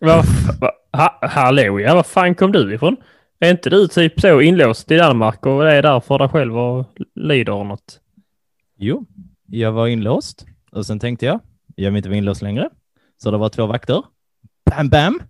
Va, 0.00 0.22
va, 0.60 0.70
ha, 0.92 1.18
hallå 1.22 1.80
ja, 1.80 1.94
var 1.94 2.02
fan 2.02 2.34
kom 2.34 2.52
du 2.52 2.74
ifrån? 2.74 2.96
Är 3.40 3.50
inte 3.50 3.70
du 3.70 3.88
typ 3.88 4.20
så 4.20 4.40
inlåst 4.40 4.90
i 4.90 4.96
Danmark 4.96 5.46
och 5.46 5.70
är 5.70 5.82
där 5.82 6.00
för 6.00 6.18
dig 6.18 6.28
själv 6.28 6.58
och 6.58 6.86
lider 7.14 7.52
av 7.52 7.66
något? 7.66 8.00
Jo, 8.78 9.06
jag 9.46 9.72
var 9.72 9.86
inlåst 9.86 10.46
och 10.72 10.86
sen 10.86 10.98
tänkte 10.98 11.26
jag, 11.26 11.40
jag 11.74 11.90
vill 11.90 11.96
inte 11.96 12.08
vara 12.08 12.18
inlåst 12.18 12.42
längre. 12.42 12.70
Så 13.22 13.30
det 13.30 13.38
var 13.38 13.48
två 13.48 13.66
vakter. 13.66 14.02
Bam, 14.70 14.88
bam! 14.88 15.20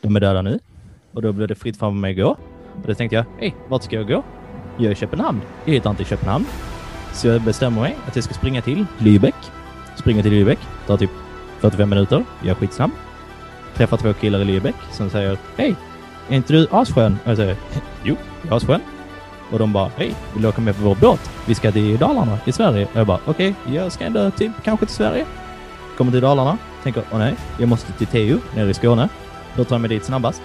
De 0.00 0.16
är 0.16 0.20
döda 0.20 0.42
nu. 0.42 0.58
Och 1.12 1.22
då 1.22 1.32
blev 1.32 1.48
det 1.48 1.54
fritt 1.54 1.76
fram 1.76 1.92
för 1.92 2.00
mig 2.00 2.10
att 2.10 2.16
gå. 2.16 2.30
Och 2.80 2.86
då 2.86 2.94
tänkte 2.94 3.16
jag, 3.16 3.24
hej, 3.38 3.54
vart 3.68 3.82
ska 3.82 3.96
jag 3.96 4.08
gå? 4.08 4.24
Jag 4.76 4.86
är 4.86 4.90
i 4.90 4.94
Köpenhamn. 4.94 5.40
Jag 5.64 5.72
hittar 5.72 5.90
inte 5.90 6.02
i 6.02 6.06
Köpenhamn. 6.06 6.44
Så 7.12 7.28
jag 7.28 7.42
bestämmer 7.42 7.80
mig 7.80 7.96
att 8.06 8.16
jag 8.16 8.24
ska 8.24 8.34
springa 8.34 8.62
till 8.62 8.86
Lübeck. 8.98 9.50
Springa 9.96 10.22
till 10.22 10.32
Lübeck. 10.32 10.58
Tar 10.86 10.96
typ 10.96 11.10
45 11.62 11.90
minuter. 11.90 12.24
Jag 12.40 12.50
är 12.50 12.54
skitsnabb. 12.54 12.90
Träffar 13.74 13.96
två 13.96 14.12
killar 14.12 14.40
i 14.40 14.44
Lübeck 14.44 14.74
som 14.92 15.10
säger, 15.10 15.38
hej, 15.56 15.76
är 16.28 16.36
inte 16.36 16.52
du 16.52 16.66
asskön? 16.70 17.18
Och 17.24 17.30
jag 17.30 17.36
säger, 17.36 17.56
jo, 18.04 18.16
jag 18.42 18.52
är 18.52 18.56
asskön. 18.56 18.80
Och 19.52 19.58
de 19.58 19.72
bara, 19.72 19.90
hej, 19.96 20.14
vill 20.32 20.42
du 20.42 20.48
åka 20.48 20.60
med 20.60 20.76
på 20.76 20.82
vår 20.82 20.94
båt? 20.94 21.30
Vi 21.46 21.54
ska 21.54 21.72
till 21.72 21.98
Dalarna 21.98 22.38
i 22.44 22.52
Sverige. 22.52 22.84
Och 22.84 22.96
jag 22.96 23.06
bara, 23.06 23.20
okej, 23.26 23.54
jag 23.66 23.92
ska 23.92 24.04
ändå 24.04 24.30
typ 24.30 24.52
kanske 24.64 24.86
till 24.86 24.94
Sverige. 24.94 25.26
Kommer 25.96 26.12
till 26.12 26.20
Dalarna, 26.20 26.58
tänker, 26.82 27.02
åh 27.12 27.18
nej, 27.18 27.34
jag 27.58 27.68
måste 27.68 27.92
till 27.92 28.06
Teo 28.06 28.38
nere 28.56 28.70
i 28.70 28.74
Skåne. 28.74 29.08
Då 29.56 29.64
tar 29.64 29.74
jag 29.74 29.80
mig 29.80 29.88
dit 29.88 30.04
snabbast. 30.04 30.42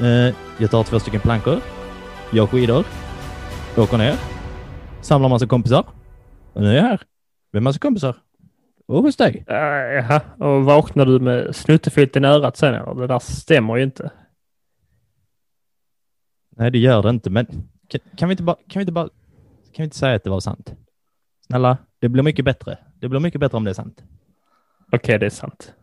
Eh, 0.00 0.34
jag 0.58 0.70
tar 0.70 0.82
två 0.82 1.00
stycken 1.00 1.20
plankor. 1.20 1.60
Jag 2.30 2.50
skidor. 2.50 2.84
Åker 3.76 3.98
ner. 3.98 4.14
Samlar 5.00 5.28
massa 5.28 5.46
kompisar. 5.46 5.84
Och 6.52 6.62
nu 6.62 6.70
är 6.70 6.74
jag 6.74 6.82
här. 6.82 7.00
Med 7.52 7.62
massa 7.62 7.78
kompisar. 7.78 8.16
Och 8.88 9.02
hos 9.02 9.16
dig. 9.16 9.44
Uh, 9.50 9.56
jaha, 9.56 10.20
och 10.38 10.64
vaknar 10.64 11.06
du 11.06 11.20
med 11.20 11.56
snuttefilten 11.56 12.24
i 12.24 12.28
örat 12.28 12.56
sen 12.56 12.74
eller? 12.74 12.94
Det 12.94 13.06
där 13.06 13.18
stämmer 13.18 13.76
ju 13.76 13.82
inte. 13.82 14.10
Nej, 16.56 16.70
det 16.70 16.78
gör 16.78 17.02
det 17.02 17.10
inte, 17.10 17.30
men 17.30 17.46
kan, 17.88 18.00
kan 18.16 18.28
vi 18.28 18.32
inte 18.32 18.42
bara, 18.42 18.56
kan 18.56 18.80
vi 18.80 18.80
inte 18.80 18.92
bara, 18.92 19.08
kan 19.72 19.82
vi 19.82 19.84
inte 19.84 19.96
säga 19.96 20.16
att 20.16 20.24
det 20.24 20.30
var 20.30 20.40
sant? 20.40 20.74
Snälla, 21.46 21.78
det 21.98 22.08
blir 22.08 22.22
mycket 22.22 22.44
bättre. 22.44 22.78
Det 23.00 23.08
blir 23.08 23.20
mycket 23.20 23.40
bättre 23.40 23.56
om 23.56 23.64
det 23.64 23.70
är 23.70 23.74
sant. 23.74 24.02
Okej, 24.92 25.18
det 25.18 25.26
är 25.26 25.30
sant. 25.30 25.74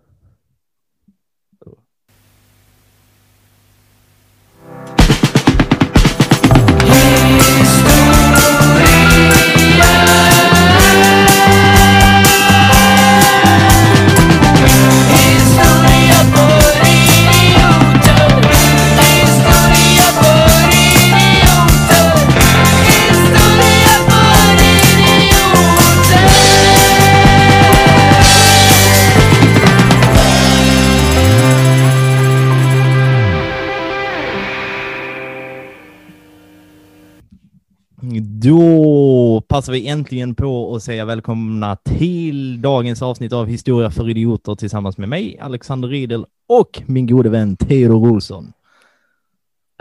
Då 38.46 39.42
passar 39.48 39.74
vi 39.74 39.88
äntligen 39.88 40.36
på 40.36 40.76
att 40.76 40.84
säga 40.84 41.06
välkomna 41.06 41.76
till 41.76 42.62
dagens 42.62 43.02
avsnitt 43.02 43.34
av 43.34 43.46
Historia 43.48 43.90
för 43.92 44.10
idioter 44.10 44.56
tillsammans 44.56 44.98
med 44.98 45.10
mig, 45.10 45.40
Alexander 45.42 45.88
Riedel 45.88 46.26
och 46.50 46.82
min 46.86 47.08
gode 47.08 47.30
vän 47.30 47.58
Theodor 47.58 48.12
Olsson. 48.12 48.54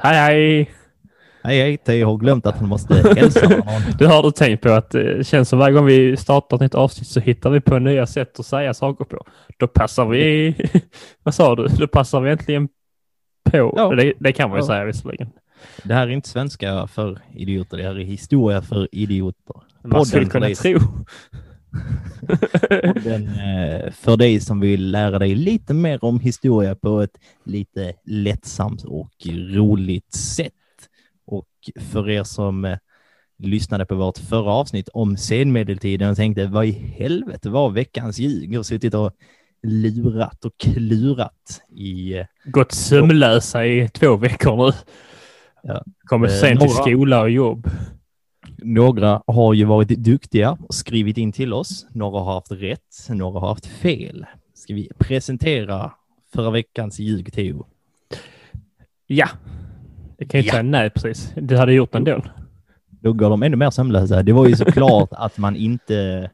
Hej, 0.03 0.17
hej! 0.17 0.71
Hej, 1.43 1.61
hej, 1.61 1.77
Theo 1.77 2.07
har 2.07 2.17
glömt 2.17 2.47
att 2.47 2.59
han 2.59 2.69
måste 2.69 2.95
hälsa 3.17 3.49
någon. 3.49 3.83
Du 3.99 4.07
har 4.07 4.23
du 4.23 4.31
tänkt 4.31 4.63
på 4.63 4.73
att 4.73 4.91
det 4.91 5.27
känns 5.27 5.49
som 5.49 5.59
varje 5.59 5.75
gång 5.75 5.87
vi 5.87 6.17
startar 6.17 6.57
ett 6.57 6.61
nytt 6.61 6.75
avsnitt 6.75 7.09
så 7.09 7.21
hittar 7.21 7.51
vi 7.51 7.61
på 7.61 7.79
nya 7.79 8.07
sätt 8.07 8.41
att 8.41 8.47
säga 8.47 8.75
saker 8.75 9.05
på. 9.05 9.27
Då 9.59 9.67
passar 9.67 10.07
vi, 10.07 10.55
vad 11.23 11.35
sa 11.35 11.55
du, 11.57 11.67
då 11.67 11.87
passar 11.87 12.21
vi 12.21 12.31
äntligen 12.31 12.69
på. 13.51 13.75
Ja. 13.77 13.95
Det, 13.95 14.13
det 14.19 14.33
kan 14.33 14.51
man 14.51 14.59
ju 14.59 14.63
Ja. 14.63 14.67
säga 14.67 14.85
visserligen. 14.85 15.31
Det 15.83 15.95
här 15.95 16.07
är 16.07 16.11
inte 16.11 16.29
svenska 16.29 16.87
för 16.87 17.19
idioter, 17.35 17.77
det 17.77 17.83
här 17.83 17.99
är 17.99 18.05
historia 18.05 18.63
för 18.63 18.89
idioter. 18.93 19.57
Man 19.83 19.91
Podden 19.91 20.07
skulle 20.07 20.25
för 20.25 20.31
kunna 20.31 20.47
dig. 20.47 20.55
tro. 20.55 20.79
Den, 23.05 23.29
eh, 23.29 23.93
för 23.93 24.17
dig 24.17 24.41
som 24.41 24.61
vill 24.61 24.91
lära 24.91 25.19
dig 25.19 25.35
lite 25.35 25.75
mer 25.75 26.05
om 26.05 26.21
historia 26.21 26.75
på 26.75 27.01
ett 27.01 27.19
lite 27.45 27.93
lättsamt 28.05 28.85
och 28.85 29.13
roligt 29.27 30.15
sätt. 30.15 30.53
Och 31.27 31.49
för 31.81 32.11
er 32.11 32.25
som 32.25 32.65
eh, 32.65 32.79
lyssnade 33.39 33.87
på 33.87 33.95
vårt 33.95 34.19
förra 34.19 34.51
avsnitt 34.53 34.89
om 34.89 35.17
senmedeltiden 35.17 36.11
och 36.11 36.17
tänkte 36.17 36.47
vad 36.47 36.67
i 36.67 36.71
helvete 36.71 37.51
var 37.51 37.71
veckans 37.71 38.19
ljug 38.19 38.59
och 38.59 38.67
suttit 38.67 38.95
och 38.95 39.13
lurat 39.63 40.45
och 40.45 40.53
klurat 40.59 41.63
i 41.69 42.15
eh, 42.19 42.27
Gått 42.45 42.73
sömnlösa 42.73 43.67
i 43.67 43.89
två 43.89 44.17
veckor 44.17 44.57
nu. 44.57 44.73
Ja. 45.67 45.85
Kommer 46.05 46.27
Eh, 46.27 46.33
sent 46.33 46.61
till 46.61 46.69
några- 46.69 46.83
skola 46.83 47.21
och 47.21 47.31
jobb. 47.31 47.71
Några 48.59 49.23
har 49.27 49.55
ju 49.55 49.65
varit 49.65 49.89
duktiga 49.89 50.53
och 50.69 50.75
skrivit 50.75 51.19
in 51.19 51.33
till 51.33 51.53
oss. 51.53 51.87
Några 51.91 52.21
har 52.21 52.35
haft 52.35 52.53
rätt, 52.53 53.09
några 53.09 53.41
har 53.41 53.49
haft 53.49 53.67
fel. 53.67 54.27
Ska 54.55 54.75
vi 54.75 54.89
presentera 54.99 55.93
förra 56.35 56.51
veckans 56.51 56.99
ljug, 56.99 57.33
Theo? 57.33 57.67
Ja. 59.07 59.29
Jag 60.19 60.31
kan 60.31 60.41
ju 60.41 60.47
Ja. 60.47 60.51
säga 60.53 60.63
nej 60.63 60.91
precis. 60.91 61.33
Det 61.43 61.57
hade 61.59 61.73
jag 61.73 61.77
gjort 61.77 61.95
ändå. 61.95 62.23
Då 62.91 63.13
går 63.13 63.31
de 63.31 63.43
ännu 63.43 63.57
mer 63.57 63.71
sömnlösa. 63.71 64.23
Det 64.23 64.33
var 64.33 64.49
ju 64.49 64.57
såklart 64.57 65.09
att 65.13 65.39
man 65.39 65.57
inte 65.57 66.31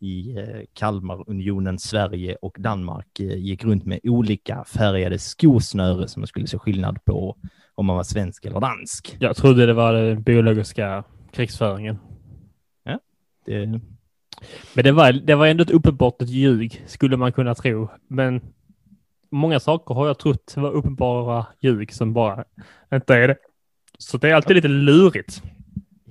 i 0.00 0.36
eh, 0.38 0.44
Kalmarunionen, 0.72 1.78
Sverige 1.78 2.36
och 2.42 2.56
Danmark 2.58 3.20
eh, 3.20 3.36
gick 3.38 3.64
runt 3.64 3.84
med 3.84 4.00
olika 4.02 4.64
färgade 4.64 5.18
skosnöre 5.18 6.08
som 6.08 6.20
man 6.20 6.26
skulle 6.26 6.46
se 6.46 6.58
skillnad 6.58 7.04
på 7.04 7.36
om 7.76 7.86
man 7.86 7.96
var 7.96 8.04
svensk 8.04 8.44
eller 8.44 8.60
dansk. 8.60 9.16
Jag 9.20 9.36
trodde 9.36 9.66
det 9.66 9.72
var 9.72 9.92
den 9.92 10.22
biologiska 10.22 11.04
krigsföringen. 11.32 11.98
Det, 13.46 13.66
Men 14.74 14.84
det 14.84 14.92
var, 14.92 15.12
det 15.12 15.34
var 15.34 15.46
ändå 15.46 15.62
ett 15.62 15.70
uppenbart 15.70 16.22
ett 16.22 16.28
ljug, 16.28 16.84
skulle 16.86 17.16
man 17.16 17.32
kunna 17.32 17.54
tro. 17.54 17.88
Men 18.08 18.40
många 19.30 19.60
saker 19.60 19.94
har 19.94 20.06
jag 20.06 20.18
trott 20.18 20.54
var 20.56 20.70
uppenbara 20.70 21.46
ljug 21.60 21.92
som 21.92 22.12
bara 22.12 22.44
inte 22.92 23.14
är 23.14 23.28
det. 23.28 23.36
Så 23.98 24.18
det 24.18 24.30
är 24.30 24.34
alltid 24.34 24.56
lite 24.56 24.68
lurigt. 24.68 25.42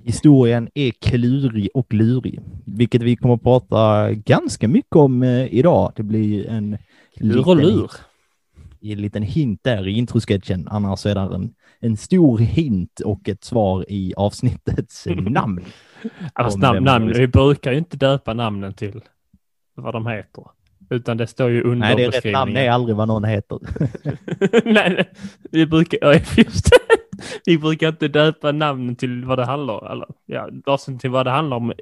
historien 0.04 0.70
är 0.74 0.92
klurig 0.92 1.70
och 1.74 1.94
lurig, 1.94 2.40
vilket 2.66 3.02
vi 3.02 3.16
kommer 3.16 3.36
att 3.36 3.44
prata 3.44 4.12
ganska 4.12 4.68
mycket 4.68 4.96
om 4.96 5.24
eh, 5.24 5.54
idag. 5.54 5.92
Det 5.96 6.04
blir 6.04 6.48
en 6.48 6.78
Lur 7.18 7.48
och 7.50 7.56
lur. 7.56 7.92
En 8.82 9.02
liten 9.02 9.24
hint 9.24 9.60
där 9.64 9.88
i 9.88 9.92
introsketchen. 9.92 10.68
Annars 10.72 11.06
är 11.06 11.16
det 11.16 11.22
en, 11.36 11.54
en 11.80 11.98
stor 11.98 12.38
hint 12.38 13.00
och 13.00 13.30
ett 13.30 13.44
svar 13.44 13.86
i 13.88 14.14
avsnittets 14.18 15.06
namn. 15.30 15.66
Om 16.36 16.60
namn, 16.60 16.84
namn, 16.84 17.08
vi 17.14 17.28
brukar 17.28 17.72
ju 17.72 17.78
inte 17.78 17.98
döpa 17.98 18.34
namnen 18.34 18.74
till 18.74 19.02
vad 19.76 19.94
de 19.94 20.08
heter. 20.08 20.44
Utan 20.90 21.18
det 21.18 21.28
står 21.28 21.50
ju 21.50 21.62
under 21.64 21.88
Nej, 21.88 21.96
det 21.96 22.04
är 22.06 22.12
rätt 22.12 22.34
namn. 22.34 22.54
Det 22.54 22.60
är 22.62 22.72
aldrig 22.72 22.96
vad 22.96 23.08
någon 23.08 23.24
heter. 23.24 23.60
nej, 24.74 25.10
vi 25.52 25.66
brukar, 25.66 26.14
just. 26.38 26.70
Vi 27.46 27.58
brukar 27.58 27.88
inte 27.90 28.08
döpa 28.08 28.52
namnen 28.52 28.96
till 28.96 29.26
vad 29.26 29.40
det 29.40 29.46
handlar 29.46 29.74
om. 29.84 29.92
Eller, 29.92 30.08
ja, 30.26 30.50
varsin 30.66 31.00
till 31.00 31.10
vad 31.10 31.26
det 31.26 31.32
handlar 31.32 31.58
om. 31.58 31.74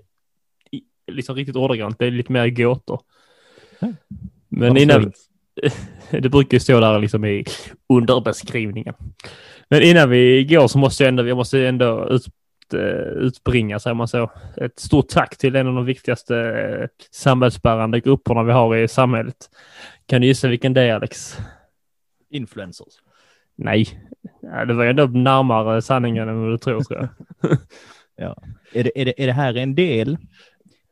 i- 0.72 0.84
Liksom 1.12 1.36
riktigt 1.36 1.56
ordagrant. 1.56 2.00
Det 2.00 2.06
är 2.06 2.12
lite 2.12 2.32
mer 2.32 2.48
gåtor. 2.50 3.02
Men 4.50 4.78
innan? 4.78 5.12
det 6.12 6.30
brukar 6.30 6.56
ju 6.56 6.60
stå 6.60 6.80
där 6.80 7.00
liksom 7.00 7.26
i 7.26 7.46
underbeskrivningen. 7.90 8.94
Men 9.70 9.82
innan 9.82 10.10
vi 10.10 10.44
går 10.44 10.68
så 10.68 10.78
måste 10.78 11.04
jag 11.04 11.10
ändå, 11.10 11.28
jag 11.28 11.38
måste 11.38 11.68
ändå 11.68 12.08
ut, 12.10 12.28
eh, 12.74 12.80
utbringa, 13.18 13.80
säger 13.80 13.94
man 13.94 14.08
så, 14.08 14.32
ett 14.58 14.80
stort 14.80 15.08
tack 15.10 15.38
till 15.38 15.56
en 15.56 15.68
av 15.68 15.76
de 15.76 15.86
viktigaste 15.86 16.38
eh, 16.38 16.88
samhällsbärande 17.12 18.00
grupperna 18.00 18.44
vi 18.44 18.52
har 18.52 18.76
i 18.76 18.88
samhället. 18.88 19.50
Kan 20.06 20.22
du 20.22 20.28
gissa 20.28 20.48
vilken 20.48 20.74
det 20.74 20.82
är, 20.82 20.96
Alex? 20.96 21.38
Influencers. 22.30 22.94
Nej, 23.56 23.88
ja, 24.42 24.66
det 24.66 24.74
var 24.74 24.86
ändå 24.86 25.06
närmare 25.06 25.82
sanningen 25.82 26.30
än 26.30 26.42
vad 26.42 26.52
du 26.52 26.58
tror, 26.58 26.82
tror 26.82 27.00
jag. 27.00 27.58
Är 28.74 28.84
det, 28.84 29.02
är, 29.02 29.06
det, 29.06 29.24
är 29.24 29.28
det 29.28 29.34
här 29.34 29.58
en 29.58 29.76
del 29.76 30.18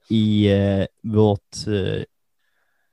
i 0.09 0.51
eh, 0.51 0.85
vårt 1.03 1.67
eh, 1.67 2.03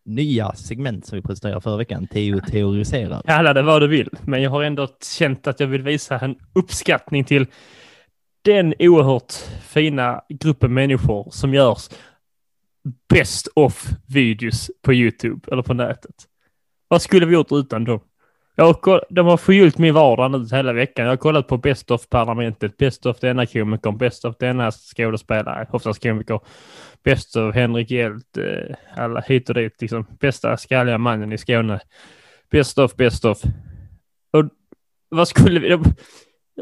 nya 0.08 0.52
segment 0.54 1.06
som 1.06 1.16
vi 1.16 1.22
presenterade 1.22 1.60
förra 1.60 1.76
veckan, 1.76 2.06
Teo 2.06 2.40
teoriserar? 2.40 3.22
Kalla 3.26 3.54
det 3.54 3.62
vad 3.62 3.82
du 3.82 3.88
vill, 3.88 4.08
men 4.22 4.42
jag 4.42 4.50
har 4.50 4.62
ändå 4.62 4.88
känt 5.18 5.46
att 5.46 5.60
jag 5.60 5.66
vill 5.66 5.82
visa 5.82 6.18
en 6.18 6.36
uppskattning 6.54 7.24
till 7.24 7.46
den 8.42 8.74
oerhört 8.78 9.32
fina 9.62 10.22
gruppen 10.28 10.74
människor 10.74 11.28
som 11.30 11.54
görs 11.54 11.88
best 13.08 13.48
of 13.54 13.88
videos 14.06 14.70
på 14.82 14.94
YouTube 14.94 15.52
eller 15.52 15.62
på 15.62 15.74
nätet. 15.74 16.14
Vad 16.88 17.02
skulle 17.02 17.26
vi 17.26 17.34
gjort 17.34 17.52
utan 17.52 17.84
dem? 17.84 18.00
Jag 18.60 18.80
koll- 18.80 19.04
de 19.08 19.26
har 19.26 19.36
förgyllt 19.36 19.78
min 19.78 19.94
vardag 19.94 20.30
nu 20.30 20.56
hela 20.56 20.72
veckan. 20.72 21.04
Jag 21.04 21.12
har 21.12 21.16
kollat 21.16 21.46
på 21.46 21.56
Best 21.56 21.90
of 21.90 22.08
Parlamentet, 22.08 22.76
Best 22.76 23.06
of 23.06 23.20
denna 23.20 23.46
komiker, 23.46 23.92
Best 23.92 24.24
of 24.24 24.36
denna 24.36 24.70
skådespelare, 24.70 25.66
oftast 25.70 26.02
komiker, 26.02 26.40
Best 27.04 27.36
of 27.36 27.54
Henrik 27.54 27.90
Hjelt, 27.90 28.36
eh, 28.36 28.76
alla 28.96 29.20
hit 29.20 29.48
och 29.48 29.54
dit 29.54 29.80
liksom. 29.80 30.06
Bästa 30.20 30.56
skalliga 30.56 30.98
mannen 30.98 31.32
i 31.32 31.38
Skåne. 31.38 31.80
Best 32.50 32.78
of, 32.78 32.96
best 32.96 33.24
of. 33.24 33.42
Och 34.32 34.44
vad 35.08 35.28
skulle 35.28 35.60
vi... 35.60 35.78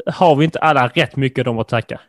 Har 0.05 0.35
vi 0.35 0.45
inte 0.45 0.59
alla 0.59 0.87
rätt 0.87 1.15
mycket 1.15 1.45
dem 1.45 1.59
att 1.59 1.67
tacka? 1.67 2.01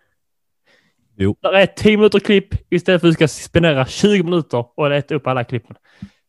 Jo. 1.17 1.37
Där 1.41 1.52
är 1.52 1.67
10 1.67 1.96
minuter 1.96 2.20
klipp 2.20 2.55
istället 2.70 3.00
för 3.00 3.08
att 3.08 3.12
vi 3.12 3.14
ska 3.14 3.29
spendera 3.29 3.87
20 3.87 4.23
minuter 4.23 4.64
och 4.76 4.94
äta 4.94 5.14
upp 5.14 5.26
alla 5.26 5.44
klippen. 5.44 5.76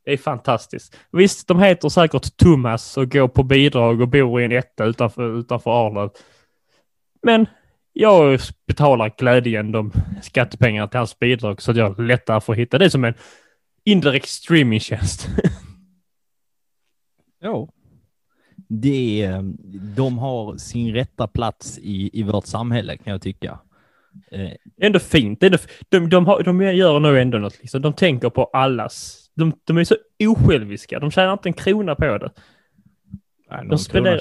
Det 0.10 0.14
är 0.14 0.18
fantastiskt. 0.18 0.98
Visst, 1.12 1.48
de 1.48 1.60
heter 1.60 1.90
säkert 1.90 2.38
Thomas 2.38 2.98
och 2.98 3.12
går 3.12 3.28
på 3.28 3.44
bidrag 3.44 4.02
och 4.02 4.08
bor 4.08 4.42
i 4.42 4.46
en 4.46 4.52
etta 4.52 4.86
utanför, 4.86 5.40
utanför 5.40 5.88
Arlöv. 5.88 6.10
Men 7.24 7.46
jag 7.94 8.40
betalar 8.68 9.14
glädjen 9.18 9.72
de 9.72 9.92
skattepengarna 10.22 10.88
till 10.88 10.98
hans 10.98 11.20
bidrag 11.20 11.62
så 11.62 11.72
att 11.72 11.78
jag 11.78 12.00
lättare 12.00 12.42
får 12.42 12.54
hitta 12.54 12.78
det 12.78 12.90
som 12.90 13.04
en 13.04 13.14
indirekt 13.84 14.28
streamingtjänst. 14.28 15.28
Ja. 17.42 17.70
Det 18.68 19.22
är, 19.22 19.42
de 19.96 20.18
har 20.18 20.58
sin 20.58 20.94
rätta 20.94 21.28
plats 21.28 21.80
i, 21.82 22.20
i 22.20 22.24
vårt 22.24 22.46
samhälle 22.46 22.98
kan 22.98 23.12
jag 23.12 23.22
tycka. 23.22 23.60
Eh, 24.32 24.52
ändå 24.82 25.00
fint. 25.00 25.44
Ändå, 25.44 25.58
de, 25.90 26.10
de, 26.10 26.26
har, 26.26 26.44
de 26.44 26.62
gör 26.62 27.00
nog 27.00 27.18
ändå 27.18 27.38
något. 27.38 27.60
Liksom. 27.60 27.82
De 27.82 27.94
tänker 27.94 28.30
på 28.30 28.44
allas. 28.44 29.19
De, 29.40 29.54
de 29.64 29.78
är 29.78 29.84
så 29.84 29.96
osjälviska. 30.28 31.00
De 31.00 31.12
tjänar 31.12 31.34
inte 31.34 31.50
en 31.50 31.54
krona 31.54 31.96
på 31.96 32.18
det. 32.18 32.32
nej, 33.50 33.60
De 33.70 33.78
spenderar- 33.78 34.18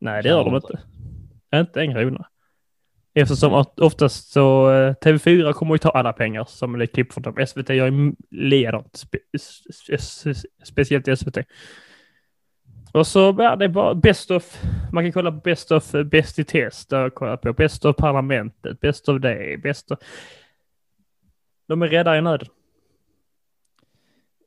Nej, 0.00 0.22
det 0.22 0.28
gör 0.28 0.44
de 0.44 0.54
inte. 0.56 0.80
Inte 1.60 1.80
en 1.80 1.94
krona. 1.94 2.26
Eftersom 3.14 3.54
att 3.54 3.80
oftast 3.80 4.28
så 4.32 4.72
eh, 4.72 4.94
TV4 4.94 5.52
kommer 5.52 5.74
ju 5.74 5.78
ta 5.78 5.90
alla 5.90 6.12
pengar 6.12 6.44
som 6.48 6.74
är 6.80 6.86
klipp 6.86 7.12
från 7.12 7.22
dem. 7.22 7.46
SVT 7.46 7.68
gör 7.70 7.90
ju 7.90 8.12
likadant. 8.30 8.96
Spe, 8.96 9.18
s- 9.36 9.62
s- 10.26 10.42
speciellt 10.64 11.18
SVT. 11.18 11.38
Och 12.92 13.06
så 13.06 13.34
ja, 13.38 13.56
det 13.56 13.64
är 13.64 13.68
bara 13.68 13.94
best 13.94 14.30
of. 14.30 14.62
Man 14.92 15.04
kan 15.04 15.12
kolla 15.12 15.32
på 15.32 15.36
best 15.40 15.72
of 15.72 15.94
eh, 15.94 16.02
bäst 16.02 16.38
i 16.38 16.44
test. 16.44 16.90
Där 16.90 17.10
jag 17.20 17.40
på 17.42 17.52
best 17.52 17.84
of 17.84 17.96
parlamentet, 17.96 18.80
best 18.80 19.08
of 19.08 19.20
det, 19.20 19.62
best 19.62 19.90
of. 19.90 19.98
De 21.68 21.82
är 21.82 21.88
rädda 21.88 22.18
i 22.18 22.20
nöden. 22.22 22.48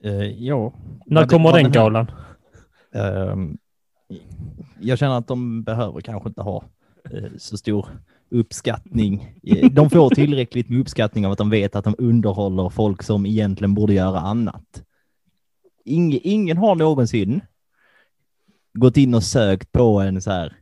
Eh, 0.04 0.44
ja. 0.44 0.74
När 1.06 1.22
Vad- 1.22 1.30
kommer 1.30 1.52
den 1.54 1.66
här- 1.66 1.72
galan? 1.74 2.12
Ehm, 2.94 3.58
jag 4.80 4.98
känner 5.00 5.18
att 5.18 5.28
de 5.28 5.64
behöver 5.64 6.02
kanske 6.02 6.30
inte 6.30 6.42
ha 6.42 6.64
eh, 7.12 7.30
så 7.38 7.58
stor 7.58 7.88
uppskattning. 8.32 9.36
Eh, 9.44 9.72
De 9.72 9.90
får 9.90 10.10
tillräckligt 10.10 10.70
med 10.70 10.80
uppskattning 10.80 11.26
av 11.26 11.32
att 11.32 11.38
de 11.38 11.50
vet 11.50 11.76
att 11.76 11.84
de 11.86 11.96
underhåller 11.98 12.70
folk 12.70 13.04
som 13.04 13.26
egentligen 13.26 13.74
borde 13.74 13.94
göra 13.94 14.20
annat. 14.20 14.84
Ingen, 15.86 16.20
ingen 16.24 16.58
har 16.58 16.76
någonsin 16.76 17.42
gått 18.74 18.98
in 18.98 19.14
och 19.14 19.24
sökt 19.24 19.72
på 19.72 20.00
en 20.00 20.22
så 20.22 20.32
här 20.32 20.56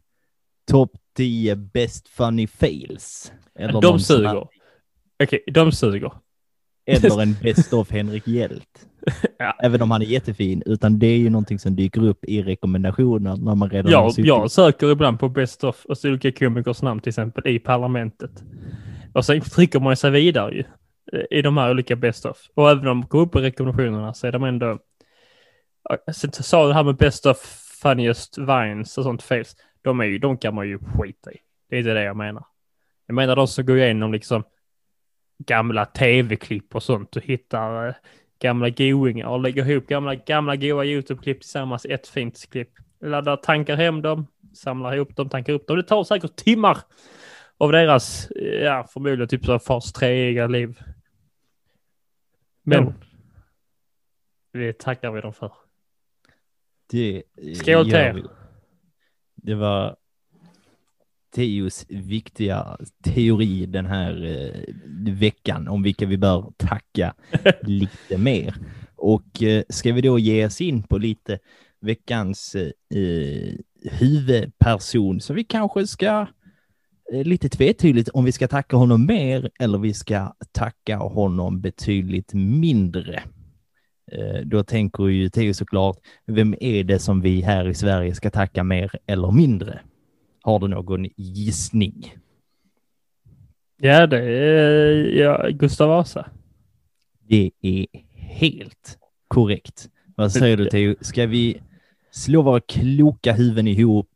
topp 0.72 0.92
10 1.16 1.56
best 1.56 2.08
funny 2.08 2.48
fails. 2.48 3.32
Eller 3.56 3.82
De 3.82 3.92
här- 3.92 3.98
suger. 3.98 4.48
Okej, 5.24 5.44
de 5.54 5.72
suger. 5.72 6.12
Eller 6.86 7.22
en 7.22 7.36
best 7.44 7.74
of 7.74 7.92
Henrik 7.92 8.28
Hjelt. 8.28 8.88
Ja. 9.38 9.56
Även 9.64 9.82
om 9.82 9.92
han 9.92 10.02
är 10.02 10.06
jättefin, 10.06 10.64
utan 10.66 11.00
det 11.00 11.08
är 11.08 11.18
ju 11.18 11.30
någonting 11.30 11.60
som 11.60 11.76
dyker 11.76 12.06
upp 12.06 12.26
i 12.26 12.44
rekommendationer 12.44 13.36
när 13.38 13.56
man 13.56 13.70
redan 13.70 13.94
har 13.94 14.02
Jag, 14.02 14.12
suttit. 14.12 14.26
jag 14.28 14.52
söker 14.52 14.92
ibland 14.92 15.20
på 15.20 15.30
Best 15.30 15.64
of 15.64 15.86
och 15.86 15.98
så 15.98 16.10
olika 16.10 16.32
komikers 16.32 16.82
namn 16.82 17.00
till 17.00 17.10
exempel 17.10 17.48
i 17.48 17.60
parlamentet. 17.60 18.32
Och 19.14 19.26
sen 19.26 19.42
trycker 19.42 19.80
man 19.80 19.98
sig 19.98 20.12
vidare 20.12 20.56
ju 20.56 20.64
eh, 21.14 21.38
i 21.40 21.42
de 21.42 21.58
här 21.58 21.72
olika 21.72 21.96
Best 21.96 22.26
of. 22.26 22.38
Och 22.54 22.70
även 22.70 22.88
om 22.88 23.02
de 23.02 23.08
går 23.08 23.22
upp 23.22 23.36
i 23.36 23.40
rekommendationerna 23.40 24.14
så 24.14 24.28
är 24.28 24.32
de 24.32 24.44
ändå... 24.44 24.80
Ja, 25.90 26.14
Sen 26.14 26.32
sa 26.32 26.68
det 26.68 26.74
här 26.74 26.84
med 26.84 26.96
Best 26.96 27.26
of 27.26 27.38
Funniest 27.82 28.38
Vines 28.38 28.98
och 28.98 29.04
sånt 29.04 29.24
fails. 29.24 29.56
De, 29.82 30.00
är 30.00 30.06
ju, 30.06 30.18
de 30.18 30.38
kan 30.38 30.56
man 30.56 30.68
ju 30.68 30.80
skita 30.80 31.32
i. 31.32 31.38
Det 31.70 31.76
är 31.76 31.80
inte 31.80 31.94
det 31.94 32.04
jag 32.04 32.18
menar. 32.18 32.46
Jag 33.08 33.16
menar 33.16 33.36
de 33.36 33.48
som 33.48 33.66
går 33.66 33.78
igenom 33.78 34.14
liksom 34.14 34.44
gamla 35.38 35.86
tv-klipp 35.86 36.76
och 36.76 36.84
sånt 36.84 37.16
och 37.16 37.22
hittar 37.24 37.88
eh, 37.88 37.94
gamla 38.40 38.70
goingar 38.70 39.28
och 39.28 39.40
lägger 39.40 39.70
ihop 39.70 39.88
gamla, 39.88 40.16
gamla 40.16 40.56
goa 40.56 40.86
YouTube-klipp 40.86 41.42
tillsammans 41.42 41.86
i 41.86 41.92
ett 41.92 42.08
fint 42.08 42.50
klipp. 42.52 42.70
Laddar, 43.02 43.38
tankar 43.38 43.76
hem 43.76 44.02
dem, 44.02 44.28
samlar 44.54 44.96
ihop 44.96 45.16
dem, 45.16 45.30
tankar 45.30 45.54
upp 45.54 45.68
dem. 45.68 45.78
Det 45.78 45.84
tar 45.84 46.04
säkert 46.04 46.36
timmar 46.36 46.78
av 47.58 47.72
deras, 47.72 48.32
eh, 48.32 48.64
ja, 48.64 48.88
förmodligen 48.94 49.28
typ 49.28 49.46
så 49.46 49.60
fas 49.60 49.94
3 49.94 50.48
liv. 50.48 50.80
Men 52.64 52.84
Ja. 52.86 52.94
det 54.54 54.80
tackar 54.80 55.12
vi 55.12 55.22
dem 55.22 55.34
för. 55.34 55.52
Det 56.92 57.24
Skål 57.56 57.86
till 57.86 57.94
er. 57.96 58.24
Det 59.36 59.56
var 59.56 59.96
Teos 61.36 61.86
viktiga 61.90 62.78
teori 63.04 63.66
den 63.66 63.86
här 63.86 64.26
eh, 64.26 64.74
veckan 65.14 65.68
om 65.68 65.84
vilka 65.84 66.06
vi 66.06 66.18
bör 66.18 66.52
tacka 66.58 67.14
lite 67.62 68.18
mer. 68.18 68.56
Och 68.96 69.44
eh, 69.44 69.64
ska 69.70 69.94
vi 69.94 70.02
då 70.02 70.20
ge 70.20 70.46
oss 70.46 70.62
in 70.62 70.84
på 70.84 70.98
lite 70.98 71.40
veckans 71.82 72.56
eh, 72.56 73.54
huvudperson 73.92 75.22
så 75.22 75.34
vi 75.34 75.44
kanske 75.44 75.88
ska 75.88 76.28
eh, 77.14 77.24
lite 77.24 77.50
tvetydigt 77.50 78.10
om 78.10 78.26
vi 78.26 78.32
ska 78.32 78.48
tacka 78.48 78.78
honom 78.78 79.06
mer 79.06 79.50
eller 79.60 79.78
vi 79.78 79.94
ska 79.94 80.34
tacka 80.52 80.98
honom 80.98 81.62
betydligt 81.62 82.34
mindre. 82.34 83.24
Eh, 84.12 84.42
Då 84.46 84.64
tänker 84.64 85.08
ju 85.08 85.30
Theo 85.30 85.54
såklart, 85.54 85.98
vem 86.26 86.56
är 86.60 86.84
det 86.84 87.00
som 87.00 87.22
vi 87.22 87.42
här 87.42 87.68
i 87.68 87.74
Sverige 87.74 88.16
ska 88.16 88.30
tacka 88.30 88.64
mer 88.64 88.92
eller 89.08 89.32
mindre? 89.32 89.80
Har 90.46 90.60
du 90.60 90.68
någon 90.68 91.06
gissning? 91.18 92.16
Ja, 93.78 94.08
det 94.08 94.20
är 94.20 94.94
ja, 94.94 95.48
Gustav 95.50 95.90
Vasa. 95.90 96.30
Det 97.28 97.52
är 97.62 97.86
helt 98.14 98.98
korrekt. 99.28 99.90
Vad 100.16 100.32
säger 100.32 100.58
du 100.58 100.70
Theo? 100.70 100.96
Ska 101.02 101.26
vi 101.26 101.62
slå 102.12 102.42
våra 102.42 102.60
kloka 102.60 103.34
huvuden 103.34 103.68
ihop 103.68 104.10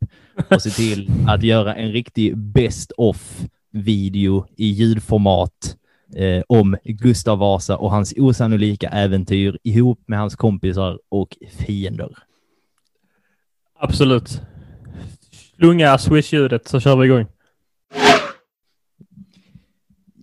och 0.50 0.62
se 0.62 0.70
till 0.70 1.12
att 1.28 1.44
göra 1.44 1.76
en 1.76 1.92
riktig 1.92 2.38
best 2.38 2.92
of 2.98 3.42
video 3.72 4.46
i 4.56 4.66
ljudformat 4.66 5.78
eh, 6.16 6.44
om 6.48 6.78
Gustav 6.84 7.38
Vasa 7.38 7.78
och 7.78 7.92
hans 7.92 8.14
osannolika 8.18 8.90
äventyr 8.90 9.60
ihop 9.64 10.00
med 10.06 10.20
hans 10.20 10.36
kompisar 10.36 11.00
och 11.10 11.38
fiender? 11.50 12.18
Absolut. 13.80 14.42
Lunga 15.62 15.98
swish-ljudet 15.98 16.68
så 16.68 16.80
kör 16.80 16.96
vi 16.96 17.06
igång. 17.06 17.26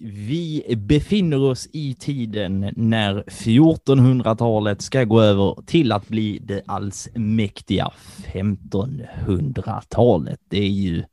Vi 0.01 0.75
befinner 0.77 1.41
oss 1.41 1.69
i 1.73 1.95
tiden 1.95 2.73
när 2.77 3.23
1400-talet 3.23 4.83
ska 4.83 5.05
gå 5.05 5.21
över 5.21 5.57
till 5.67 5.93
att 5.93 6.09
bli 6.09 6.39
det 6.43 6.63
allsmäktiga 6.67 7.91
1500-talet. 8.33 10.41
Det 10.49 10.59
är 10.59 10.71
ju 10.71 11.05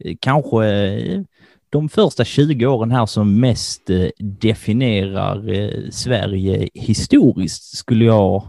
eh, 0.00 0.16
kanske 0.20 0.66
eh, 0.66 1.22
de 1.70 1.88
första 1.88 2.24
20 2.24 2.66
åren 2.66 2.90
här 2.90 3.06
som 3.06 3.40
mest 3.40 3.90
eh, 3.90 4.08
definierar 4.18 5.90
Sverige 5.90 6.68
historiskt, 6.74 7.76
skulle 7.76 8.04
jag 8.04 8.46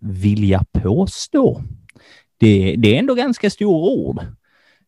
vilja 0.00 0.64
påstå. 0.72 1.62
Det, 2.38 2.74
det 2.78 2.94
är 2.94 2.98
ändå 2.98 3.14
ganska 3.14 3.50
stora 3.50 3.90
ord. 3.90 4.20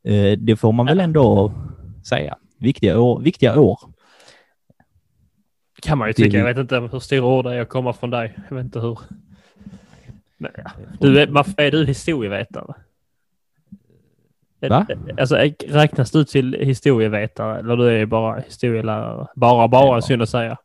Eh, 0.04 0.38
Det 0.38 0.56
får 0.56 0.72
man 0.72 0.86
väl 0.86 1.00
ändå 1.00 1.52
säga. 2.08 2.36
Viktiga 2.58 3.00
år. 3.00 3.20
Viktiga 3.20 3.60
år. 3.60 3.78
Kan 5.82 5.98
man 5.98 6.08
ju 6.08 6.10
är 6.10 6.14
tycka. 6.14 6.38
Jag 6.38 6.44
vet 6.44 6.58
inte 6.58 6.80
hur 6.80 6.98
stora 6.98 7.24
ord 7.26 7.44
det 7.44 7.54
är 7.54 7.60
att 7.60 7.68
komma 7.68 7.92
från 7.92 8.10
dig. 8.10 8.38
Jag 8.48 8.56
vet 8.56 8.64
inte 8.64 8.80
hur. 8.80 8.98
Men, 10.38 10.50
ja. 10.56 10.70
du 11.00 11.20
är, 11.20 11.26
varför 11.26 11.62
är 11.62 11.70
du 11.70 11.86
historievetare? 11.86 12.74
Va? 14.68 14.86
Alltså, 15.18 15.36
räknas 15.68 16.10
du 16.10 16.24
till 16.24 16.54
historievetare 16.60 17.58
eller 17.58 17.76
du 17.76 17.88
är 17.88 18.06
bara 18.06 18.40
historielärare? 18.40 19.26
Bara, 19.36 19.68
bara, 19.68 19.96
Ja. 19.96 20.02
synd 20.02 20.22
att 20.22 20.28
säga. 20.28 20.56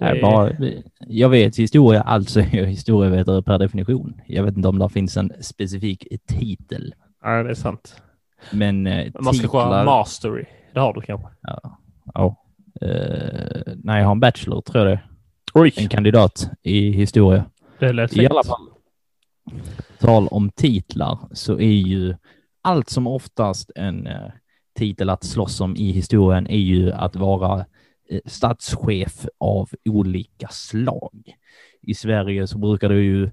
Nej, 0.00 0.18
är- 0.18 0.22
bara, 0.22 0.52
jag 1.00 1.28
vet 1.28 1.56
historia, 1.58 2.02
alltså 2.02 2.40
är 2.40 2.56
jag 2.56 2.66
historievetare 2.66 3.42
per 3.42 3.58
definition. 3.58 4.20
Jag 4.26 4.42
vet 4.44 4.56
inte 4.56 4.68
om 4.68 4.78
det 4.78 4.88
finns 4.88 5.16
en 5.16 5.32
specifik 5.40 6.06
titel. 6.28 6.94
Ja, 7.22 7.42
det 7.42 7.50
är 7.50 7.54
sant. 7.54 8.02
Men 8.52 8.86
eh, 8.86 9.12
Man 9.20 9.34
ska 9.34 9.46
titlar... 9.46 9.84
mastery. 9.84 10.44
Det 10.74 10.80
har 10.80 10.94
du 10.94 11.00
kanske? 11.00 11.28
Ja. 11.42 11.78
ja. 12.14 12.36
Eh, 12.80 13.62
nej, 13.76 13.98
jag 14.00 14.04
har 14.06 14.12
en 14.12 14.20
bachelor, 14.20 14.60
tror 14.60 14.88
jag. 14.88 14.98
Oj, 15.54 15.72
En 15.76 15.88
kandidat 15.88 16.50
i 16.62 16.90
historia. 16.90 17.44
det 17.78 17.92
lät 17.92 18.12
I 18.12 18.16
fint. 18.18 18.30
alla 18.30 18.44
fall. 18.44 18.68
tal 19.98 20.28
om 20.28 20.50
titlar 20.50 21.18
så 21.32 21.52
är 21.60 21.72
ju 21.72 22.14
allt 22.62 22.90
som 22.90 23.06
oftast 23.06 23.70
en 23.74 24.06
eh, 24.06 24.30
titel 24.78 25.10
att 25.10 25.24
slåss 25.24 25.60
om 25.60 25.76
i 25.76 25.90
historien 25.92 26.46
är 26.46 26.56
ju 26.58 26.92
att 26.92 27.16
vara 27.16 27.64
eh, 28.10 28.20
statschef 28.24 29.26
av 29.40 29.68
olika 29.84 30.48
slag. 30.48 31.34
I 31.82 31.94
Sverige 31.94 32.46
så 32.46 32.58
brukar 32.58 32.88
det 32.88 32.94
ju 33.02 33.30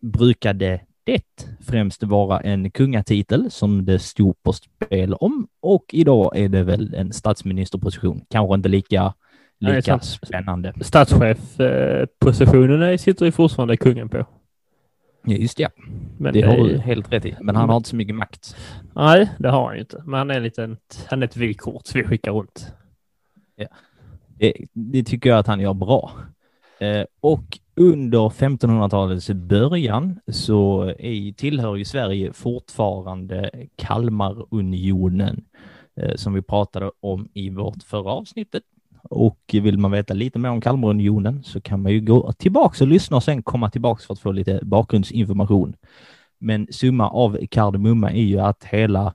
brukade 0.00 0.80
det 1.08 1.48
främst 1.60 2.02
vara 2.02 2.40
en 2.40 2.70
kungatitel 2.70 3.50
som 3.50 3.84
det 3.84 3.98
stod 3.98 4.42
på 4.42 4.52
spel 4.52 5.14
om 5.14 5.48
och 5.60 5.84
idag 5.92 6.36
är 6.36 6.48
det 6.48 6.62
väl 6.62 6.94
en 6.94 7.12
statsministerposition. 7.12 8.24
Kanske 8.30 8.54
inte 8.54 8.68
lika, 8.68 9.14
lika 9.58 9.96
Nej, 9.96 10.02
spännande. 10.02 10.72
Statschefpositionen 10.80 12.82
eh, 12.82 12.96
sitter 12.96 13.26
ju 13.26 13.32
fortfarande 13.32 13.76
kungen 13.76 14.08
på. 14.08 14.26
Ja, 15.24 15.34
just 15.34 15.56
det. 15.56 15.68
Men 16.18 16.32
det 16.32 16.42
har 16.42 16.56
du 16.56 16.78
helt 16.78 17.12
rätt 17.12 17.24
i. 17.24 17.36
Men 17.40 17.56
han 17.56 17.68
har 17.68 17.76
inte 17.76 17.88
så 17.88 17.96
mycket 17.96 18.14
makt. 18.14 18.56
Nej, 18.94 19.30
det 19.38 19.48
har 19.48 19.66
han 19.66 19.74
ju 19.74 19.80
inte. 19.80 20.02
Men 20.06 20.18
han 20.18 20.30
är, 20.30 20.40
lite, 20.40 20.76
han 21.06 21.22
är 21.22 21.26
ett 21.26 21.36
vykort 21.36 21.94
vi 21.94 22.04
skickar 22.04 22.32
runt. 22.32 22.72
Ja. 23.56 23.66
Det, 24.38 24.54
det 24.72 25.04
tycker 25.04 25.30
jag 25.30 25.38
att 25.38 25.46
han 25.46 25.60
gör 25.60 25.74
bra. 25.74 26.12
Eh, 26.80 27.04
och 27.20 27.58
under 27.78 28.28
1500-talets 28.28 29.30
början 29.30 30.20
så 30.26 30.82
är, 30.82 31.32
tillhör 31.32 31.76
ju 31.76 31.84
Sverige 31.84 32.32
fortfarande 32.32 33.50
Kalmarunionen 33.76 35.44
eh, 35.96 36.14
som 36.14 36.34
vi 36.34 36.42
pratade 36.42 36.90
om 37.00 37.28
i 37.34 37.50
vårt 37.50 37.82
förra 37.82 38.10
avsnittet. 38.10 38.62
Och 39.02 39.40
vill 39.52 39.78
man 39.78 39.90
veta 39.90 40.14
lite 40.14 40.38
mer 40.38 40.50
om 40.50 40.60
Kalmarunionen 40.60 41.42
så 41.42 41.60
kan 41.60 41.82
man 41.82 41.92
ju 41.92 42.00
gå 42.00 42.32
tillbaka 42.32 42.84
och 42.84 42.88
lyssna 42.88 43.16
och 43.16 43.22
sen 43.22 43.42
komma 43.42 43.70
tillbaka 43.70 44.02
för 44.06 44.14
att 44.14 44.20
få 44.20 44.32
lite 44.32 44.60
bakgrundsinformation. 44.62 45.76
Men 46.38 46.66
summa 46.70 47.10
av 47.10 47.38
kardemumma 47.50 48.10
är 48.10 48.22
ju 48.22 48.40
att 48.40 48.64
hela 48.64 49.14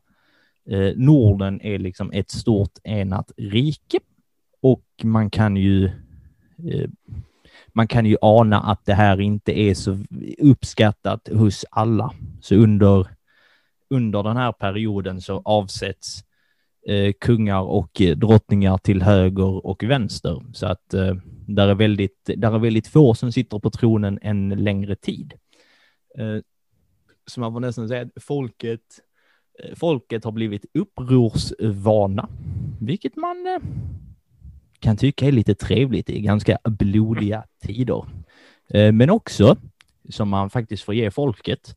eh, 0.69 0.91
Norden 0.95 1.61
är 1.61 1.79
liksom 1.79 2.11
ett 2.11 2.31
stort 2.31 2.77
enat 2.83 3.31
rike 3.37 3.99
och 4.61 4.85
man 5.03 5.29
kan 5.29 5.57
ju 5.57 5.85
eh, 5.85 6.89
man 7.73 7.87
kan 7.87 8.05
ju 8.05 8.17
ana 8.21 8.61
att 8.61 8.85
det 8.85 8.93
här 8.93 9.21
inte 9.21 9.59
är 9.59 9.73
så 9.73 9.99
uppskattat 10.37 11.27
hos 11.27 11.65
alla. 11.69 12.13
Så 12.41 12.55
under, 12.55 13.07
under 13.89 14.23
den 14.23 14.37
här 14.37 14.51
perioden 14.51 15.21
så 15.21 15.41
avsätts 15.45 16.23
eh, 16.87 17.13
kungar 17.21 17.61
och 17.61 18.01
eh, 18.01 18.17
drottningar 18.17 18.77
till 18.77 19.01
höger 19.01 19.65
och 19.65 19.83
vänster. 19.83 20.43
Så 20.53 20.67
att 20.67 20.93
eh, 20.93 21.15
där, 21.47 21.67
är 21.67 21.75
väldigt, 21.75 22.29
där 22.37 22.55
är 22.55 22.59
väldigt 22.59 22.87
få 22.87 23.15
som 23.15 23.31
sitter 23.31 23.59
på 23.59 23.69
tronen 23.69 24.19
en 24.21 24.49
längre 24.49 24.95
tid. 24.95 25.33
Eh, 26.17 26.37
så 27.27 27.39
man 27.39 27.53
får 27.53 27.59
nästan 27.59 27.87
säga 27.87 28.01
att 28.01 28.23
folket, 28.23 28.99
eh, 29.63 29.75
folket 29.75 30.23
har 30.23 30.31
blivit 30.31 30.65
upprorsvana, 30.73 32.29
vilket 32.81 33.15
man 33.15 33.47
eh, 33.47 33.59
kan 34.83 34.97
tycka 34.97 35.27
är 35.27 35.31
lite 35.31 35.55
trevligt 35.55 36.09
i 36.09 36.21
ganska 36.21 36.57
blodiga 36.63 37.43
tider. 37.61 38.05
Eh, 38.69 38.91
men 38.91 39.09
också, 39.09 39.57
som 40.09 40.29
man 40.29 40.49
faktiskt 40.49 40.83
får 40.83 40.95
ge 40.95 41.11
folket, 41.11 41.75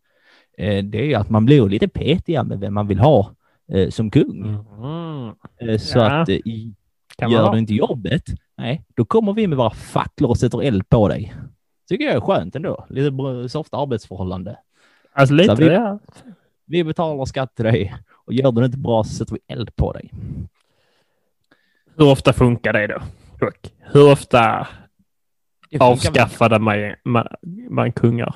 eh, 0.59 0.85
det 0.85 1.13
är 1.13 1.19
att 1.19 1.31
man 1.31 1.45
blir 1.45 1.69
lite 1.69 1.89
petiga 1.89 2.45
med 2.45 2.61
vem 2.61 2.75
man 2.75 2.87
vill 2.87 2.99
ha 2.99 3.35
eh, 3.73 3.91
som 3.91 4.11
kung. 4.11 4.43
Mm. 4.43 5.79
Så 5.79 5.99
ja. 5.99 6.23
att 6.23 6.29
gör 7.31 7.53
du 7.53 7.59
inte 7.59 7.75
jobbet, 7.75 8.23
nej, 8.57 8.85
då 8.97 9.05
kommer 9.05 9.33
vi 9.33 9.47
med 9.47 9.59
våra 9.59 9.71
facklor 9.71 10.31
och 10.31 10.39
sätter 10.39 10.63
eld 10.63 10.89
på 10.89 11.09
dig. 11.09 11.35
Tycker 11.89 12.05
jag 12.05 12.15
är 12.15 12.21
skönt 12.21 12.57
ändå. 12.57 12.87
Lite 12.89 13.49
softa 13.49 13.77
arbetsförhållande. 13.77 14.59
Alltså 15.13 15.35
lite, 15.35 15.55
vi, 15.55 15.67
ja. 15.67 15.99
Vi 16.67 16.85
betalar 16.85 17.25
skatt 17.25 17.55
till 17.55 17.65
dig 17.65 17.95
och 18.27 18.33
gör 18.33 18.53
du 18.53 18.61
det 18.61 18.67
inte 18.67 18.79
bra 18.79 19.05
så 19.05 19.11
sätter 19.11 19.35
vi 19.35 19.41
eld 19.55 19.77
på 19.77 19.93
dig. 19.93 20.11
Hur 21.99 22.11
ofta 22.11 22.33
funkar 22.33 22.73
det 22.73 22.87
då? 22.87 23.03
Hur 23.93 24.13
ofta 24.13 24.69
avskaffade 25.81 26.59
man, 26.59 26.95
man, 27.05 27.27
man 27.71 27.93
kungar? 27.93 28.35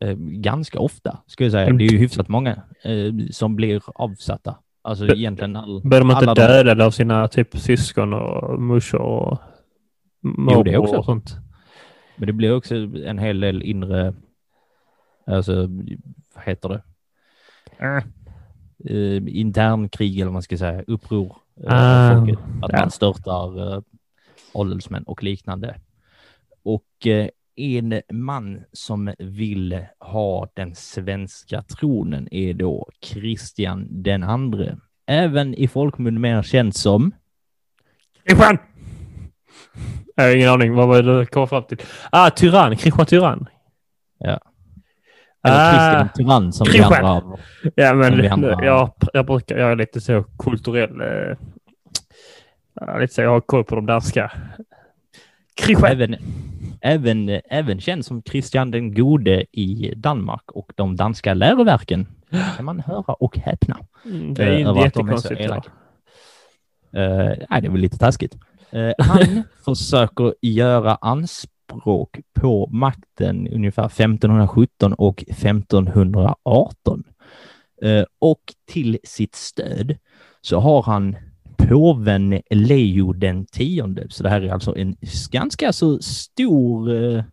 Eh, 0.00 0.14
ganska 0.18 0.78
ofta, 0.78 1.18
skulle 1.26 1.44
jag 1.46 1.52
säga. 1.52 1.64
Mm. 1.66 1.78
Det 1.78 1.84
är 1.84 1.92
ju 1.92 1.98
hyfsat 1.98 2.28
många 2.28 2.62
eh, 2.84 3.12
som 3.30 3.56
blir 3.56 3.82
avsatta. 3.94 4.56
Alltså 4.82 5.06
Be 5.06 5.18
egentligen 5.18 5.56
all, 5.56 5.80
Blir 5.84 5.98
de 5.98 6.10
inte 6.10 6.24
dödade 6.34 6.74
de... 6.74 6.84
av 6.84 6.90
sina 6.90 7.28
typ 7.28 7.56
syskon 7.56 8.12
och 8.12 8.60
morsor 8.60 9.00
och 9.00 9.38
morbror 10.20 10.76
också. 10.76 10.96
och 10.96 11.04
sånt? 11.04 11.36
Men 12.16 12.26
det 12.26 12.32
blir 12.32 12.56
också 12.56 12.74
en 13.04 13.18
hel 13.18 13.40
del 13.40 13.62
inre, 13.62 14.14
alltså 15.26 15.54
vad 16.34 16.44
heter 16.44 16.68
det? 16.68 16.82
Äh. 17.78 18.04
Uh, 18.90 19.22
internkrig 19.28 20.16
eller 20.16 20.24
vad 20.24 20.32
man 20.32 20.42
ska 20.42 20.58
säga, 20.58 20.84
uppror. 20.86 21.36
Uh, 21.60 22.18
folket, 22.18 22.38
att 22.62 22.72
ja. 22.72 22.78
man 22.80 22.90
störtar 22.90 23.74
uh, 23.74 23.82
adelsmän 24.54 25.02
och 25.02 25.22
liknande. 25.22 25.80
Och 26.64 27.06
uh, 27.06 27.26
en 27.56 28.02
man 28.12 28.64
som 28.72 29.14
vill 29.18 29.86
ha 29.98 30.48
den 30.54 30.74
svenska 30.74 31.62
tronen 31.62 32.28
är 32.34 32.54
då 32.54 32.88
Kristian 33.00 33.86
den 33.90 34.22
andre. 34.22 34.78
Även 35.06 35.54
i 35.54 35.68
folkmun 35.68 36.20
mer 36.20 36.42
känd 36.42 36.76
som... 36.76 37.12
Kristian! 38.24 38.58
Jag 40.14 40.24
har 40.24 40.36
ingen 40.36 40.48
aning. 40.48 40.74
Vad 40.74 40.88
var 40.88 41.02
det 41.02 41.18
du 41.18 41.26
kom 41.26 41.48
fram 41.48 41.64
till? 41.64 41.78
Ah, 42.12 42.30
tyrann. 42.30 42.76
Kristian 42.76 43.06
Tyrann. 43.06 43.46
Ja. 44.18 44.40
Eller 45.44 46.00
ah, 46.00 46.08
Tyrann 46.14 46.52
som 46.52 46.66
vi 46.72 46.82
andra 46.82 47.22
Ja, 47.74 47.94
men 47.94 48.32
andra... 48.32 48.64
Jag, 48.64 48.92
jag 49.12 49.26
brukar, 49.26 49.56
jag 49.56 49.70
är 49.70 49.76
lite 49.76 50.00
så 50.00 50.24
kulturell. 50.38 51.00
Eh, 51.00 51.36
lite 53.00 53.14
så, 53.14 53.22
jag 53.22 53.30
har 53.30 53.40
koll 53.40 53.64
på 53.64 53.74
de 53.74 53.86
danska. 53.86 54.32
Kristian. 55.54 55.92
Även, 55.92 56.16
även, 56.80 57.40
även 57.50 57.80
känd 57.80 58.04
som 58.04 58.22
Kristian 58.22 58.70
den 58.70 58.94
gode 58.94 59.44
i 59.52 59.94
Danmark 59.96 60.50
och 60.52 60.72
de 60.76 60.96
danska 60.96 61.34
läroverken. 61.34 62.06
kan 62.56 62.64
man 62.64 62.80
höra 62.80 63.14
och 63.14 63.38
häpna. 63.38 63.78
Mm, 64.04 64.34
det 64.34 64.44
är 64.44 64.58
inte 64.58 64.70
uh, 64.70 64.80
jättekonstigt. 64.84 65.40
De 65.40 65.44
är 65.44 67.30
uh, 67.30 67.36
nej, 67.50 67.60
det 67.60 67.68
är 67.68 67.70
väl 67.70 67.80
lite 67.80 67.98
taskigt. 67.98 68.36
Uh, 68.74 68.92
han 68.98 69.42
försöker 69.64 70.34
göra 70.40 70.94
anspråk 71.72 72.20
på 72.40 72.68
makten 72.72 73.48
ungefär 73.48 73.86
1517 73.86 74.92
och 74.92 75.24
1518. 75.28 77.04
Uh, 77.84 78.04
och 78.18 78.40
till 78.66 78.98
sitt 79.04 79.34
stöd 79.34 79.96
så 80.40 80.60
har 80.60 80.82
han 80.82 81.16
påven 81.68 82.40
Leo 82.50 83.12
den 83.12 83.46
tionde. 83.46 84.06
Så 84.08 84.22
det 84.22 84.28
här 84.28 84.40
är 84.40 84.52
alltså 84.52 84.76
en 84.76 84.96
ganska 85.30 85.72
så 85.72 85.98
stor 85.98 86.94
eh, 86.94 87.24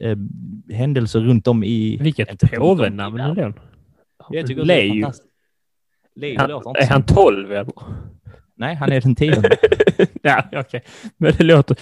eh, 0.00 0.16
händelse 0.70 1.18
runt 1.18 1.46
om 1.46 1.64
i... 1.64 1.96
Vilket 2.00 2.52
påvennamn 2.56 3.20
är 3.20 3.34
det? 3.34 3.52
Jag 4.30 4.46
tycker 4.46 4.64
Leo. 4.64 5.12
Leo 6.16 6.38
han, 6.38 6.50
låter 6.50 6.70
inte 6.70 6.80
Är 6.80 6.88
han 6.88 7.02
tolv 7.02 7.52
eller? 7.52 7.74
Nej, 8.56 8.74
han 8.74 8.92
är 8.92 9.00
den 9.00 9.14
tionde. 9.14 9.56
ja, 10.22 10.42
okej. 10.46 10.60
Okay. 10.60 10.80
Men 11.16 11.32
det 11.38 11.44
låter... 11.44 11.78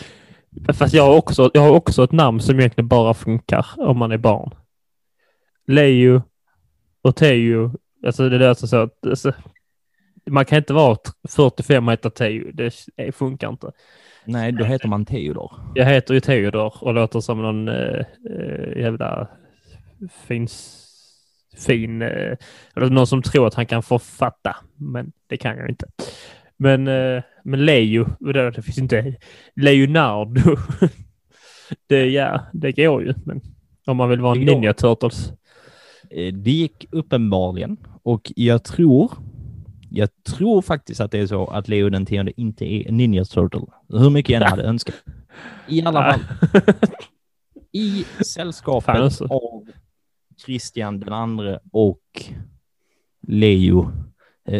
Fast 0.72 0.94
jag 0.94 1.02
har, 1.02 1.16
också, 1.16 1.50
jag 1.54 1.62
har 1.62 1.70
också 1.70 2.04
ett 2.04 2.12
namn 2.12 2.40
som 2.40 2.58
egentligen 2.58 2.88
bara 2.88 3.14
funkar 3.14 3.66
om 3.76 3.98
man 3.98 4.12
är 4.12 4.18
barn. 4.18 4.54
Leo 5.66 6.22
och 7.02 7.16
Teo. 7.16 7.72
Alltså 8.06 8.28
det 8.28 8.38
låter 8.38 8.66
så 8.66 8.76
att... 8.76 9.06
Alltså, 9.06 9.32
man 10.30 10.44
kan 10.44 10.58
inte 10.58 10.72
vara 10.72 10.96
45 11.28 11.88
och 11.88 11.92
heta 11.92 12.10
Teo. 12.10 12.50
Det 12.52 12.72
funkar 13.12 13.48
inte. 13.48 13.72
Nej, 14.24 14.52
då 14.52 14.64
heter 14.64 14.88
man 14.88 15.04
Theodor. 15.04 15.52
Jag 15.74 15.86
heter 15.86 16.14
ju 16.14 16.20
Theodor 16.20 16.84
och 16.84 16.94
låter 16.94 17.20
som 17.20 17.42
någon 17.42 17.68
äh, 17.68 18.04
jävla 18.76 19.28
fin, 20.26 20.48
fin 21.66 22.02
äh, 22.02 22.36
eller 22.76 22.90
någon 22.90 23.06
som 23.06 23.22
tror 23.22 23.46
att 23.46 23.54
han 23.54 23.66
kan 23.66 23.82
författa. 23.82 24.56
Men 24.76 25.12
det 25.26 25.36
kan 25.36 25.58
jag 25.58 25.68
inte. 25.68 25.86
Men, 26.56 26.88
äh, 26.88 27.22
men 27.44 27.64
Leo, 27.64 28.06
det, 28.20 28.62
finns 28.62 28.78
inte 28.78 29.16
Leonardo. 29.56 30.56
det, 31.88 32.06
ja, 32.06 32.40
det 32.52 32.72
går 32.72 33.02
ju. 33.02 33.14
Men 33.24 33.40
om 33.86 33.96
man 33.96 34.08
vill 34.08 34.20
vara 34.20 34.38
en 34.38 34.44
Ninja 34.44 34.72
Turtles. 34.72 35.32
Det 36.32 36.50
gick 36.50 36.86
uppenbarligen 36.90 37.76
och 38.02 38.32
jag 38.36 38.64
tror 38.64 39.12
jag 39.94 40.08
tror 40.24 40.62
faktiskt 40.62 41.00
att 41.00 41.10
det 41.10 41.18
är 41.18 41.26
så 41.26 41.46
att 41.46 41.68
Leo 41.68 41.88
den 41.88 42.06
tionde 42.06 42.40
inte 42.40 42.64
är 42.64 42.88
en 42.88 42.96
Ninja 42.96 43.24
Turtle. 43.24 43.66
Hur 43.88 44.10
mycket 44.10 44.30
jag 44.30 44.42
än 44.42 44.48
hade 44.48 44.62
önskat. 44.62 44.94
I 45.68 45.82
alla 45.82 46.02
fall. 46.02 46.20
I 47.72 48.04
sällskapet 48.24 48.88
alltså. 48.88 49.24
av 49.24 49.66
Christian 50.44 51.00
den 51.00 51.12
andre 51.12 51.58
och 51.72 52.00
Leo 53.28 53.82
eh, 53.82 53.90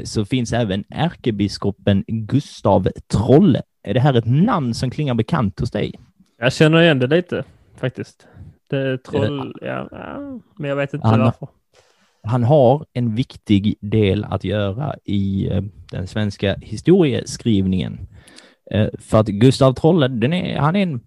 så 0.04 0.24
finns 0.24 0.52
även 0.52 0.84
ärkebiskopen 0.90 2.04
Gustav 2.06 2.88
Trolle. 3.06 3.62
Är 3.82 3.94
det 3.94 4.00
här 4.00 4.14
ett 4.14 4.26
namn 4.26 4.74
som 4.74 4.90
klingar 4.90 5.14
bekant 5.14 5.60
hos 5.60 5.70
dig? 5.70 5.94
Jag 6.38 6.52
känner 6.52 6.80
igen 6.82 6.98
det 6.98 7.06
lite 7.06 7.44
faktiskt. 7.76 8.26
Det 8.70 8.98
troll, 8.98 9.54
ja, 9.60 9.88
ja, 9.90 10.40
men 10.58 10.68
jag 10.68 10.76
vet 10.76 10.94
inte 10.94 11.06
Han- 11.06 11.20
varför. 11.20 11.48
Han 12.24 12.42
har 12.44 12.86
en 12.92 13.14
viktig 13.14 13.74
del 13.80 14.24
att 14.24 14.44
göra 14.44 14.94
i 15.04 15.48
eh, 15.50 15.62
den 15.90 16.06
svenska 16.06 16.56
historieskrivningen. 16.60 17.98
Eh, 18.70 18.88
För 18.98 19.20
att 19.20 19.26
Gustav 19.26 19.72
Trolle, 19.72 20.08
den 20.08 20.32
är, 20.32 20.58
han 20.58 20.76
är 20.76 20.82
en, 20.82 21.00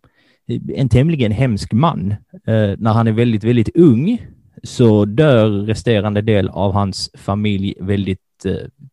en 0.76 0.90
tämligen 0.90 1.32
hemsk 1.32 1.74
man. 1.74 2.12
Eh, 2.48 2.74
När 2.78 2.94
han 2.94 3.08
är 3.08 3.12
väldigt, 3.12 3.44
väldigt 3.44 3.78
ung 3.78 4.26
så 4.64 5.06
dör 5.06 5.50
resterande 5.50 6.22
del 6.22 6.50
av 6.50 6.74
hans 6.74 7.12
familj 7.18 7.74
väldigt 7.80 8.20
eh, 8.20 8.25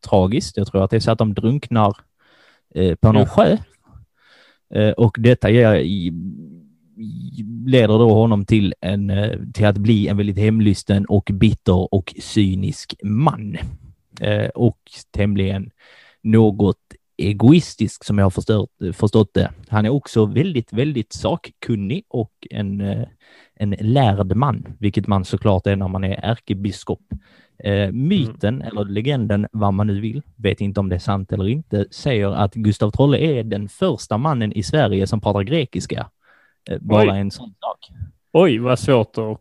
tragiskt. 0.09 0.57
Jag 0.57 0.67
tror 0.67 0.85
att 0.85 0.91
det 0.91 0.97
är 0.97 1.01
så 1.01 1.11
att 1.11 1.19
de 1.19 1.35
drunknar 1.35 1.97
eh, 2.75 2.95
på 2.95 3.13
någon 3.13 3.27
sjö. 3.27 3.57
Eh, 4.75 4.91
och 4.91 5.17
detta 5.19 5.51
ger, 5.51 5.75
leder 7.67 7.99
då 7.99 8.15
honom 8.15 8.45
till, 8.45 8.75
en, 8.81 9.11
eh, 9.11 9.39
till 9.55 9.67
att 9.67 9.79
bli 9.79 10.09
en 10.09 10.17
väldigt 10.17 10.39
hemlysten 10.39 11.07
och 11.07 11.31
bitter 11.33 11.95
och 11.95 12.15
cynisk 12.19 12.95
man. 13.03 13.57
Och 14.55 14.79
tämligen 15.11 15.71
något 16.23 16.79
egoistisk 17.17 18.05
som 18.05 18.19
jag 18.19 18.25
har 18.25 18.31
förstått, 18.31 18.71
förstått 18.93 19.35
det. 19.35 19.51
Han 19.69 19.87
är 19.87 19.91
också 19.91 20.27
väldigt, 20.27 20.73
väldigt 20.73 21.13
sakkunnig 21.13 22.05
och 22.09 22.33
en, 22.51 22.81
en 23.55 23.71
lärd 23.71 24.37
man, 24.37 24.77
vilket 24.79 25.07
man 25.07 25.25
såklart 25.25 25.67
är 25.67 25.77
när 25.77 25.89
man 25.89 26.05
är 26.05 26.21
ärkebiskop. 26.23 27.03
Eh, 27.59 27.93
myten 27.93 28.63
eller 28.63 28.85
legenden, 28.85 29.47
vad 29.53 29.75
man 29.75 29.87
nu 29.87 30.01
vill, 30.01 30.23
vet 30.37 30.61
inte 30.61 30.81
om 30.81 30.89
det 30.89 30.95
är 30.95 30.99
sant 30.99 31.33
eller 31.33 31.49
inte, 31.49 31.87
säger 31.91 32.29
att 32.29 32.55
Gustav 32.55 32.91
Trolle 32.91 33.19
är 33.19 33.45
den 33.45 33.69
första 33.69 34.19
mannen 34.19 34.53
i 34.53 34.63
Sverige 34.63 35.07
som 35.07 35.21
pratar 35.21 35.43
grekiska. 35.43 36.11
Eh, 36.71 36.79
bara 36.81 37.13
Oj. 37.13 37.19
en 37.19 37.31
sån 37.31 37.55
sak. 37.61 37.91
Oj, 38.33 38.59
vad 38.59 38.79
svårt 38.79 39.19
att 39.19 39.39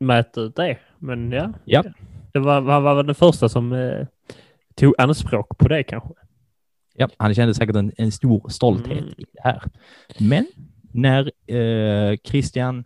mäta 0.00 0.40
ut 0.40 0.56
det. 0.56 0.78
Men 0.98 1.32
ja, 1.32 1.52
Ja. 1.64 1.84
det 2.32 2.38
var, 2.38 2.60
var, 2.60 2.80
var 2.80 3.02
den 3.02 3.14
första 3.14 3.48
som 3.48 3.72
eh, 3.72 4.06
tog 4.74 4.94
anspråk 4.98 5.58
på 5.58 5.68
det 5.68 5.82
kanske. 5.82 6.08
Ja, 6.94 7.08
han 7.16 7.34
kände 7.34 7.54
säkert 7.54 7.76
en, 7.76 7.92
en 7.96 8.12
stor 8.12 8.48
stolthet 8.48 8.98
Mm. 9.00 9.14
i 9.18 9.24
det 9.32 9.40
här. 9.42 9.62
Men 10.18 10.46
när 10.92 11.30
eh, 11.54 12.16
Kristian 12.16 12.78
eh, 12.78 12.84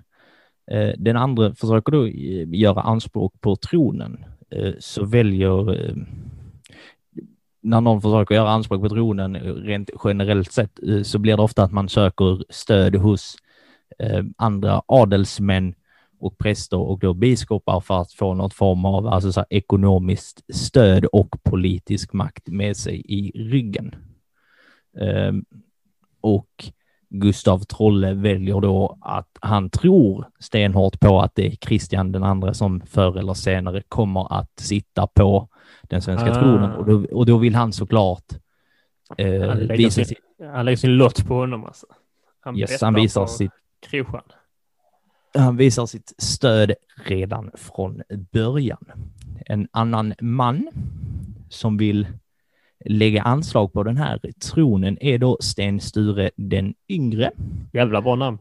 Eh, 0.70 0.92
den 0.98 1.16
andra 1.16 1.54
försöker 1.54 1.92
då 1.92 2.06
eh, 2.06 2.48
göra 2.48 2.80
anspråk 2.80 3.40
på 3.40 3.56
tronen 3.56 4.24
eh, 4.50 4.72
så 4.78 5.04
väljer 5.04 5.94
när 7.62 7.80
någon 7.80 8.02
försöker 8.02 8.34
göra 8.34 8.50
anspråk 8.50 8.82
på 8.82 8.88
tronen 8.88 9.36
rent 9.36 9.90
generellt 10.04 10.52
sett 10.52 10.78
så 11.02 11.18
blir 11.18 11.36
det 11.36 11.42
ofta 11.42 11.62
att 11.62 11.72
man 11.72 11.88
söker 11.88 12.44
stöd 12.48 12.96
hos 12.96 13.36
andra 14.36 14.82
adelsmän 14.86 15.74
och 16.20 16.38
präster 16.38 16.78
och 16.78 16.98
då 16.98 17.14
biskopar 17.14 17.80
för 17.80 18.00
att 18.00 18.12
få 18.12 18.34
något 18.34 18.54
form 18.54 18.84
av 18.84 19.06
alltså 19.06 19.32
så 19.32 19.40
här, 19.40 19.46
ekonomiskt 19.50 20.54
stöd 20.54 21.04
och 21.04 21.42
politisk 21.42 22.12
makt 22.12 22.48
med 22.48 22.76
sig 22.76 23.02
i 23.08 23.32
ryggen. 23.34 23.94
Ehm, 25.00 25.44
och 26.20 26.72
Gustav 27.20 27.58
Trolle 27.58 28.14
väljer 28.14 28.60
då 28.60 28.98
att 29.00 29.28
han 29.40 29.70
tror 29.70 30.28
stenhårt 30.38 31.00
på 31.00 31.20
att 31.20 31.34
det 31.34 31.46
är 31.46 31.56
Kristian 31.56 32.12
den 32.12 32.22
andra 32.22 32.54
som 32.54 32.80
förr 32.80 33.18
eller 33.18 33.34
senare 33.34 33.82
kommer 33.88 34.38
att 34.38 34.60
sitta 34.60 35.06
på 35.06 35.48
den 35.82 36.02
svenska 36.02 36.30
Ah. 36.30 36.34
tronen 36.34 36.72
och 36.72 36.86
då, 36.86 37.06
och 37.12 37.26
då 37.26 37.38
vill 37.38 37.54
han 37.54 37.72
såklart 37.72 38.24
eh, 39.16 39.48
Han 39.48 39.58
lägger, 39.58 39.76
visa, 39.76 39.90
sin, 39.90 40.04
sitt, 40.04 40.18
han 40.52 40.64
lägger 40.64 40.76
sin 40.76 40.96
lott 40.96 41.26
på 41.26 41.34
honom 41.34 41.64
alltså. 41.64 41.86
Han 42.40 42.56
yes, 42.56 42.82
han 42.82 42.94
visar 42.94 43.26
sitt 43.26 43.52
Krosan. 43.80 44.22
Han 45.34 45.56
visar 45.56 45.86
sitt 45.86 46.12
stöd 46.18 46.72
redan 47.04 47.50
från 47.54 48.02
början. 48.32 48.84
En 49.46 49.68
annan 49.72 50.14
man 50.20 50.68
som 51.48 51.76
vill 51.76 52.06
lägga 52.84 53.22
anslag 53.22 53.72
på 53.72 53.82
den 53.82 53.96
här 53.96 54.20
tronen 54.52 54.98
är 55.00 55.18
då 55.18 55.36
Sten 55.40 55.80
Sture 55.80 56.30
den 56.36 56.74
yngre. 56.88 57.30
Jävla 57.72 58.02
bra 58.02 58.14
namn. 58.14 58.38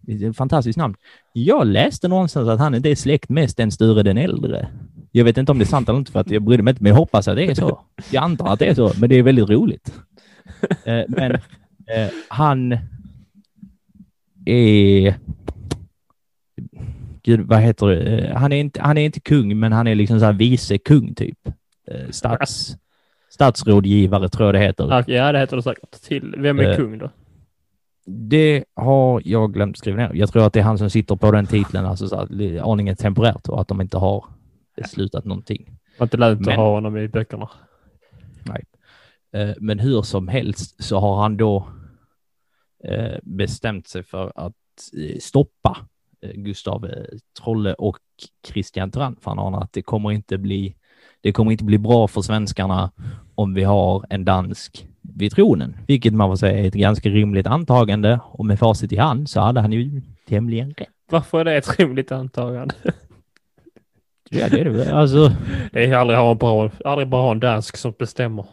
Det 0.00 0.12
är 0.12 0.30
ett 0.30 0.36
fantastiskt 0.36 0.78
namn. 0.78 0.94
Jag 1.32 1.66
läste 1.66 2.08
någonstans 2.08 2.48
att 2.48 2.58
han 2.60 2.74
inte 2.74 2.90
är 2.90 2.94
släkt 2.94 3.28
med 3.28 3.50
Sten 3.50 3.70
Sture 3.70 4.02
den 4.02 4.18
äldre. 4.18 4.68
Jag 5.12 5.24
vet 5.24 5.38
inte 5.38 5.52
om 5.52 5.58
det 5.58 5.64
är 5.64 5.66
sant 5.66 5.88
eller 5.88 5.98
inte 5.98 6.12
för 6.12 6.20
att 6.20 6.30
jag 6.30 6.42
brydde 6.42 6.62
mig 6.62 6.70
inte, 6.72 6.82
men 6.82 6.90
jag 6.90 6.96
hoppas 6.96 7.28
att 7.28 7.36
det 7.36 7.44
är 7.44 7.54
så. 7.54 7.80
Jag 8.10 8.24
antar 8.24 8.52
att 8.52 8.58
det 8.58 8.66
är 8.66 8.74
så, 8.74 8.92
men 9.00 9.08
det 9.08 9.16
är 9.16 9.22
väldigt 9.22 9.50
roligt. 9.50 9.94
Eh, 10.84 11.02
Men 11.08 11.32
eh, 11.32 12.08
han 12.28 12.78
är... 14.46 15.14
Gud, 17.22 17.40
vad 17.40 17.60
heter 17.60 17.86
det? 17.86 18.18
Eh, 18.18 18.36
Han 18.36 18.52
är 18.52 18.56
inte, 18.56 18.82
han 18.82 18.98
är 18.98 19.04
inte 19.04 19.20
kung, 19.20 19.58
men 19.60 19.72
han 19.72 19.86
är 19.86 19.94
liksom 19.94 20.18
så 20.20 20.24
här 20.26 20.32
vice 20.32 20.78
kung 20.78 21.14
typ. 21.14 21.38
Stats, 22.10 22.76
statsrådgivare 23.32 24.28
tror 24.28 24.46
jag 24.48 24.54
det 24.54 24.58
heter. 24.58 24.88
Ja, 24.90 25.04
Ja, 25.06 25.32
det 25.32 25.38
heter 25.38 25.56
det 25.56 25.62
säkert. 25.62 25.90
Till, 25.90 26.34
vem 26.38 26.58
är 26.58 26.70
Eh, 26.70 26.76
kung 26.76 26.98
då? 26.98 27.10
Det 28.06 28.64
har 28.74 29.22
jag 29.24 29.52
glömt 29.52 29.78
skriva 29.78 29.96
ner. 29.96 30.10
Jag 30.14 30.32
tror 30.32 30.46
att 30.46 30.52
det 30.52 30.60
är 30.60 30.64
han 30.64 30.78
som 30.78 30.90
sitter 30.90 31.16
på 31.16 31.30
den 31.30 31.46
titeln, 31.46 31.86
alltså 31.86 32.08
så 32.08 32.16
att, 32.16 32.30
aningen 32.62 32.96
temporärt 32.96 33.48
och 33.48 33.60
att 33.60 33.68
de 33.68 33.80
inte 33.80 33.98
har 33.98 34.24
beslutat 34.76 35.24
någonting. 35.24 35.78
Var 35.98 36.06
inte 36.06 36.16
lönt 36.16 36.48
att 36.48 36.56
ha 36.56 36.70
honom 36.70 36.96
i 36.96 37.08
böckerna. 37.08 37.50
Eh, 39.34 39.54
Men 39.60 39.78
hur 39.78 40.02
som 40.02 40.28
helst 40.28 40.84
så 40.84 40.98
har 40.98 41.22
han 41.22 41.36
då 41.36 41.68
eh, 42.84 43.18
bestämt 43.22 43.88
sig 43.88 44.02
för 44.02 44.32
att 44.34 44.54
eh, 44.98 45.18
stoppa 45.20 45.76
eh, 46.22 46.32
Gustav 46.32 46.88
Trolle 47.42 47.74
och 47.74 47.98
Christian 48.46 48.90
Trant. 48.90 49.22
För 49.22 49.30
han 49.30 49.38
anar 49.38 49.62
att 49.62 49.72
det 49.72 49.82
kommer 49.82 50.12
inte 50.12 50.38
bli 50.38 50.76
det 51.22 51.32
kommer 51.32 51.52
inte 51.52 51.64
bli 51.64 51.78
bra 51.78 52.08
för 52.08 52.22
svenskarna 52.22 52.90
om 53.34 53.54
vi 53.54 53.64
har 53.64 54.04
en 54.10 54.24
dansk 54.24 54.86
vid 55.16 55.32
tronen, 55.32 55.76
vilket 55.86 56.14
man 56.14 56.30
får 56.30 56.36
säga 56.36 56.58
är 56.58 56.68
ett 56.68 56.74
ganska 56.74 57.08
rimligt 57.08 57.46
antagande 57.46 58.20
och 58.24 58.46
med 58.46 58.58
facit 58.58 58.92
i 58.92 58.96
hand 58.96 59.30
så 59.30 59.40
hade 59.40 59.60
han 59.60 59.72
ju 59.72 60.02
tämligen 60.28 60.74
rätt. 60.76 60.88
Varför 61.10 61.40
är 61.40 61.44
det 61.44 61.56
ett 61.56 61.78
rimligt 61.78 62.12
antagande? 62.12 62.74
Ja, 64.30 64.48
det 64.48 64.60
är 64.60 64.64
det. 64.64 64.94
Alltså, 64.94 65.32
Det 65.72 65.84
är 65.84 65.96
aldrig, 65.96 66.18
ha 66.18 66.34
bra, 66.34 66.70
aldrig 66.84 67.08
bara 67.08 67.22
ha 67.22 67.32
en 67.32 67.40
dansk 67.40 67.76
som 67.76 67.94
bestämmer. 67.98 68.44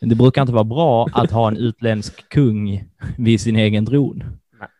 det 0.00 0.14
brukar 0.14 0.40
inte 0.42 0.52
vara 0.52 0.64
bra 0.64 1.06
att 1.12 1.30
ha 1.30 1.48
en 1.48 1.56
utländsk 1.56 2.28
kung 2.28 2.84
vid 3.16 3.40
sin 3.40 3.56
egen 3.56 3.86
tron. 3.86 4.24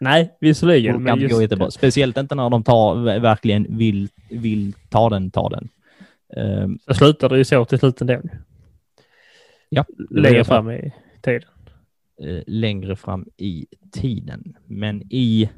Nej, 0.00 0.36
visserligen. 0.40 0.94
Det 0.94 1.00
Men 1.00 1.20
just, 1.20 1.34
gå 1.34 1.42
jättebra. 1.42 1.70
Speciellt 1.70 2.16
inte 2.16 2.34
när 2.34 2.50
de 2.50 2.62
tar, 2.62 3.18
verkligen 3.20 3.78
vill, 3.78 4.08
vill 4.30 4.72
ta 4.88 5.10
den, 5.10 5.30
ta 5.30 5.48
den. 5.48 5.68
Ehm, 6.36 6.78
så 6.86 6.94
slutar 6.94 7.28
det 7.28 7.38
ju 7.38 7.44
så 7.44 7.64
till 7.64 7.78
slut 7.78 8.00
ändå. 8.00 8.20
Ja, 9.68 9.84
Längre 10.10 10.44
fram 10.44 10.70
i 10.70 10.92
tiden. 11.22 11.48
eh, 12.22 12.42
längre 12.46 12.96
fram 12.96 13.26
i 13.36 13.66
tiden. 13.92 14.56
Men 14.66 15.02
i 15.10 15.50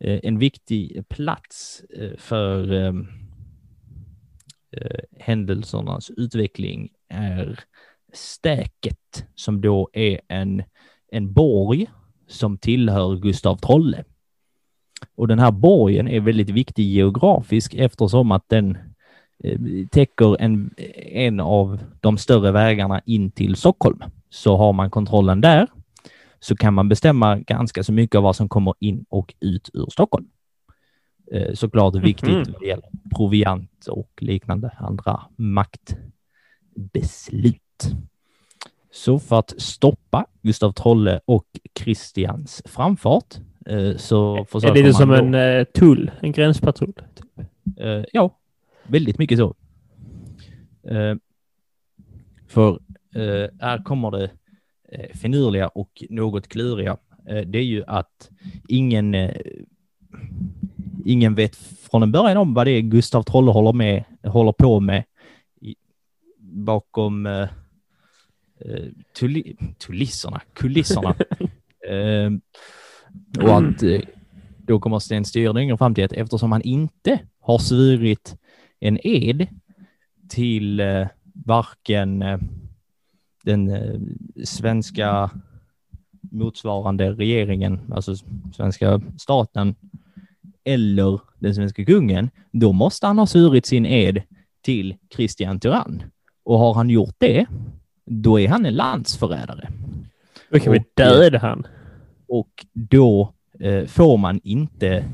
eh, 0.00 0.20
en 0.22 0.38
viktig 0.38 1.08
plats 1.08 1.82
eh, 1.96 2.16
för 2.18 2.72
eh, 2.72 2.92
eh, 4.70 5.00
händelsernas 5.18 6.10
utveckling 6.16 6.88
är 7.08 7.60
Stäket 8.12 9.26
som 9.34 9.60
då 9.60 9.90
är 9.92 10.20
en, 10.28 10.62
en 11.12 11.32
borg 11.32 11.86
som 12.26 12.58
tillhör 12.58 13.16
Gustav 13.16 13.56
Trolle. 13.56 14.04
Och 15.14 15.28
den 15.28 15.38
här 15.38 15.50
borgen 15.52 16.08
är 16.08 16.20
väldigt 16.20 16.50
viktig 16.50 16.84
geografisk 16.84 17.74
eftersom 17.74 18.32
att 18.32 18.48
den 18.48 18.78
täcker 19.90 20.42
en, 20.42 20.74
en 21.12 21.40
av 21.40 21.78
de 22.00 22.18
större 22.18 22.52
vägarna 22.52 23.00
in 23.04 23.30
till 23.30 23.56
Stockholm. 23.56 24.02
Så 24.30 24.56
har 24.56 24.72
man 24.72 24.90
kontrollen 24.90 25.40
där 25.40 25.66
så 26.40 26.56
kan 26.56 26.74
man 26.74 26.88
bestämma 26.88 27.38
ganska 27.38 27.82
så 27.84 27.92
mycket 27.92 28.16
av 28.16 28.22
vad 28.22 28.36
som 28.36 28.48
kommer 28.48 28.74
in 28.80 29.04
och 29.08 29.34
ut 29.40 29.70
ur 29.72 29.86
Stockholm. 29.90 30.26
Eh, 31.32 31.54
Såklart 31.54 31.94
viktigt 31.94 32.28
Mhm. 32.28 32.44
vad 32.52 32.60
det 32.60 32.66
gäller 32.66 32.88
proviant 33.16 33.86
och 33.86 34.10
liknande 34.20 34.70
andra 34.78 35.20
maktbeslut. 35.36 37.62
Så 38.90 39.18
för 39.18 39.38
att 39.38 39.54
stoppa 39.58 40.26
Gustav 40.42 40.72
Trolle 40.72 41.20
och 41.24 41.44
Christians 41.80 42.62
framfart 42.64 43.34
eh, 43.66 43.96
så 43.96 44.36
Är 44.36 44.44
försöker 44.44 44.74
det 44.74 44.82
lite 44.88 45.06
man 45.06 45.16
som 45.16 45.32
då, 45.32 45.38
en 45.38 45.58
eh, 45.58 45.64
tull? 45.64 46.10
En 46.20 46.32
gränspatrull? 46.32 46.92
Eh, 47.80 48.04
ja, 48.12 48.34
väldigt 48.88 49.18
mycket 49.18 49.38
så. 49.38 49.54
Eh, 50.88 51.14
för 52.48 52.80
eh, 53.14 53.50
här 53.60 53.84
kommer 53.84 54.10
det 54.10 54.30
eh, 54.92 55.16
finurliga 55.16 55.68
och 55.68 56.04
något 56.10 56.48
kluriga. 56.48 56.96
Eh, 57.26 57.40
det 57.40 57.58
är 57.58 57.64
ju 57.64 57.84
att 57.86 58.30
ingen, 58.68 59.14
eh, 59.14 59.34
ingen 61.04 61.34
vet 61.34 61.56
från 61.56 62.02
en 62.02 62.12
början 62.12 62.36
om 62.36 62.54
vad 62.54 62.66
det 62.66 62.70
är 62.70 62.80
Gustav 62.80 63.22
Trolle 63.22 63.50
håller, 63.50 63.72
med, 63.72 64.04
håller 64.22 64.52
på 64.52 64.80
med 64.80 65.04
i, 65.60 65.74
bakom 66.40 67.26
eh, 67.26 67.48
eh, 68.60 68.84
tuli, 69.18 69.56
tulisserna, 69.78 70.40
kulisserna. 70.52 71.14
eh, 71.88 72.30
och 73.42 73.58
att 73.58 73.82
eh, 73.82 74.00
då 74.58 74.80
kommer 74.80 74.98
Sten 74.98 75.24
Sture 75.24 75.76
fram 75.76 75.94
till 75.94 76.04
att 76.04 76.12
eftersom 76.12 76.52
han 76.52 76.62
inte 76.62 77.20
har 77.40 77.58
svurit 77.58 78.36
en 78.80 78.98
ed 79.02 79.46
till 80.28 80.80
eh, 80.80 81.06
varken 81.44 82.22
eh, 82.22 82.38
den 83.44 83.70
eh, 83.70 84.00
svenska 84.44 85.30
motsvarande 86.30 87.12
regeringen, 87.12 87.80
alltså 87.92 88.14
svenska 88.52 89.00
staten, 89.18 89.74
eller 90.64 91.20
den 91.38 91.54
svenska 91.54 91.84
kungen, 91.84 92.30
då 92.52 92.72
måste 92.72 93.06
han 93.06 93.18
ha 93.18 93.26
svurit 93.26 93.66
sin 93.66 93.86
ed 93.86 94.22
till 94.62 94.96
Kristian 95.08 95.60
Tyrann. 95.60 96.02
Och 96.44 96.58
har 96.58 96.74
han 96.74 96.90
gjort 96.90 97.14
det, 97.18 97.46
då 98.04 98.40
är 98.40 98.48
han 98.48 98.66
en 98.66 98.74
landsförrädare. 98.74 99.68
Då 100.50 100.58
kan 100.58 100.72
vi 100.72 100.84
döda 100.94 101.38
han. 101.38 101.66
Och 102.28 102.66
då 102.72 103.34
eh, 103.60 103.86
får 103.86 104.16
man 104.16 104.40
inte, 104.44 105.04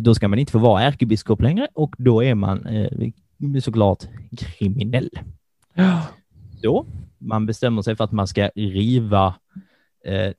då 0.00 0.14
ska 0.14 0.28
man 0.28 0.38
inte 0.38 0.52
få 0.52 0.58
vara 0.58 0.82
ärkebiskop 0.82 1.42
längre 1.42 1.68
och 1.74 1.94
då 1.98 2.24
är 2.24 2.34
man 2.34 2.66
eh, 2.66 3.60
såklart 3.60 4.04
kriminell. 4.38 5.10
Så 6.62 6.86
man 7.18 7.46
bestämmer 7.46 7.82
sig 7.82 7.96
för 7.96 8.04
att 8.04 8.12
man 8.12 8.26
ska 8.26 8.50
riva 8.54 9.34
eh, 10.04 10.32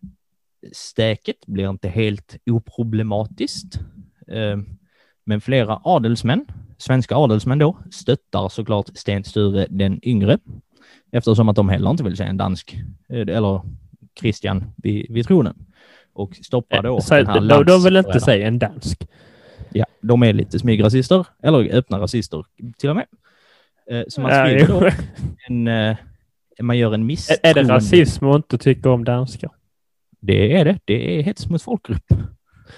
stäket, 0.71 1.45
blir 1.45 1.69
inte 1.69 1.89
helt 1.89 2.37
oproblematiskt. 2.45 3.79
Eh, 4.27 4.57
men 5.25 5.41
flera 5.41 5.81
adelsmän, 5.83 6.45
svenska 6.77 7.15
adelsmän 7.15 7.59
då, 7.59 7.77
stöttar 7.91 8.49
såklart 8.49 8.89
Sten 8.93 9.23
Sture 9.23 9.67
den 9.69 9.99
yngre 10.07 10.37
eftersom 11.11 11.49
att 11.49 11.55
de 11.55 11.69
heller 11.69 11.89
inte 11.89 12.03
vill 12.03 12.17
se 12.17 12.23
en 12.23 12.37
dansk 12.37 12.77
eh, 13.09 13.35
eller 13.35 13.61
Christian 14.19 14.63
vid, 14.77 15.05
vid 15.09 15.27
tronen 15.27 15.55
och 16.13 16.35
stoppar 16.35 16.83
då 16.83 17.01
Så, 17.01 17.15
den 17.15 17.27
här 17.27 17.49
de, 17.49 17.63
de 17.63 17.83
vill 17.83 17.95
inte 17.95 18.19
säga 18.19 18.47
en 18.47 18.59
dansk. 18.59 19.07
Ja, 19.71 19.85
de 20.01 20.23
är 20.23 20.33
lite 20.33 20.59
smygrasister, 20.59 21.25
eller 21.43 21.75
öppna 21.75 21.99
rasister 21.99 22.45
till 22.77 22.89
och 22.89 22.95
med. 22.95 23.05
Eh, 23.91 24.03
Så 24.07 24.21
man 24.21 24.31
skriver 24.31 24.67
då 24.67 24.89
en, 25.47 25.67
eh, 25.67 25.97
man 26.61 26.77
gör 26.77 26.93
en 26.93 27.05
misstroende... 27.05 27.49
är 27.49 27.53
det 27.53 27.73
rasism 27.73 28.25
att 28.25 28.35
inte 28.35 28.57
tycka 28.57 28.89
om 28.89 29.03
danskar? 29.03 29.51
Det 30.19 30.57
är 30.57 30.65
det. 30.65 30.79
Det 30.85 31.19
är 31.19 31.23
hets 31.23 31.49
mot 31.49 31.61
folkgrupp. 31.61 32.03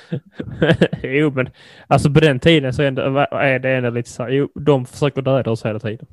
jo, 1.04 1.32
men 1.36 1.50
alltså 1.88 2.14
på 2.14 2.20
den 2.20 2.40
tiden 2.40 2.74
så 2.74 2.82
är 2.82 3.60
det, 3.60 3.70
ändå 3.70 3.90
lite 3.90 4.10
så 4.10 4.24
här, 4.24 4.30
jo, 4.30 4.50
de 4.56 4.86
försöker 4.86 5.22
döda 5.22 5.52
oss 5.52 5.66
hela 5.66 5.80
tiden. 5.80 6.08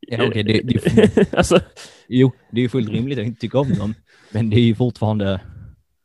Ja, 0.00 0.26
okej, 0.26 0.42
det, 0.42 0.60
det, 0.62 1.34
alltså, 1.36 1.60
jo, 2.08 2.32
det 2.50 2.60
är 2.60 2.62
ju 2.62 2.68
fullt 2.68 2.90
rimligt 2.90 3.18
att 3.18 3.24
inte 3.24 3.40
tycka 3.40 3.58
om 3.58 3.74
dem, 3.74 3.94
men 4.32 4.50
det 4.50 4.56
är 4.56 4.64
ju 4.64 4.74
fortfarande 4.74 5.40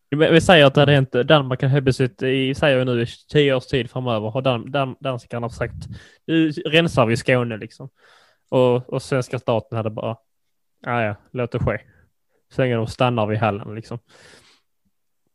vi 0.10 0.42
säger 0.42 0.66
att 0.66 0.74
det 0.74 0.82
hade 0.82 0.92
hänt, 0.92 1.16
eh, 1.16 1.22
Danmark 1.22 1.62
har 1.62 1.70
helt 1.70 1.86
plötsligt 1.86 2.24
i, 2.24 2.56
säger 2.56 2.78
vi 2.78 2.86
nu, 2.86 3.02
i 3.02 3.06
tio 3.32 3.56
års 3.56 3.68
tid 3.68 3.92
framöver 3.92 4.30
har 4.30 4.42
Dan, 4.42 4.72
Dan, 4.72 4.96
danskarna 5.00 5.50
sagt, 5.50 5.88
nu 6.28 6.52
rensar 6.52 7.06
vi 7.06 7.18
Skåne 7.18 7.58
liksom. 7.58 7.90
Och, 8.50 8.94
och 8.94 9.02
svenska 9.02 9.40
staten 9.40 9.78
hade 9.78 9.90
bara, 9.90 10.18
ja 10.86 11.04
ja, 11.04 11.16
låt 11.32 11.52
det 11.52 11.60
ske. 11.60 11.80
Så 12.54 12.62
länge 12.62 12.76
de 12.76 12.88
stannar 12.88 13.28
vid 13.28 13.38
hallen 13.38 13.76
liksom. 13.76 14.00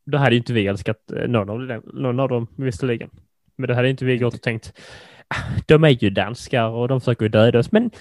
Då 0.05 0.17
hade 0.17 0.35
ju 0.35 0.37
inte 0.37 0.53
vi 0.53 0.67
älskat 0.67 1.11
eh, 1.11 1.27
någon 1.27 1.49
av 1.49 1.67
dem, 1.67 1.81
någon 1.93 2.19
av 2.19 2.29
dem 2.29 2.47
visserligen. 2.57 3.09
Men 3.55 3.67
då 3.67 3.73
hade 3.73 3.89
inte 3.89 4.05
vi 4.05 4.17
gått 4.17 4.33
och 4.33 4.41
tänkt, 4.41 4.73
ah, 5.27 5.61
de 5.67 5.83
är 5.83 6.03
ju 6.03 6.09
danskar 6.09 6.67
och 6.67 6.87
de 6.87 7.01
försöker 7.01 7.25
ju 7.25 7.29
döda 7.29 7.59
oss, 7.59 7.71
men 7.71 7.91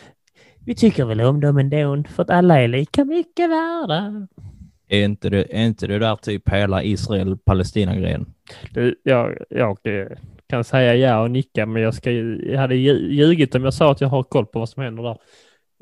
vi 0.67 0.75
tycker 0.75 1.05
väl 1.05 1.21
om 1.21 1.41
dem 1.41 1.59
ändå, 1.59 2.03
för 2.09 2.23
att 2.23 2.31
alla 2.31 2.61
är 2.61 2.69
lika 2.69 3.05
mycket 3.05 3.51
värda. 3.51 4.27
Är 4.93 5.05
inte 5.05 5.31
det, 5.31 5.57
är 5.57 5.67
inte 5.67 5.87
det 5.87 5.99
där 5.99 6.17
typ 6.17 6.49
hela 6.49 6.83
Israel-Palestina-grejen? 6.83 8.27
Jag, 9.03 9.37
jag 9.51 9.79
kan 10.47 10.65
säga 10.65 10.95
ja 10.97 11.23
och 11.23 11.31
nicka, 11.31 11.67
men 11.67 11.83
jag, 11.83 11.95
ska, 11.95 12.11
jag 12.11 12.59
hade 12.61 12.75
lju- 12.75 13.09
ljugit 13.11 13.55
om 13.55 13.65
jag 13.65 13.75
sa 13.75 13.93
att 13.93 14.01
jag 14.01 14.09
har 14.09 14.23
koll 14.23 14.47
på 14.47 14.59
vad 14.59 14.69
som 14.69 14.83
händer 14.83 15.03
där. 15.03 15.19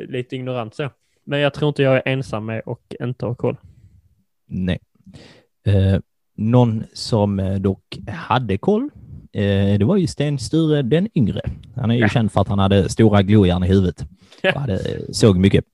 Lite 0.09 0.37
ignorant 0.37 0.75
så. 0.75 0.90
Men 1.25 1.40
jag 1.40 1.55
tror 1.55 1.68
inte 1.68 1.83
jag 1.83 1.97
är 1.97 2.03
ensam 2.07 2.47
med 2.47 2.62
och 2.66 2.81
inte 3.01 3.27
har 3.27 3.35
koll. 3.35 3.57
Nej. 4.47 4.79
Eh, 5.66 6.01
någon 6.37 6.85
som 6.92 7.38
eh, 7.40 7.55
dock 7.55 7.99
hade 8.09 8.59
koll, 8.59 8.83
eh, 9.33 9.79
det 9.79 9.85
var 9.85 9.97
ju 9.97 10.07
Sten 10.07 10.38
Sture 10.38 10.83
den 10.83 11.09
yngre. 11.14 11.40
Han 11.77 11.90
är 11.90 11.94
ju 11.94 12.01
Ja. 12.01 12.09
känd 12.09 12.33
för 12.33 12.40
att 12.40 12.49
han 12.49 12.59
hade 12.59 12.88
stora 12.88 13.23
glojärn 13.23 13.64
i 13.64 13.68
huvudet 13.68 14.05
och 14.55 14.61
hade, 14.61 14.75
eh, 14.75 15.01
såg 15.12 15.38
mycket. 15.38 15.64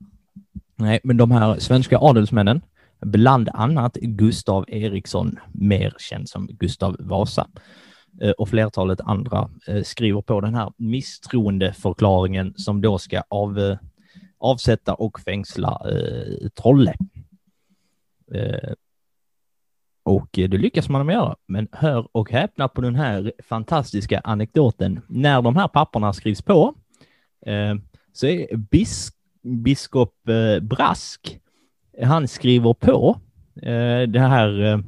Nej, 0.76 1.00
men 1.04 1.16
de 1.16 1.30
här 1.30 1.58
svenska 1.58 1.98
adelsmännen, 1.98 2.60
bland 3.00 3.48
annat 3.48 3.94
Gustav 3.94 4.64
Eriksson, 4.68 5.38
mer 5.52 5.94
känd 5.98 6.28
som 6.28 6.46
Gustav 6.46 6.96
Vasa, 6.98 7.48
eh, 8.20 8.30
och 8.30 8.48
flertalet 8.48 9.00
andra 9.00 9.50
eh, 9.66 9.82
skriver 9.82 10.22
på 10.22 10.40
den 10.40 10.54
här 10.54 10.72
misstroendeförklaringen 10.76 12.54
som 12.56 12.80
då 12.80 12.98
ska 12.98 13.22
av, 13.28 13.58
eh, 13.58 13.78
avsätta 14.38 14.94
och 14.94 15.20
fängsla 15.20 15.80
eh, 15.90 16.48
Trolle. 16.48 16.94
Eh, 18.34 18.72
och 20.04 20.28
det 20.32 20.48
lyckas 20.48 20.88
man 20.88 21.06
med 21.06 21.14
göra. 21.14 21.36
Men 21.46 21.68
hör 21.72 22.08
och 22.12 22.30
häpna 22.30 22.68
på 22.68 22.80
den 22.80 22.94
här 22.94 23.32
fantastiska 23.48 24.20
anekdoten. 24.20 25.00
När 25.08 25.42
de 25.42 25.56
här 25.56 25.68
papperna 25.68 26.12
skrivs 26.12 26.42
på 26.42 26.74
eh, 27.46 27.74
så 28.12 28.26
är 28.26 28.56
bis, 28.56 29.12
biskop 29.42 30.28
eh, 30.28 30.62
Brask, 30.62 31.38
han 32.02 32.28
skriver 32.28 32.74
på 32.74 33.16
eh, 33.62 34.02
det 34.08 34.20
här 34.20 34.62
eh, 34.72 34.78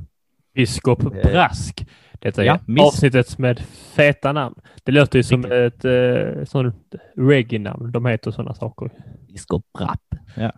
Biskop 0.54 1.02
Eh, 1.04 1.10
Brask. 1.10 1.86
Detta 2.20 2.42
är 2.42 2.46
ja, 2.46 2.58
miss- 2.66 2.82
avsnittet 2.86 3.38
med 3.38 3.60
feta 3.96 4.32
namn. 4.32 4.54
Det 4.84 4.92
låter 4.92 5.18
ju 5.18 5.22
som 5.22 5.44
ett 5.44 5.84
eh, 5.84 6.44
sånt 6.44 6.94
reggae-namn. 7.16 7.92
De 7.92 8.06
heter 8.06 8.30
sådana 8.30 8.54
saker. 8.54 8.90
biskop 9.28 9.64
Rapp. 9.78 10.14
Ja. 10.36 10.52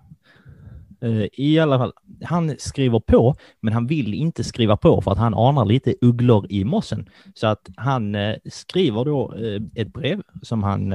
I 1.33 1.59
alla 1.59 1.79
fall, 1.79 1.93
han 2.25 2.55
skriver 2.59 3.01
på, 3.01 3.35
men 3.61 3.73
han 3.75 3.87
vill 3.87 4.15
inte 4.15 4.45
skriva 4.45 4.77
på 4.77 5.01
för 5.01 5.11
att 5.13 5.19
han 5.19 5.35
anar 5.35 5.65
lite 5.65 5.95
ugglor 6.01 6.47
i 6.51 6.65
mossen. 6.65 7.09
Så 7.35 7.47
att 7.47 7.69
han 7.77 8.17
skriver 8.51 9.05
då 9.05 9.35
ett 9.75 9.93
brev 9.93 10.23
som 10.43 10.63
han 10.63 10.95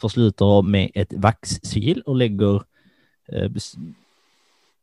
försluter 0.00 0.62
med 0.62 0.90
ett 0.94 1.12
vaxsigill 1.12 2.02
och 2.06 2.16
lägger 2.16 2.62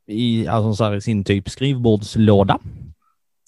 i, 0.08 0.48
alltså 0.48 0.74
så 0.74 0.84
här, 0.84 0.96
i 0.96 1.02
sin 1.02 1.24
typ 1.24 1.50
skrivbordslåda. 1.50 2.60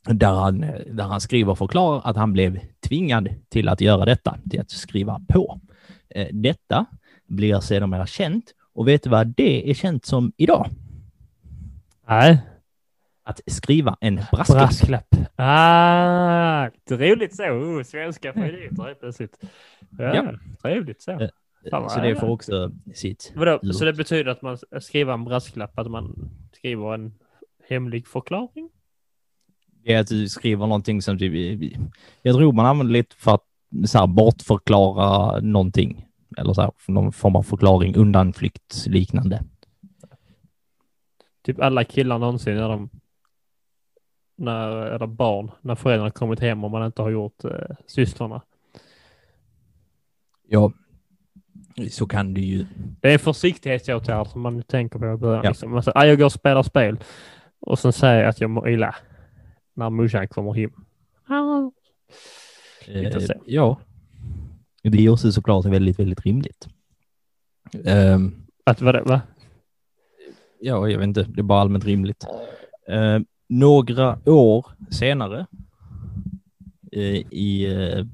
Där 0.07 0.33
han, 0.33 0.63
eh, 0.63 0.79
där 0.91 1.03
han 1.03 1.21
skriver 1.21 1.51
och 1.51 1.57
förklarar 1.57 2.01
att 2.03 2.15
han 2.15 2.33
blev 2.33 2.59
tvingad 2.87 3.29
till 3.49 3.69
att 3.69 3.81
göra 3.81 4.05
detta, 4.05 4.37
till 4.49 4.59
att 4.61 4.69
skriva 4.71 5.21
på. 5.27 5.59
Eh, 6.09 6.27
Detta 6.31 6.85
blir 7.27 7.59
sedermera 7.59 8.05
känt 8.07 8.43
och 8.73 8.87
vet 8.87 9.03
du 9.03 9.09
vad 9.09 9.27
det 9.27 9.69
är 9.69 9.73
känt 9.73 10.05
som 10.05 10.31
idag? 10.37 10.69
Nej, 12.07 12.39
Att 13.23 13.41
skriva 13.47 13.97
en 14.01 14.15
brasklapp. 14.15 14.47
brasklapp. 14.59 15.15
Ah, 15.35 16.69
roligt 16.89 17.35
så. 17.35 17.43
Oh, 17.43 17.83
svenska 17.83 18.33
favoriter 18.33 18.83
helt 18.85 18.99
plötsligt. 18.99 19.37
Ja, 19.97 20.15
Ja. 20.15 20.23
trevligt 20.61 21.01
så. 21.01 21.29
Eh, 21.65 21.69
Fan, 21.69 21.89
Så 21.89 21.99
det 21.99 22.15
får 22.15 22.29
också 22.29 22.71
sitt... 22.93 23.33
Vadå? 23.35 23.73
Så 23.73 23.85
det 23.85 23.93
betyder 23.93 24.31
att 24.31 24.41
man 24.41 24.57
skriver 24.79 25.13
en 25.13 25.25
brasklapp, 25.25 25.79
att 25.79 25.91
man 25.91 26.29
skriver 26.53 26.93
en 26.93 27.13
hemlig 27.69 28.07
förklaring? 28.07 28.69
Det 29.83 29.93
är 29.93 29.99
att 29.99 30.07
du 30.07 30.29
skriver 30.29 30.67
någonting 30.67 31.01
som 31.01 31.17
typ... 31.17 31.61
Jag 32.21 32.35
tror 32.35 32.53
man 32.53 32.65
använder 32.65 32.93
lite 32.93 33.15
för 33.15 33.35
att 33.35 33.45
så 33.85 33.97
här, 33.97 34.07
bortförklara 34.07 35.39
någonting. 35.39 36.07
Eller 36.37 36.53
så 36.53 36.61
här, 36.61 36.71
någon 36.87 37.11
form 37.11 37.35
av 37.35 37.43
förklaring, 37.43 37.95
undanflykt 37.95 38.85
liknande. 38.87 39.43
Typ 41.43 41.59
alla 41.61 41.83
killar 41.83 42.19
någonsin 42.19 42.55
när 42.55 42.69
de 42.69 42.89
när, 44.37 44.69
eller 44.71 45.07
barn, 45.07 45.51
när 45.61 45.75
föräldrarna 45.75 46.11
kommit 46.11 46.39
hem 46.39 46.63
och 46.63 46.71
man 46.71 46.85
inte 46.85 47.01
har 47.01 47.09
gjort 47.09 47.43
eh, 47.43 47.75
systrarna. 47.85 48.41
Ja, 50.47 50.71
så 51.91 52.07
kan 52.07 52.33
du 52.33 52.41
ju... 52.41 52.65
Det 53.01 53.09
är 53.09 53.13
en 53.13 53.19
försiktighetsåtgärd 53.19 54.27
som 54.27 54.41
man 54.41 54.63
tänker 54.63 54.99
på 54.99 55.13
i 55.13 55.17
början. 55.17 55.43
Ja. 55.43 55.49
Liksom. 55.49 55.71
Man 55.71 55.83
säger, 55.83 55.97
"Ah, 55.97 56.05
jag 56.05 56.17
går 56.17 56.25
och 56.25 56.31
spelar 56.31 56.63
spel 56.63 56.99
och 57.59 57.79
sen 57.79 57.93
säger 57.93 58.19
jag 58.21 58.29
att 58.29 58.41
jag 58.41 58.49
mår 58.49 58.69
illa 58.69 58.95
när 59.75 59.89
morsan 59.89 60.27
kommer 60.27 60.53
hem. 60.53 60.71
Ah. 61.27 61.71
Eh, 62.87 63.27
ja. 63.45 63.79
Det 64.83 65.05
är 65.05 65.09
också 65.09 65.31
såklart 65.31 65.65
väldigt, 65.65 65.99
väldigt 65.99 66.25
rimligt. 66.25 66.67
Ehm, 67.85 68.35
Att 68.63 68.81
vad 68.81 68.95
det, 68.95 69.01
va? 69.01 69.21
Ja, 70.59 70.89
jag 70.89 70.97
vet 70.97 71.03
inte. 71.07 71.23
Det 71.23 71.41
är 71.41 71.43
bara 71.43 71.61
allmänt 71.61 71.85
rimligt. 71.85 72.25
Eh, 72.87 73.19
några 73.49 74.19
år 74.25 74.65
senare 74.91 75.45
eh, 76.91 77.01
i... 77.31 77.65
Eh, 77.73 78.05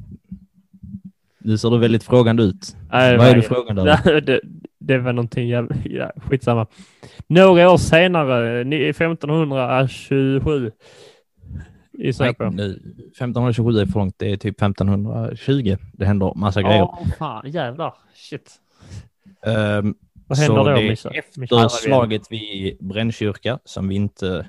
nu 1.43 1.58
ser 1.58 1.69
du 1.69 1.77
väldigt 1.77 2.04
frågande 2.04 2.43
ut. 2.43 2.75
Nej, 2.91 3.17
Vad 3.17 3.27
är 3.27 3.36
du 3.36 3.41
frågande 3.41 3.82
över? 3.82 4.21
Det, 4.21 4.41
det 4.80 4.97
var 4.97 5.13
någonting 5.13 5.47
jävla, 5.47 5.75
ja, 5.86 6.12
skitsamma. 6.30 6.67
Några 7.27 7.71
år 7.71 7.77
senare, 7.77 8.63
ni- 8.63 8.89
1527, 8.89 10.71
gissar 11.93 12.25
jag 12.25 12.38
på. 12.38 12.43
Nej, 12.43 12.54
nu, 12.56 12.71
1527 13.12 13.77
är 13.80 13.86
för 13.86 13.99
långt. 13.99 14.15
Det 14.17 14.32
är 14.32 14.38
typ 14.38 14.62
1520. 14.62 15.77
Det 15.93 16.06
händer 16.06 16.34
massa 16.36 16.62
grejer. 16.62 16.82
Åh, 16.84 17.08
fan, 17.19 17.51
jävlar. 17.51 17.93
Shit. 18.15 18.51
Ehm, 19.45 19.95
Vad 20.27 20.38
händer 20.38 20.56
så 20.56 20.63
då, 20.69 20.75
det 20.75 20.89
Missa? 20.89 21.10
efter 21.10 21.67
slaget 21.67 22.21
vid 22.32 22.77
Brännkyrka, 22.80 23.60
som 23.65 23.88
vi 23.88 23.95
inte 23.95 24.45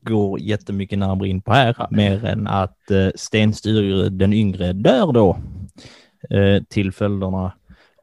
går 0.00 0.40
jättemycket 0.40 0.98
närmare 0.98 1.28
in 1.28 1.40
på 1.40 1.52
här, 1.52 1.86
mer 1.90 2.24
än 2.24 2.46
att 2.46 2.90
eh, 2.90 3.08
Sten 3.14 3.52
Sture 3.52 4.08
den 4.08 4.32
yngre 4.32 4.72
dör 4.72 5.12
då 5.12 5.36
eh, 6.30 6.62
till 6.68 6.92
följderna 6.92 7.52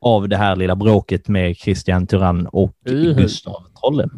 av 0.02 0.30
det 0.30 0.38
här 0.38 0.56
lilla 0.56 0.76
bråket 0.76 1.28
med 1.28 1.56
Christian 1.58 2.08
Tyrann 2.08 2.48
och 2.48 2.74
Mhm. 2.90 3.14
Gustav 3.14 3.64
Trolle. 3.82 4.10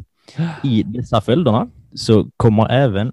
I 0.63 0.83
dessa 0.83 1.21
följderna 1.21 1.67
så 1.95 2.27
kommer 2.37 2.71
även 2.71 3.11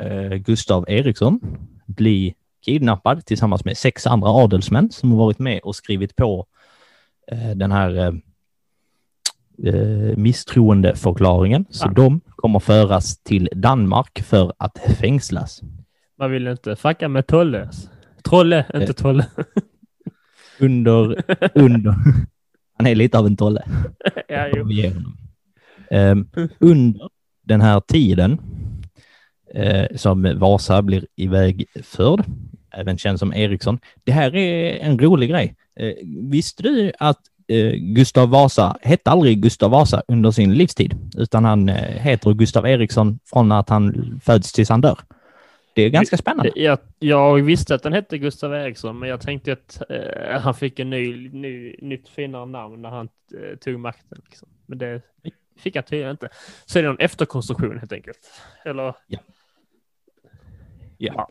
eh, 0.00 0.36
Gustav 0.36 0.84
Eriksson 0.88 1.40
bli 1.86 2.34
kidnappad 2.64 3.24
tillsammans 3.26 3.64
med 3.64 3.76
sex 3.78 4.06
andra 4.06 4.28
adelsmän 4.30 4.90
som 4.90 5.10
har 5.10 5.18
varit 5.18 5.38
med 5.38 5.60
och 5.62 5.76
skrivit 5.76 6.16
på 6.16 6.46
eh, 7.32 7.50
den 7.56 7.72
här 7.72 7.96
eh, 7.98 8.12
eh, 9.74 10.16
misstroendeförklaringen. 10.16 11.64
Så 11.70 11.88
Ah. 11.88 11.92
de 11.92 12.20
kommer 12.36 12.58
föras 12.58 13.18
till 13.18 13.48
Danmark 13.52 14.22
för 14.22 14.52
att 14.58 14.78
fängslas. 14.98 15.60
Man 16.18 16.30
vill 16.30 16.46
inte 16.46 16.76
fucka 16.76 17.08
med 17.08 17.26
Tolle. 17.26 17.62
alltså. 17.62 17.88
Trolle, 18.22 18.64
inte 18.74 18.86
Eh. 18.86 18.92
Tolle. 18.92 19.26
Under, 20.60 21.22
under, 21.54 21.94
han 22.78 22.86
är 22.86 22.94
lite 22.94 23.18
av 23.18 23.26
en 23.26 23.36
tolle. 23.36 23.62
ja, 24.28 24.48
jo. 24.56 24.92
Ehm, 25.90 26.28
under 26.60 27.08
den 27.44 27.60
här 27.60 27.80
tiden 27.80 28.38
eh, 29.54 29.96
som 29.96 30.38
Vasa 30.38 30.82
blir 30.82 31.06
ivägförd, 31.16 32.24
även 32.76 32.98
känd 32.98 33.18
som 33.18 33.32
Eriksson. 33.32 33.78
Det 34.04 34.12
här 34.12 34.36
är 34.36 34.78
en 34.78 34.98
rolig 34.98 35.30
grej. 35.30 35.54
Eh, 35.80 35.94
visste 36.30 36.62
du 36.62 36.92
att 36.98 37.20
eh, 37.48 37.72
Gustav 37.72 38.28
Vasa 38.28 38.76
hette 38.82 39.10
aldrig 39.10 39.42
Gustav 39.42 39.70
Vasa 39.70 40.02
under 40.08 40.30
sin 40.30 40.54
livstid, 40.54 40.94
utan 41.16 41.44
han 41.44 41.68
heter 41.68 42.32
Gustav 42.32 42.66
Eriksson 42.66 43.18
från 43.24 43.52
att 43.52 43.68
han 43.68 44.20
föds 44.24 44.52
tills 44.52 44.68
han 44.68 44.80
dör. 44.80 44.98
Det 45.78 45.84
är 45.84 45.90
ganska 45.90 46.16
spännande. 46.16 46.52
Jag, 46.54 46.78
jag 46.98 47.42
visste 47.42 47.74
att 47.74 47.82
den 47.82 47.92
hette 47.92 48.18
Gustav 48.18 48.54
Eriksson, 48.54 48.98
men 48.98 49.08
jag 49.08 49.20
tänkte 49.20 49.52
att 49.52 49.82
eh, 49.88 50.40
han 50.40 50.54
fick 50.54 50.78
en 50.78 50.90
ny, 50.90 51.30
ny, 51.32 51.76
nytt 51.82 52.08
finare 52.08 52.46
namn 52.46 52.82
när 52.82 52.88
han 52.88 53.08
eh, 53.34 53.56
tog 53.58 53.80
makten. 53.80 54.20
Liksom. 54.24 54.48
Men 54.66 54.78
det 54.78 55.02
fick 55.58 55.76
han 55.76 55.84
tydligen 55.84 56.10
inte. 56.10 56.28
Så 56.66 56.78
är 56.78 56.82
det 56.82 56.88
någon 56.88 56.98
efterkonstruktion 56.98 57.78
helt 57.78 57.92
enkelt. 57.92 58.18
Eller? 58.64 58.94
Ja. 59.06 59.18
Ja. 60.96 61.28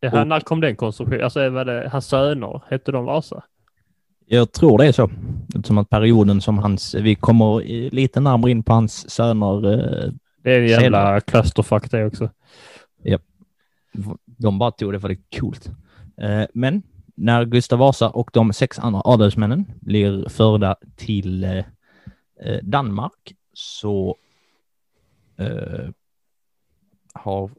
Ja, 0.00 0.24
när 0.24 0.40
kom 0.40 0.60
den 0.60 0.76
konstruktionen? 0.76 1.24
Alltså 1.24 1.50
var 1.50 1.64
det 1.64 1.88
hans 1.92 2.06
söner? 2.06 2.62
Hette 2.68 2.92
de 2.92 3.04
Vasa? 3.04 3.42
Jag 4.26 4.52
tror 4.52 4.78
det 4.78 4.86
är 4.86 4.92
så. 4.92 5.10
Som 5.64 5.78
att 5.78 5.90
perioden 5.90 6.40
som 6.40 6.58
hans, 6.58 6.94
vi 6.94 7.14
kommer 7.14 7.60
lite 7.90 8.20
närmare 8.20 8.50
in 8.50 8.62
på 8.62 8.72
hans 8.72 9.10
söner 9.10 9.72
eh, 9.72 10.12
Det 10.42 10.54
är 10.54 10.60
en 10.60 10.68
jävla 10.68 11.20
clusterfuck 11.20 11.90
det 11.90 12.04
också. 12.04 12.30
De 14.26 14.58
bara 14.58 14.70
tog 14.70 14.92
det 14.92 15.00
för 15.00 15.08
det 15.08 15.14
är 15.14 15.40
coolt. 15.40 15.70
Eh, 16.16 16.44
Men 16.54 16.82
när 17.14 17.44
Gustav 17.44 17.78
Vasa 17.78 18.08
och 18.08 18.30
de 18.32 18.52
sex 18.52 18.78
andra 18.78 19.02
adelsmännen 19.04 19.64
blir 19.80 20.28
förda 20.28 20.76
till 20.96 21.44
eh, 21.44 21.64
eh, 22.40 22.58
Danmark 22.62 23.34
så 23.52 24.16
har 27.14 27.50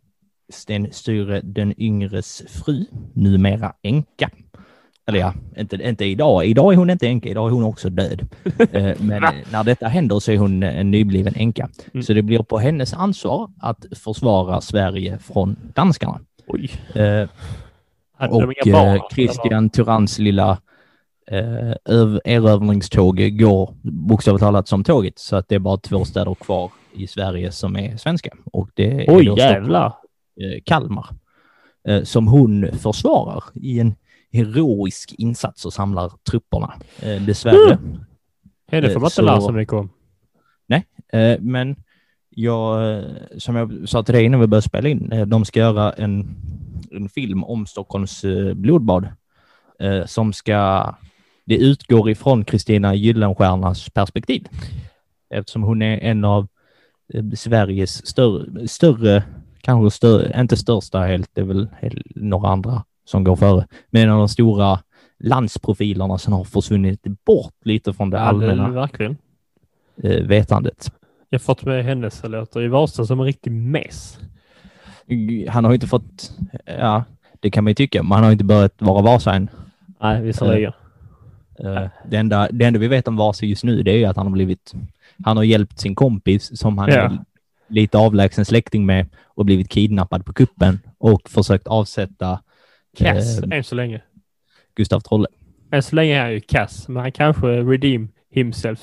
Sten 0.50 0.88
Sture 0.92 1.42
den 1.42 1.82
yngres 1.82 2.44
fru, 2.48 2.86
numera 3.14 3.74
änka. 3.82 4.30
Eller 5.08 5.20
ja, 5.20 5.34
inte, 5.58 5.76
inte 5.76 6.06
idag. 6.06 6.46
Idag 6.46 6.74
är 6.74 6.78
hon 6.78 6.90
inte 6.90 7.08
änka, 7.08 7.30
idag 7.30 7.48
är 7.48 7.52
hon 7.54 7.64
också 7.64 7.90
död. 7.90 8.28
Men 9.00 9.24
när 9.52 9.64
detta 9.64 9.88
händer 9.88 10.20
så 10.20 10.32
är 10.32 10.38
hon 10.38 10.64
en 10.64 10.92
nybliven 10.92 11.34
änka. 11.36 11.70
Mm. 11.94 12.04
Så 12.04 12.14
det 12.14 12.22
blir 12.22 12.40
på 12.40 12.60
hennes 12.60 12.94
ansvar 12.94 13.52
att 13.60 13.86
försvara 13.96 14.62
Sverige 14.62 15.20
från 15.20 15.56
danskarna. 15.76 16.20
Oj. 16.50 16.72
Eh, 16.96 17.30
och 18.30 18.42
barn? 18.42 18.54
eh, 18.66 18.92
eller? 18.92 19.02
Christian 19.16 19.70
Tyranns 19.70 20.20
lilla 20.20 20.52
eh, 21.32 21.74
öv- 21.86 22.20
erövringståg 22.26 23.38
går 23.40 23.74
bokstavligt 23.84 24.42
talat 24.44 24.68
som 24.68 24.84
tåget. 24.84 25.20
Så 25.20 25.36
att 25.36 25.50
det 25.50 25.56
är 25.56 25.60
bara 25.60 25.78
två 25.78 26.06
städer 26.06 26.36
kvar 26.36 26.72
i 26.94 27.08
Sverige 27.08 27.52
som 27.52 27.76
är 27.76 27.98
svenska. 27.98 28.30
Och 28.52 28.70
det 28.74 28.92
är 28.92 29.08
då 29.08 29.14
Oj, 29.16 29.26
Stockholm, 29.26 29.38
jävlar. 29.38 29.86
eh, 29.86 30.62
Kalmar. 30.66 31.06
Eh, 31.88 32.04
som 32.04 32.28
hon 32.28 32.68
försvarar 32.72 33.44
i 33.54 33.80
en 33.80 33.96
heroisk 34.32 35.16
insats 35.18 35.66
och 35.66 35.74
samlar 35.74 36.12
trupperna. 36.32 36.74
Eh, 37.02 37.22
dessvärre. 37.22 37.78
Henne 38.72 38.88
får 38.88 38.96
Eh, 38.96 39.00
man 39.00 39.04
inte 39.06 39.10
så- 39.16 39.22
lära 39.22 39.42
sig 39.42 39.54
mycket 39.54 39.74
om. 39.74 39.90
Eh, 41.14 41.40
men 41.40 41.76
jag, 42.44 42.98
eh, 42.98 43.04
som 43.38 43.56
jag 43.56 43.90
sa 43.90 44.04
till 44.04 44.14
dig 44.14 44.26
innan 44.26 44.40
vi 44.40 44.48
började 44.48 44.68
spela 44.68 44.90
in, 44.90 45.12
eh, 45.12 45.26
de 45.26 45.46
ska 45.46 45.60
göra 45.60 45.92
en, 45.92 46.36
en 46.92 47.10
film 47.10 47.44
om 47.44 47.66
Stockholms 47.66 48.24
eh, 48.24 48.54
blodbad 48.54 49.08
som 50.06 50.34
ska, 50.34 50.86
det 51.46 51.58
utgår 51.58 52.10
ifrån 52.10 52.46
Kristina 52.46 52.96
Gyllenstiernas 52.96 53.90
perspektiv. 53.90 54.48
Eftersom 55.30 55.64
hon 55.64 55.82
är 55.82 55.98
en 55.98 56.26
av 56.26 56.48
Sveriges 57.36 58.08
större, 58.08 58.68
större 58.68 59.24
kanske 59.62 59.96
större, 59.96 60.42
inte 60.42 60.58
största 60.58 61.00
helt, 61.00 61.30
det 61.34 61.42
är 61.42 61.46
väl 61.46 61.70
helt, 61.80 62.16
några 62.16 62.50
andra 62.50 62.84
som 63.06 63.24
går 63.24 63.36
före, 63.36 63.68
men 63.90 64.04
en 64.04 64.10
av 64.10 64.18
de 64.18 64.30
stora 64.30 64.80
landsprofilerna 65.20 66.18
som 66.18 66.34
har 66.34 66.44
försvunnit 66.44 67.04
bort 67.26 67.56
lite 67.66 67.94
från 67.94 68.10
det 68.10 68.18
Ja, 68.18 68.24
det, 68.24 68.30
allmänna 68.30 68.90
eh, 70.04 70.24
vetandet. 70.24 70.92
Jag 71.30 71.40
har 71.40 71.44
fått 71.44 71.66
med 71.66 71.86
hennes 71.86 72.24
låter 72.24 72.62
i 72.62 72.68
Vasa 72.68 73.06
som 73.06 73.20
en 73.20 73.26
riktig 73.26 73.52
mes. 73.52 74.20
Han 75.50 75.66
har 75.66 75.74
inte 75.74 75.88
fått, 75.88 76.32
ja, 76.66 77.04
det 77.40 77.50
kan 77.52 77.64
man 77.64 77.72
ju 77.72 77.76
tycka, 77.76 78.04
men 78.04 78.12
han 78.12 78.24
har 78.24 78.32
inte 78.32 78.44
börjat 78.44 78.74
vara 78.78 79.02
Vasa 79.02 79.34
än. 79.34 79.50
Nej, 80.02 80.22
visserligen. 80.22 80.74
Eh, 81.60 81.88
Det 82.10 82.18
enda, 82.18 82.48
det 82.52 82.66
enda 82.66 82.80
vi 82.80 82.88
vet 82.88 83.08
om 83.08 83.16
Vasa 83.16 83.46
just 83.46 83.64
nu, 83.64 83.84
det 83.84 83.92
är 83.92 83.98
ju 83.98 84.06
att 84.06 84.18
han 84.18 84.26
har 84.26 84.34
blivit, 84.34 84.74
han 85.26 85.38
har 85.38 85.44
hjälpt 85.44 85.80
sin 85.80 85.96
kompis 85.96 86.60
som 86.60 86.78
han 86.78 86.90
Ja. 86.90 86.96
är 86.96 87.18
lite 87.68 87.98
avlägsen 87.98 88.46
släkting 88.46 88.86
med 88.86 89.06
och 89.26 89.46
blivit 89.46 89.70
kidnappad 89.70 90.26
på 90.26 90.34
kuppen 90.34 90.80
och 90.98 91.30
försökt 91.30 91.68
avsätta 91.68 92.40
Kass, 92.98 93.40
eh, 93.40 93.58
än 93.58 93.64
så 93.64 93.76
länge. 93.76 94.02
Gustav 94.76 95.00
Trolle. 95.00 95.28
Än 95.72 95.84
så 95.84 95.96
länge 95.96 96.16
är 96.18 96.22
han 96.22 96.32
ju 96.32 96.40
kass, 96.42 96.88
men 96.88 97.02
han 97.02 97.12
kanske 97.12 97.48
redeem 97.48 98.10
himself 98.32 98.80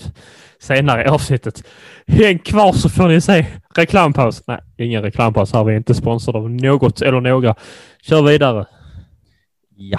senare 0.58 1.04
i 1.04 1.08
avsnittet. 1.08 1.64
Häng 2.06 2.38
kvar 2.38 2.72
så 2.72 2.88
får 2.88 3.08
ni 3.08 3.20
se 3.20 3.46
reklampaus. 3.76 4.42
Nej, 4.46 4.60
ingen 4.76 5.02
reklampaus 5.02 5.52
här. 5.52 5.64
vi 5.64 5.72
är 5.72 5.76
inte 5.76 5.94
sponsrade 5.94 6.38
av 6.38 6.50
något 6.50 7.02
eller 7.02 7.20
några. 7.20 7.54
Kör 8.02 8.22
vidare. 8.22 8.66
Ja. 9.76 9.98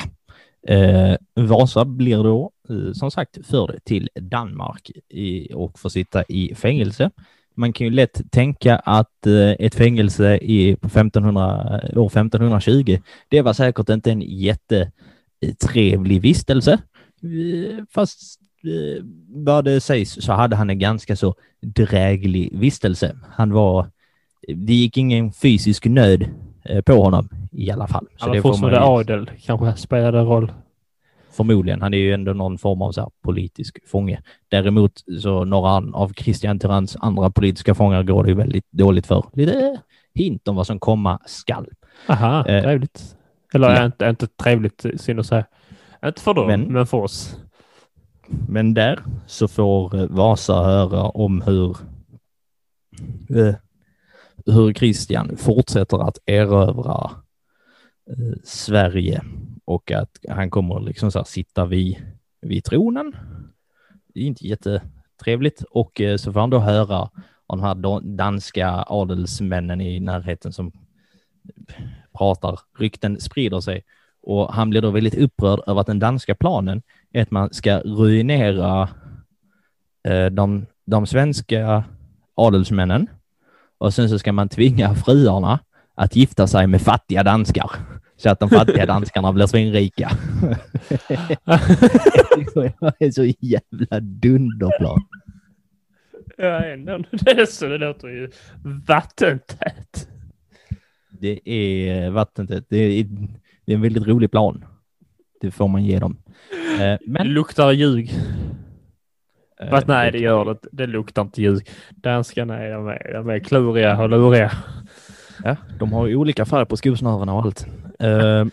Eh, 0.67 1.15
Vasa 1.35 1.85
blir 1.85 2.23
då 2.23 2.51
eh, 2.69 2.91
som 2.93 3.11
sagt 3.11 3.47
förd 3.47 3.79
till 3.83 4.09
Danmark 4.21 4.91
i, 5.09 5.53
och 5.53 5.79
får 5.79 5.89
sitta 5.89 6.23
i 6.23 6.55
fängelse. 6.55 7.11
Man 7.55 7.73
kan 7.73 7.87
ju 7.87 7.93
lätt 7.93 8.31
tänka 8.31 8.75
att 8.75 9.27
eh, 9.27 9.51
ett 9.59 9.75
fängelse 9.75 10.37
i, 10.37 10.75
på 10.75 10.87
1500, 10.87 11.81
eh, 11.83 11.97
år 11.97 12.07
1520, 12.07 12.99
det 13.29 13.41
var 13.41 13.53
säkert 13.53 13.89
inte 13.89 14.11
en 14.11 14.21
jättetrevlig 14.21 16.21
vistelse. 16.21 16.73
Eh, 17.23 17.83
fast 17.89 18.39
vad 19.29 19.65
det 19.65 19.81
sägs 19.81 20.11
så 20.25 20.33
hade 20.33 20.55
han 20.55 20.69
en 20.69 20.79
ganska 20.79 21.15
så 21.15 21.35
dräglig 21.61 22.59
vistelse. 22.59 23.17
Han 23.31 23.53
var, 23.53 23.87
det 24.47 24.73
gick 24.73 24.97
ingen 24.97 25.31
fysisk 25.31 25.85
nöd 25.85 26.25
eh, 26.65 26.81
på 26.81 26.93
honom 26.93 27.29
i 27.51 27.71
alla 27.71 27.87
fall. 27.87 28.07
Han 28.19 28.29
var 28.29 28.41
fortfarande 28.41 28.81
adel. 28.81 29.29
Kanske 29.45 29.73
spelade 29.81 30.19
roll. 30.21 30.51
Förmodligen. 31.31 31.81
Han 31.81 31.93
är 31.93 31.97
ju 31.97 32.13
ändå 32.13 32.33
någon 32.33 32.57
form 32.57 32.81
av 32.81 32.91
så 32.91 33.01
här 33.01 33.09
politisk 33.23 33.89
fånge. 33.89 34.21
Däremot 34.49 34.91
så 35.21 35.45
några 35.45 35.69
av 35.93 36.13
Christian 36.13 36.59
Tyranns 36.59 36.95
andra 36.99 37.29
politiska 37.29 37.75
fångar 37.75 38.03
går 38.03 38.23
det 38.23 38.29
ju 38.29 38.35
väldigt 38.35 38.71
dåligt 38.71 39.07
för. 39.07 39.25
Lite 39.33 39.79
hint 40.13 40.47
om 40.47 40.55
vad 40.55 40.67
som 40.67 40.79
komma 40.79 41.19
skall. 41.25 41.67
Aha, 42.07 42.45
Eh, 42.45 42.63
trevligt. 42.63 43.15
Eller 43.53 43.69
ja. 43.75 43.85
inte, 43.85 44.05
inte 44.05 44.27
trevligt, 44.27 44.85
synd 44.95 45.19
att 45.19 45.25
säga. 45.25 45.45
Inte 46.05 46.21
för 46.21 46.33
dem, 46.33 46.47
Men- 46.47 46.73
men, 46.73 46.87
för 46.87 46.97
oss. 46.97 47.39
Men 48.27 48.73
där 48.73 49.03
så 49.27 49.47
får 49.47 49.95
eh, 49.95 50.07
Vasa 50.09 50.63
höra 50.63 51.03
om 51.03 51.41
hur, 51.41 51.77
eh, 53.29 53.55
hur 54.45 54.73
Christian 54.73 55.37
fortsätter 55.37 56.07
att 56.07 56.17
erövra 56.25 57.11
eh, 58.09 58.35
Sverige 58.43 59.21
och 59.65 59.91
att 59.91 60.17
han 60.29 60.49
kommer 60.49 60.79
liksom 60.79 61.11
så 61.11 61.19
här 61.19 61.23
sitta 61.23 61.65
vid, 61.65 61.97
vid 62.41 62.63
tronen. 62.63 63.15
Det 64.13 64.19
är 64.19 64.23
inte 64.23 64.47
jättetrevligt. 64.47 65.63
Och 65.71 66.01
eh, 66.01 66.17
så 66.17 66.33
får 66.33 66.39
han 66.39 66.49
då 66.49 66.59
höra 66.59 67.09
av 67.47 67.57
de 67.57 67.61
här 67.61 68.01
danska 68.15 68.85
adelsmännen 68.87 69.81
i 69.81 69.99
närheten 69.99 70.53
som 70.53 70.71
pratar, 72.17 72.59
rykten 72.79 73.19
sprider 73.19 73.59
sig. 73.59 73.83
Och 74.21 74.53
han 74.53 74.69
blir 74.69 74.81
då 74.81 74.91
väldigt 74.91 75.15
upprörd 75.15 75.59
över 75.67 75.81
att 75.81 75.87
den 75.87 75.99
danska 75.99 76.35
planen 76.35 76.81
är 77.17 77.21
att 77.21 77.31
man 77.31 77.53
ska 77.53 77.79
ruinera 77.79 78.89
eh, 80.07 80.25
de, 80.25 80.65
de 80.85 81.07
svenska 81.07 81.83
adelsmännen 82.35 83.07
och 83.77 83.93
sen 83.93 84.09
så 84.09 84.19
ska 84.19 84.33
man 84.33 84.49
tvinga 84.49 84.95
fruarna 85.05 85.59
att 85.95 86.15
gifta 86.15 86.47
sig 86.47 86.67
med 86.67 86.81
fattiga 86.81 87.23
danskar 87.23 87.71
så 88.17 88.29
att 88.29 88.39
de 88.39 88.49
fattiga 88.49 88.85
danskarna 88.93 89.33
blir 89.33 89.47
svinrika. 89.47 90.11
det 92.99 93.05
är 93.05 93.11
så 93.11 93.25
jävla 93.39 93.99
dunderplan. 93.99 95.01
Ja, 96.37 96.63
ändå. 96.65 97.03
Det, 97.11 97.31
är 97.31 97.45
så, 97.45 97.67
det 97.67 97.77
låter 97.77 98.07
ju 98.07 98.31
vattentätt. 98.87 100.09
Det 101.09 101.49
är 101.49 102.09
vattentätt. 102.09 102.65
Det 102.69 102.77
är, 102.77 103.03
det 103.65 103.71
är 103.71 103.75
en 103.75 103.81
väldigt 103.81 104.07
rolig 104.07 104.31
plan. 104.31 104.65
Det 105.41 105.51
får 105.51 105.67
man 105.67 105.85
ge 105.85 105.99
dem. 105.99 106.17
Eh, 106.81 106.99
men... 107.07 107.27
Luktar 107.27 107.71
ljug. 107.71 108.11
Uh, 109.63 109.69
Fast 109.69 109.87
nej, 109.87 110.11
det 110.11 110.19
gör 110.19 110.45
det 110.45 110.57
Det 110.71 110.87
luktar 110.87 111.21
inte 111.21 111.41
ljug. 111.41 111.69
Danskarna 111.89 112.57
är 112.57 112.71
de 112.71 112.87
är, 112.87 113.13
de 113.13 113.29
är 113.29 113.39
kluriga 113.39 114.01
och 114.01 114.09
luriga. 114.09 114.51
Ja, 115.43 115.55
de 115.79 115.93
har 115.93 116.07
ju 116.07 116.15
olika 116.15 116.45
färg 116.45 116.65
på 116.65 116.77
skosnörena 116.77 117.33
och 117.33 117.41
allt. 117.41 117.65
Uh, 118.03 118.45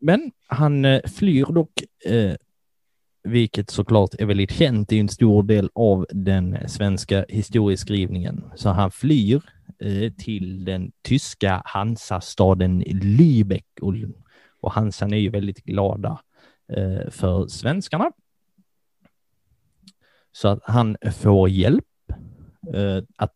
men 0.00 0.30
han 0.46 1.00
flyr 1.16 1.44
dock, 1.44 1.72
vilket 3.24 3.70
såklart 3.70 4.14
är 4.18 4.26
väldigt 4.26 4.52
känt. 4.52 4.88
Det 4.88 4.96
är 4.96 5.00
en 5.00 5.08
stor 5.08 5.42
del 5.42 5.70
av 5.74 6.06
den 6.10 6.68
svenska 6.68 7.24
historieskrivningen. 7.28 8.44
Så 8.54 8.68
han 8.68 8.90
flyr 8.90 9.42
till 10.18 10.64
den 10.64 10.92
tyska 11.02 11.62
Hansastaden 11.64 12.82
Lübeck 12.84 13.64
och, 13.80 13.94
och 14.64 14.72
Hansan 14.72 15.12
är 15.12 15.16
ju 15.16 15.30
väldigt 15.30 15.64
glada 15.64 16.20
eh, 16.68 17.10
för 17.10 17.46
svenskarna 17.46 18.10
så 20.32 20.48
att 20.48 20.60
han 20.62 20.96
får 21.12 21.48
hjälp 21.48 21.84
eh, 22.74 23.02
att, 23.16 23.34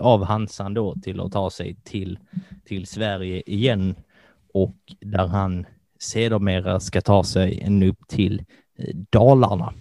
av 0.00 0.24
Hansan 0.24 0.74
då 0.74 0.94
till 1.02 1.20
att 1.20 1.32
ta 1.32 1.50
sig 1.50 1.76
till, 1.84 2.18
till 2.64 2.86
Sverige 2.86 3.42
igen 3.46 3.94
och 4.54 4.76
där 5.00 5.26
han 5.26 5.66
sedermera 5.98 6.80
ska 6.80 7.00
ta 7.00 7.24
sig 7.24 7.60
ännu 7.60 7.88
upp 7.88 8.08
till 8.08 8.44
eh, 8.78 8.96
Dalarna. 9.10 9.74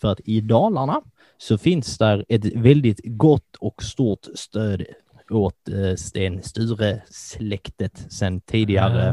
För 0.00 0.12
att 0.12 0.20
i 0.24 0.40
Dalarna 0.40 1.02
så 1.38 1.58
finns 1.58 1.98
där 1.98 2.24
ett 2.28 2.44
väldigt 2.44 3.00
gott 3.04 3.56
och 3.58 3.82
stort 3.82 4.26
stöd 4.34 4.84
åt 5.30 5.68
eh, 5.68 5.96
Sten 5.96 6.42
Sture-släktet 6.42 8.12
sedan 8.12 8.40
tidigare 8.40 9.08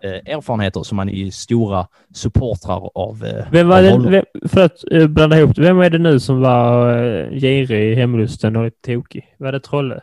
eh, 0.00 0.34
erfarenheter 0.34 0.82
som 0.82 0.96
man 0.96 1.08
är 1.08 1.14
ju 1.14 1.30
stora 1.30 1.86
supportrar 2.14 2.90
av. 2.94 3.24
Eh, 3.24 3.46
vem 3.52 3.68
var 3.68 3.92
av 3.92 4.02
det, 4.02 4.10
vem, 4.10 4.48
för 4.48 4.64
att 4.64 4.92
eh, 4.92 5.06
blanda 5.06 5.38
ihop 5.38 5.58
vem 5.58 5.80
är 5.80 5.90
det 5.90 5.98
nu 5.98 6.20
som 6.20 6.40
var 6.40 6.96
eh, 7.02 7.30
girig 7.30 7.92
i 7.92 7.94
hemlusten 7.94 8.56
och 8.56 8.72
tokig? 8.86 9.34
Var 9.38 9.52
det 9.52 9.60
Trolle? 9.60 10.00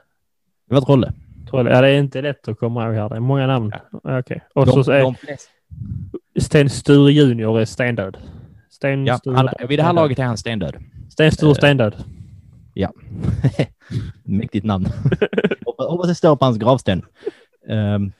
Det 0.69 0.75
var 0.75 0.81
Trolle. 0.81 1.13
Trolle. 1.49 1.69
Ja, 1.69 1.81
det 1.81 1.89
är 1.89 1.99
inte 1.99 2.21
lätt 2.21 2.47
att 2.47 2.59
komma 2.59 2.85
ihåg 2.85 2.95
här. 2.95 3.09
Det 3.09 3.15
är 3.15 3.19
många 3.19 3.47
namn. 3.47 3.71
Ja. 4.03 4.19
Okay. 4.19 4.39
Och 4.55 4.65
de, 4.65 4.83
så 4.83 4.91
är 4.91 5.01
de 5.01 5.15
Sten 6.39 6.69
Sture 6.69 7.11
junior 7.11 7.59
är 7.59 7.65
stendöd. 7.65 8.17
Sten 8.69 9.05
ja, 9.05 9.17
Sture, 9.17 9.35
han, 9.35 9.49
vid 9.67 9.79
det 9.79 9.83
här 9.83 9.93
laget 9.93 10.19
är 10.19 10.23
han 10.23 10.37
stendöd. 10.37 10.75
Sten 11.09 11.31
Sture 11.31 11.55
stendöd. 11.55 11.95
Ja. 12.77 12.91
Mäktigt 14.23 14.65
namn. 14.65 14.87
Hoppas 15.77 16.07
det 16.07 16.15
står 16.15 16.35
på 16.35 16.45
hans 16.45 16.57
gravsten. 16.57 17.05
Um, 17.67 18.11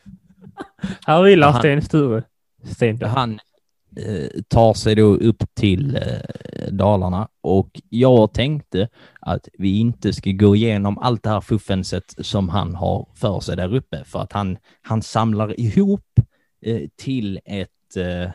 Här 1.06 1.24
vilar 1.24 1.60
Sten 1.60 1.82
Sture. 1.82 2.24
Sten. 2.64 3.02
Han 3.02 3.40
eh, 3.98 4.42
tar 4.48 4.74
sig 4.74 4.96
då 4.96 5.16
upp 5.16 5.44
till 5.54 5.96
eh, 5.96 6.72
Dalarna 6.72 7.28
och 7.42 7.82
jag 7.90 8.34
tänkte 8.34 8.90
att 9.22 9.48
vi 9.58 9.80
inte 9.80 10.14
ska 10.14 10.32
gå 10.32 10.56
igenom 10.56 10.98
allt 10.98 11.24
det 11.24 11.30
här 11.30 11.42
fuffenset 11.42 12.16
som 12.18 12.50
han 12.50 12.76
har 12.76 13.08
för 13.16 13.40
sig 13.40 13.56
där 13.56 13.76
uppe 13.76 14.04
för 14.06 14.20
att 14.20 14.34
han, 14.34 14.58
han 14.82 15.02
samlar 15.02 15.60
ihop 15.60 16.06
eh, 16.66 16.82
till 16.96 17.40
ett 17.46 17.70
Eh, 17.96 18.30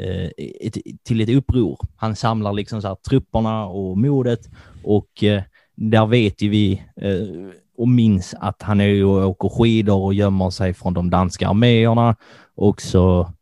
Eh, 0.00 0.30
ett, 0.60 0.76
till 1.02 1.20
ett 1.20 1.28
uppror. 1.28 1.78
Han 1.96 2.16
samlar 2.16 2.52
liksom 2.52 2.82
så 2.82 2.88
här 2.88 2.94
trupperna 2.94 3.66
och 3.66 3.98
modet 3.98 4.40
och 4.84 5.24
eh, 5.24 5.42
där 5.74 6.06
vet 6.06 6.42
ju 6.42 6.48
vi 6.48 6.82
eh, 6.96 7.52
och 7.76 7.88
minns 7.88 8.34
att 8.40 8.62
han 8.62 8.80
är 8.80 8.84
ju 8.84 9.04
och 9.04 9.28
åker 9.28 9.48
skidor 9.48 10.02
och 10.02 10.14
gömmer 10.14 10.50
sig 10.50 10.74
från 10.74 10.94
de 10.94 11.10
danska 11.10 11.48
arméerna 11.48 12.16
och 12.54 12.80
så 12.80 13.32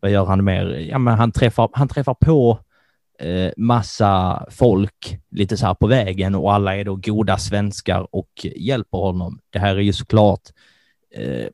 vad 0.00 0.10
gör 0.10 0.24
han 0.24 0.44
mer? 0.44 0.86
Ja, 0.90 0.98
men 0.98 1.18
han 1.18 1.32
träffar, 1.32 1.68
han 1.72 1.88
träffar 1.88 2.14
på 2.14 2.58
eh, 3.18 3.50
massa 3.56 4.44
folk 4.50 5.18
lite 5.30 5.56
så 5.56 5.66
här 5.66 5.74
på 5.74 5.86
vägen 5.86 6.34
och 6.34 6.52
alla 6.52 6.76
är 6.76 6.84
då 6.84 6.96
goda 6.96 7.38
svenskar 7.38 8.06
och 8.10 8.46
hjälper 8.56 8.98
honom. 8.98 9.38
Det 9.50 9.58
här 9.58 9.76
är 9.76 9.80
ju 9.80 9.92
såklart, 9.92 10.42
eh, 11.14 11.46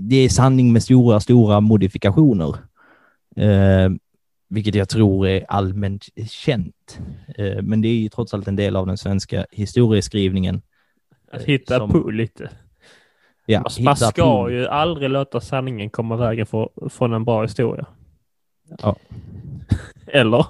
det 0.00 0.16
är 0.16 0.28
sanning 0.28 0.72
med 0.72 0.82
stora, 0.82 1.20
stora 1.20 1.60
modifikationer. 1.60 2.56
Eh, 3.36 3.90
vilket 4.48 4.74
jag 4.74 4.88
tror 4.88 5.26
är 5.26 5.44
allmänt 5.48 6.04
känt. 6.30 7.00
Eh, 7.38 7.62
men 7.62 7.80
det 7.80 7.88
är 7.88 7.94
ju 7.94 8.08
trots 8.08 8.34
allt 8.34 8.48
en 8.48 8.56
del 8.56 8.76
av 8.76 8.86
den 8.86 8.98
svenska 8.98 9.46
historieskrivningen. 9.50 10.62
Att 11.32 11.42
hitta 11.42 11.78
som... 11.78 11.90
på 11.90 12.10
lite. 12.10 12.50
Ja, 13.46 13.60
man, 13.60 13.84
man 13.84 13.96
ska 13.96 14.42
på. 14.42 14.50
ju 14.50 14.66
aldrig 14.66 15.10
låta 15.10 15.40
sanningen 15.40 15.90
komma 15.90 16.16
vägen 16.16 16.46
för, 16.46 16.88
från 16.88 17.12
en 17.12 17.24
bra 17.24 17.42
historia. 17.42 17.86
Ja. 18.82 18.96
Eller? 20.06 20.46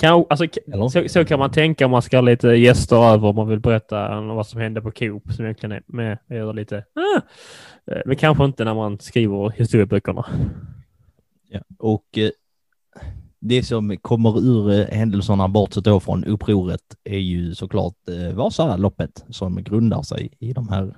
kan, 0.00 0.24
alltså, 0.30 0.46
Eller? 0.72 0.88
Så, 0.88 1.08
så, 1.08 1.24
kan 1.24 1.38
man 1.38 1.50
tänka 1.50 1.84
om 1.84 1.90
man 1.90 2.02
ska 2.02 2.16
ha 2.16 2.22
lite 2.22 2.48
gäster 2.48 2.96
över 2.96 3.28
om 3.28 3.36
man 3.36 3.48
vill 3.48 3.60
berätta 3.60 4.20
vad 4.20 4.46
som 4.46 4.60
hände 4.60 4.82
på 4.82 4.90
Coop 4.90 5.32
som 5.32 5.44
egentligen 5.44 5.72
är 5.72 5.82
med, 5.86 6.18
med 6.26 6.56
lite. 6.56 6.76
Ah, 6.76 7.20
eh, 7.92 8.02
men 8.06 8.16
kanske 8.16 8.44
inte 8.44 8.64
när 8.64 8.74
man 8.74 8.98
skriver 8.98 9.50
historieböckerna. 9.50 10.26
Ja. 11.48 11.60
Och 11.78 12.18
eh, 12.18 12.30
det 13.40 13.62
som 13.62 13.96
kommer 13.96 14.38
ur 14.38 14.70
eh, 14.70 14.96
händelserna 14.96 15.48
bortsett 15.48 15.84
då 15.84 16.00
från 16.00 16.24
upproret 16.24 16.80
är 17.04 17.18
ju 17.18 17.54
såklart 17.54 17.94
eh, 18.08 18.36
Vasaloppet 18.36 19.24
som 19.28 19.62
grundar 19.62 20.02
sig 20.02 20.30
i 20.38 20.52
de 20.52 20.68
här. 20.68 20.96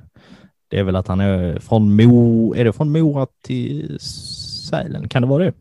Det 0.69 0.79
är 0.79 0.83
väl 0.83 0.97
att 0.97 1.09
han 1.09 1.21
är 1.21 1.59
från 1.59 1.97
Mo, 1.97 2.55
är 2.55 2.65
det 2.65 2.73
från 2.73 2.93
Mora 2.93 3.27
till 3.43 4.01
Sälen? 4.01 5.09
Kan 5.09 5.23
det 5.23 5.29
vara 5.29 5.45
det? 5.45 5.53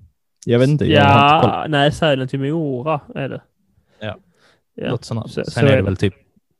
Jag 0.45 0.59
vet 0.59 0.69
inte. 0.69 0.85
Ja, 0.85 1.65
inte 1.65 1.77
nej, 1.77 1.91
Sälen 1.91 2.27
till 2.27 2.39
Mora 2.39 3.01
är 3.15 3.29
det. 3.29 3.41
Ja, 3.99 4.17
ja. 4.75 4.97
Så, 5.01 5.27
Sen 5.27 5.45
så 5.45 5.59
är 5.59 5.63
det, 5.63 5.71
är 5.71 5.77
det 5.77 5.83
väl 5.83 5.97
typ 5.97 6.13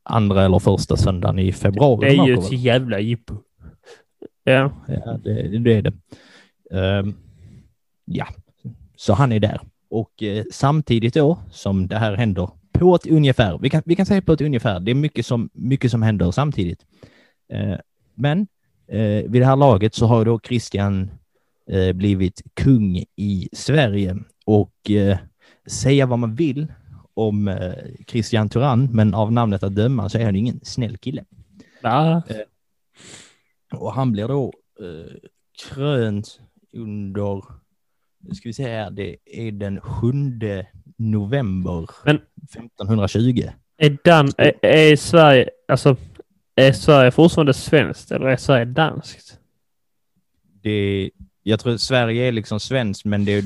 andra 0.04 0.46
eller 0.46 0.60
första 0.60 0.98
söndagen 0.98 1.40
i 1.40 1.52
februari. 1.52 2.10
Det 2.10 2.22
är 2.22 2.28
ju 2.28 2.34
ett 2.34 2.52
jävla 2.52 3.00
jippo. 3.00 3.36
Ja. 4.44 4.72
Ja, 4.88 5.20
det, 5.24 5.60
det 5.60 5.74
är 5.74 5.82
det. 5.82 5.94
Um, 6.72 7.16
ja, 8.10 8.28
så 8.96 9.14
han 9.14 9.32
är 9.32 9.40
där. 9.40 9.62
Och 9.90 10.24
eh, 10.24 10.44
samtidigt 10.52 11.14
då 11.14 11.40
som 11.52 11.88
det 11.88 11.98
här 11.98 12.16
händer 12.16 12.50
på 12.72 12.96
ett 12.96 13.08
ungefär, 13.08 13.58
vi 13.58 13.70
kan, 13.70 13.82
vi 13.86 13.96
kan 13.96 14.06
säga 14.06 14.22
på 14.22 14.34
ett 14.34 14.42
ungefär, 14.42 14.80
det 14.80 14.92
är 14.92 14.96
mycket 14.96 15.26
som, 15.26 15.50
mycket 15.54 15.92
som 15.92 16.02
händer 16.02 16.32
samtidigt. 16.32 16.86
Eh, 17.54 17.76
men 18.16 18.48
eh, 18.88 19.32
vid 19.32 19.42
det 19.42 19.46
här 19.46 19.56
laget 19.56 19.96
så 19.96 20.06
har 20.06 20.26
då 20.26 20.40
Christian 20.40 21.12
eh, 21.70 21.94
blivit 21.94 22.42
kung 22.54 23.04
i 23.16 23.50
Sverige 23.54 24.18
och 24.46 24.92
eh, 24.92 25.18
säga 25.68 26.06
vad 26.06 26.20
man 26.20 26.36
vill 26.36 26.74
om 27.14 27.48
eh, 27.48 27.74
Christian 28.08 28.50
Turan, 28.50 28.90
men 28.92 29.14
av 29.14 29.32
namnet 29.32 29.64
att 29.64 29.76
döma 29.76 30.10
så 30.10 30.18
är 30.18 30.26
han 30.26 30.36
ingen 30.36 30.60
snäll 30.64 30.98
kille. 30.98 31.26
Ja. 31.82 32.22
och 33.74 33.94
han 33.94 34.12
blir 34.12 34.28
då 34.28 34.54
krönt 35.68 36.40
under 36.74 37.44
nu 38.20 38.36
ska 38.36 38.50
vi 38.50 38.54
se 38.54 38.68
här, 38.68 38.92
det 38.92 39.16
är 39.26 39.52
den 39.52 39.82
7 39.82 40.12
november 40.98 41.88
Men 42.06 42.16
1520. 42.44 43.50
Är, 43.78 43.98
Dan, 44.04 44.32
är, 44.38 44.66
är 44.66 44.96
Sverige, 44.96 45.50
alltså, 45.68 45.96
är 46.56 46.72
Sverige 46.72 47.12
fortfarande 47.12 47.54
svenskt 47.54 48.12
eller 48.12 48.28
är 48.28 48.38
Sverige 48.38 48.66
danskt? 48.66 49.40
Det, 50.62 51.10
jag 51.44 51.60
tror 51.60 51.78
Sverige 51.78 52.28
är 52.28 52.32
liksom 52.32 52.60
svenskt, 52.60 53.06
men 53.06 53.26
det 53.26 53.32
är 53.32 53.44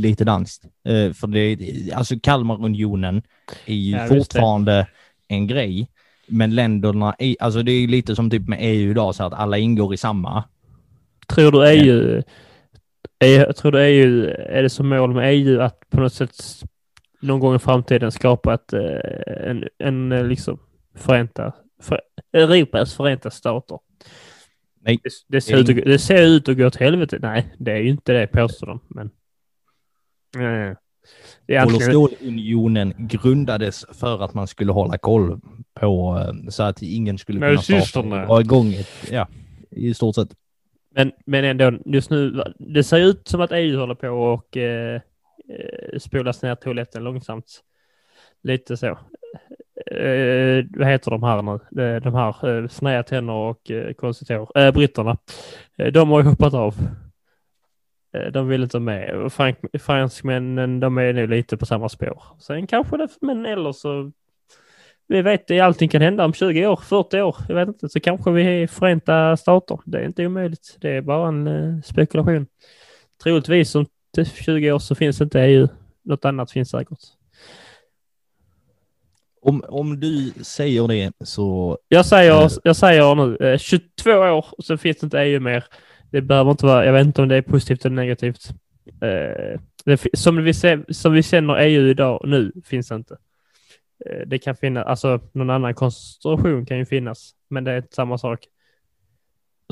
lite 0.00 0.24
danskt. 0.24 0.64
Uh, 0.88 1.12
för 1.12 1.26
det, 1.26 1.92
alltså 1.92 2.14
Kalmarunionen 2.22 3.22
är 3.66 3.74
ju 3.74 3.96
ja, 3.96 4.06
fortfarande 4.06 4.86
en 5.28 5.46
grej, 5.46 5.88
men 6.26 6.54
länderna, 6.54 7.14
är, 7.18 7.36
alltså 7.40 7.62
det 7.62 7.72
är 7.72 7.88
lite 7.88 8.16
som 8.16 8.30
typ 8.30 8.48
med 8.48 8.58
EU 8.60 8.90
idag, 8.90 9.14
så 9.14 9.24
att 9.24 9.32
alla 9.32 9.58
ingår 9.58 9.94
i 9.94 9.96
samma. 9.96 10.44
Tror 11.26 11.52
du 11.52 11.70
EU, 11.70 12.22
jag 13.18 13.56
tror 13.56 13.72
det 13.72 13.82
är 13.82 13.88
ju, 13.88 14.28
är 14.28 14.62
det 14.62 14.70
som 14.70 14.88
mål 14.88 15.14
med 15.14 15.34
EU 15.34 15.60
att 15.60 15.90
på 15.90 16.00
något 16.00 16.12
sätt 16.12 16.34
någon 17.20 17.40
gång 17.40 17.54
i 17.54 17.58
framtiden 17.58 18.12
skapa 18.12 18.54
ett, 18.54 18.72
eh, 18.72 19.50
en, 19.50 19.68
en 19.78 20.12
eh, 20.12 20.24
liksom 20.24 20.58
förenta, 20.94 21.52
för, 21.82 22.00
Europas 22.32 22.94
förenta 22.94 23.30
stater. 23.30 23.78
Nej. 24.80 25.00
Det, 25.02 25.10
det, 25.28 25.40
ser 25.40 25.56
ut 25.56 25.68
att, 25.68 25.76
det 25.76 25.98
ser 25.98 26.22
ut 26.22 26.48
att 26.48 26.56
gå 26.56 26.66
åt 26.66 26.76
helvete. 26.76 27.18
Nej, 27.22 27.54
det 27.58 27.72
är 27.72 27.78
ju 27.78 27.88
inte 27.88 28.12
det 28.12 28.26
påstår 28.26 28.66
de. 28.66 28.80
Men... 28.88 29.10
Nej. 30.36 30.76
Det 31.46 31.54
är 31.54 31.64
Kol 31.64 31.74
och 31.74 31.80
egentligen- 31.80 32.08
stålunionen 32.08 32.94
grundades 32.98 33.84
för 33.92 34.24
att 34.24 34.34
man 34.34 34.46
skulle 34.46 34.72
hålla 34.72 34.98
koll 34.98 35.40
på 35.80 36.18
eh, 36.20 36.48
så 36.48 36.62
att 36.62 36.82
ingen 36.82 37.18
skulle 37.18 37.40
kunna 37.40 37.62
starta 37.62 38.02
dra 38.02 38.40
igång 38.40 38.72
ett, 38.72 39.10
ja, 39.10 39.28
i 39.70 39.94
stort 39.94 40.14
sett. 40.14 40.28
Men, 40.94 41.12
men 41.26 41.44
ändå, 41.44 41.72
just 41.84 42.10
nu, 42.10 42.42
det 42.58 42.84
ser 42.84 42.98
ut 42.98 43.28
som 43.28 43.40
att 43.40 43.52
EU 43.52 43.78
håller 43.78 43.94
på 43.94 44.08
och 44.08 44.56
eh, 44.56 45.00
eh, 45.48 45.98
spolas 45.98 46.42
ner 46.42 46.54
toaletten 46.54 47.04
långsamt. 47.04 47.62
Lite 48.42 48.76
så. 48.76 48.98
Eh, 49.86 50.64
vad 50.70 50.88
heter 50.88 51.10
de 51.10 51.22
här 51.22 51.42
nu? 51.42 52.00
De 52.00 52.14
här 52.14 52.48
eh, 52.48 52.68
sneda 52.68 53.02
tänder 53.02 53.34
och 53.34 53.70
eh, 53.70 53.92
konstigt 53.92 54.28
hår. 54.28 54.58
Eh, 54.58 54.72
britterna. 54.72 55.16
Eh, 55.78 55.92
de 55.92 56.10
har 56.10 56.22
ju 56.22 56.28
hoppat 56.28 56.54
av. 56.54 56.74
Eh, 58.12 58.32
de 58.32 58.48
vill 58.48 58.62
inte 58.62 58.80
med. 58.80 59.32
Frank, 59.32 59.58
franskmännen, 59.80 60.80
de 60.80 60.98
är 60.98 61.12
nu 61.12 61.26
lite 61.26 61.56
på 61.56 61.66
samma 61.66 61.88
spår. 61.88 62.22
Sen 62.38 62.66
kanske 62.66 62.96
det, 62.96 63.08
men 63.20 63.46
eller 63.46 63.72
så 63.72 64.12
vi 65.08 65.22
vet 65.22 65.50
att 65.50 65.60
allting 65.60 65.88
kan 65.88 66.02
hända 66.02 66.24
om 66.24 66.32
20 66.32 66.66
år, 66.66 66.76
40 66.76 67.20
år. 67.20 67.36
Jag 67.48 67.54
vet 67.54 67.68
inte, 67.68 67.88
så 67.88 68.00
kanske 68.00 68.30
vi 68.30 68.62
är 68.62 68.66
Förenta 68.66 69.36
Stater. 69.36 69.78
Det 69.84 69.98
är 69.98 70.04
inte 70.04 70.26
omöjligt. 70.26 70.76
Det 70.80 70.90
är 70.90 71.00
bara 71.00 71.28
en 71.28 71.46
eh, 71.46 71.82
spekulation. 71.82 72.46
Troligtvis 73.22 73.74
om 73.74 73.86
t- 74.16 74.24
20 74.24 74.72
år 74.72 74.78
så 74.78 74.94
finns 74.94 75.20
inte 75.20 75.40
EU. 75.40 75.68
Något 76.04 76.24
annat 76.24 76.50
finns 76.50 76.70
säkert. 76.70 76.98
Om, 79.42 79.64
om 79.68 80.00
du 80.00 80.32
säger 80.42 80.88
det 80.88 81.12
så 81.24 81.78
Jag 81.88 82.06
säger, 82.06 82.50
jag 82.64 82.76
säger 82.76 83.14
nu, 83.14 83.36
eh, 83.36 83.58
22 83.58 84.10
år 84.10 84.46
så 84.58 84.76
finns 84.78 84.96
det 84.98 85.04
inte 85.04 85.18
EU 85.18 85.40
mer. 85.40 85.64
Det 86.10 86.22
behöver 86.22 86.50
inte 86.50 86.66
vara, 86.66 86.84
jag 86.86 86.92
vet 86.92 87.06
inte 87.06 87.22
om 87.22 87.28
det 87.28 87.36
är 87.36 87.42
positivt 87.42 87.84
eller 87.84 87.96
negativt. 87.96 88.48
Eh, 88.86 89.60
det, 89.84 90.00
som, 90.14 90.44
vi 90.44 90.54
ser, 90.54 90.84
som 90.88 91.12
vi 91.12 91.22
känner 91.22 91.60
EU 91.60 91.88
idag 91.88 92.20
nu 92.24 92.52
finns 92.64 92.88
det 92.88 92.94
inte. 92.94 93.16
Eh, 94.06 94.26
det 94.26 94.38
kan 94.38 94.56
finnas, 94.56 94.86
alltså 94.86 95.20
någon 95.32 95.50
annan 95.50 95.74
konstruktion 95.74 96.66
kan 96.66 96.78
ju 96.78 96.86
finnas, 96.86 97.34
men 97.48 97.64
det 97.64 97.72
är 97.72 97.76
inte 97.76 97.94
samma 97.94 98.18
sak. 98.18 98.46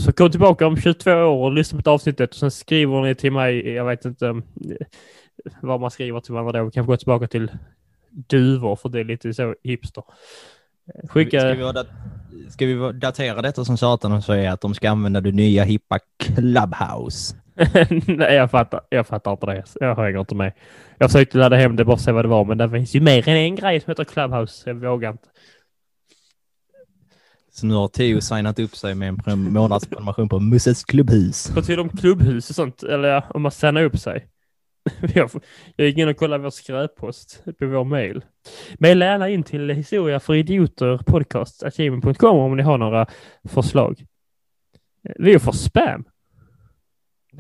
Så 0.01 0.12
kom 0.12 0.31
tillbaka 0.31 0.66
om 0.66 0.76
22 0.76 1.11
år 1.12 1.45
och 1.45 1.53
lyssna 1.53 1.76
på 1.76 1.81
ett 1.81 1.87
avsnittet 1.87 2.31
och 2.31 2.37
sen 2.37 2.51
skriver 2.51 3.03
ni 3.03 3.14
till 3.14 3.33
mig, 3.33 3.68
jag 3.68 3.85
vet 3.85 4.05
inte 4.05 4.26
eh, 4.26 4.35
vad 5.62 5.81
man 5.81 5.91
skriver 5.91 6.20
till 6.20 6.33
varandra 6.33 6.59
då, 6.59 6.64
vi 6.64 6.70
kanske 6.70 6.93
gå 6.93 6.97
tillbaka 6.97 7.26
till 7.26 7.51
duvor 8.11 8.76
för 8.76 8.89
det 8.89 9.01
är 9.01 9.05
lite 9.05 9.35
så 9.35 9.55
hipster. 9.62 10.05
Eh, 10.95 11.09
Skicka... 11.09 11.41
Ska 11.41 11.55
vi, 11.55 12.51
ska 12.51 12.66
vi 12.66 12.99
datera 12.99 13.43
detta 13.43 13.64
som 13.64 13.76
satan 13.76 14.12
och 14.12 14.24
säga 14.24 14.53
att 14.53 14.61
de 14.61 14.74
ska 14.74 14.91
använda 14.91 15.20
det 15.20 15.33
nya 15.33 15.64
hippa 15.64 15.99
Clubhouse? 16.18 17.35
Nej, 18.07 18.35
jag 18.35 18.51
fattar, 18.51 18.81
jag 18.89 19.07
fattar 19.07 19.33
inte 19.33 19.47
det. 19.47 19.65
Jag 19.81 19.97
hänger 19.97 20.21
inte 20.21 20.35
med. 20.35 20.53
Jag 20.99 21.11
försökte 21.11 21.39
ladda 21.39 21.57
hem 21.57 21.77
det 21.77 21.85
bara 21.85 21.97
se 21.97 22.13
vad 22.13 22.25
det 22.25 22.29
var, 22.29 22.45
men 22.45 22.59
det 22.59 22.71
finns 22.71 22.95
ju 22.95 23.01
mer 23.01 23.29
än 23.29 23.37
en 23.37 23.57
grej 23.57 23.81
som 23.81 23.91
heter 23.91 24.05
Clubhouse. 24.05 24.71
Jag 24.71 24.75
vågar 24.75 25.11
inte. 25.11 25.29
Så 27.53 27.67
nu 27.67 27.75
har 27.75 27.89
Theo 27.89 28.21
signat 28.21 28.59
upp 28.59 28.77
sig 28.77 28.95
med 28.95 29.09
en 29.09 29.17
pre- 29.17 29.37
månadsprenumeration 29.37 30.29
på 30.29 30.41
Musses 30.41 30.85
klubbhus. 30.85 31.51
Vad 31.55 31.67
tycker 31.67 31.81
om 31.81 31.89
klubbhus 31.89 32.51
och 32.51 32.57
sånt? 32.57 32.83
Eller 32.83 33.37
om 33.37 33.43
man 33.43 33.53
signar 33.53 33.83
upp 33.83 33.99
sig? 33.99 34.29
jag, 35.15 35.31
jag 35.77 35.87
gick 35.87 35.99
in 35.99 36.09
och 36.09 36.17
kollade 36.17 36.43
vår 36.43 36.51
skräppost 36.51 37.45
på 37.59 37.67
vår 37.67 37.85
mail. 37.85 38.25
Maila 38.79 39.05
gärna 39.05 39.29
in 39.29 39.43
till 39.43 39.71
historia 39.71 40.21
för 40.21 40.35
idioter 40.35 40.99
podcast.gmail.com 41.07 42.39
om 42.39 42.57
ni 42.57 42.63
har 42.63 42.79
några 42.79 43.07
förslag. 43.49 44.05
Vi 45.19 45.39
får 45.39 45.53
spam 45.53 46.05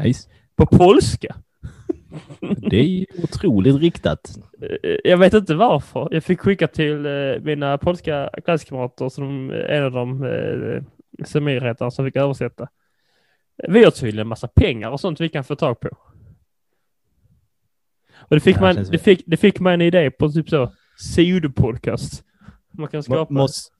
Nice. 0.04 0.28
på 0.56 0.66
polska. 0.66 1.36
Det 2.40 2.76
är 2.76 2.84
ju 2.84 3.06
otroligt 3.22 3.76
riktat. 3.76 4.38
Eh, 4.82 4.96
Jag 5.04 5.18
vet 5.18 5.34
inte 5.34 5.54
varför. 5.54 6.08
Jag 6.10 6.24
fick 6.24 6.40
skicka 6.40 6.68
till 6.68 7.06
eh, 7.06 7.42
mina 7.42 7.78
polska 7.78 8.30
klasskamrater, 8.44 9.08
som 9.08 9.50
en 9.50 9.84
av 9.84 9.92
dem, 9.92 10.24
eh, 10.24 10.82
Semir 11.26 11.60
heter 11.60 11.84
han, 11.84 11.92
som 11.92 12.04
fick 12.04 12.16
översätta. 12.16 12.68
Vi 13.68 13.84
har 13.84 13.90
tydligen 13.90 14.20
en 14.20 14.28
massa 14.28 14.48
pengar 14.48 14.90
och 14.90 15.00
sånt 15.00 15.20
vi 15.20 15.28
kan 15.28 15.44
få 15.44 15.56
tag 15.56 15.80
på. 15.80 15.88
Och 18.18 18.36
det 18.36 18.40
fick, 18.40 18.56
här 18.56 18.74
man, 18.74 18.84
det 18.90 18.98
fick, 18.98 19.22
det 19.26 19.36
fick 19.36 19.60
man 19.60 19.72
en 19.72 19.80
idé 19.80 20.10
på 20.10 20.28
typ 20.28 20.48
så, 20.48 20.72
sidopodcast. 20.98 22.24
Man 22.72 22.88
kan 22.88 23.02
skapa... 23.02 23.34
Måste, 23.34 23.70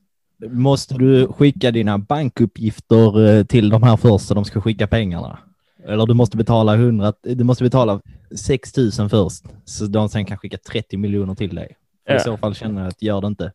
måste 0.48 0.94
du 0.94 1.26
skicka 1.26 1.70
dina 1.70 1.98
bankuppgifter 1.98 3.44
till 3.44 3.68
de 3.68 3.82
här 3.82 3.96
först 3.96 4.26
så 4.26 4.34
de 4.34 4.44
ska 4.44 4.60
skicka 4.60 4.86
pengarna? 4.86 5.38
Eller 5.84 6.06
du 6.06 6.14
måste 6.14 6.36
betala 6.36 6.74
100, 6.74 7.12
du 7.22 7.44
måste 7.44 7.64
betala 7.64 8.00
6 8.36 8.76
000 8.76 8.90
först 9.08 9.44
så 9.64 9.86
de 9.86 10.08
sen 10.08 10.24
kan 10.24 10.38
skicka 10.38 10.58
30 10.58 10.96
miljoner 10.96 11.34
till 11.34 11.54
dig. 11.54 11.76
För 12.06 12.12
I 12.12 12.16
Ja. 12.16 12.20
så 12.20 12.36
fall 12.36 12.54
känner 12.54 12.80
jag 12.80 12.88
att 12.88 13.02
gör 13.02 13.20
det 13.20 13.26
inte. 13.26 13.52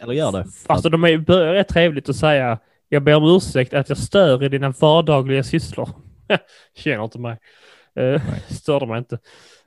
Eller 0.00 0.12
gör 0.12 0.32
det. 0.32 0.44
Alltså 0.66 0.88
de 0.88 1.04
är, 1.04 1.18
börjar 1.18 1.54
rätt 1.54 1.68
trevligt 1.68 2.08
att 2.08 2.16
säga 2.16 2.58
jag 2.88 3.02
ber 3.02 3.14
om 3.14 3.36
ursäkt 3.36 3.74
att 3.74 3.88
jag 3.88 3.98
stör 3.98 4.42
i 4.44 4.48
dina 4.48 4.70
vardagliga 4.70 5.42
sysslor. 5.44 5.88
Känner 6.76 7.04
inte 7.04 7.18
mig. 7.18 7.38
Uh, 8.00 8.22
störde 8.48 8.86
mig 8.86 8.98
inte. 8.98 9.18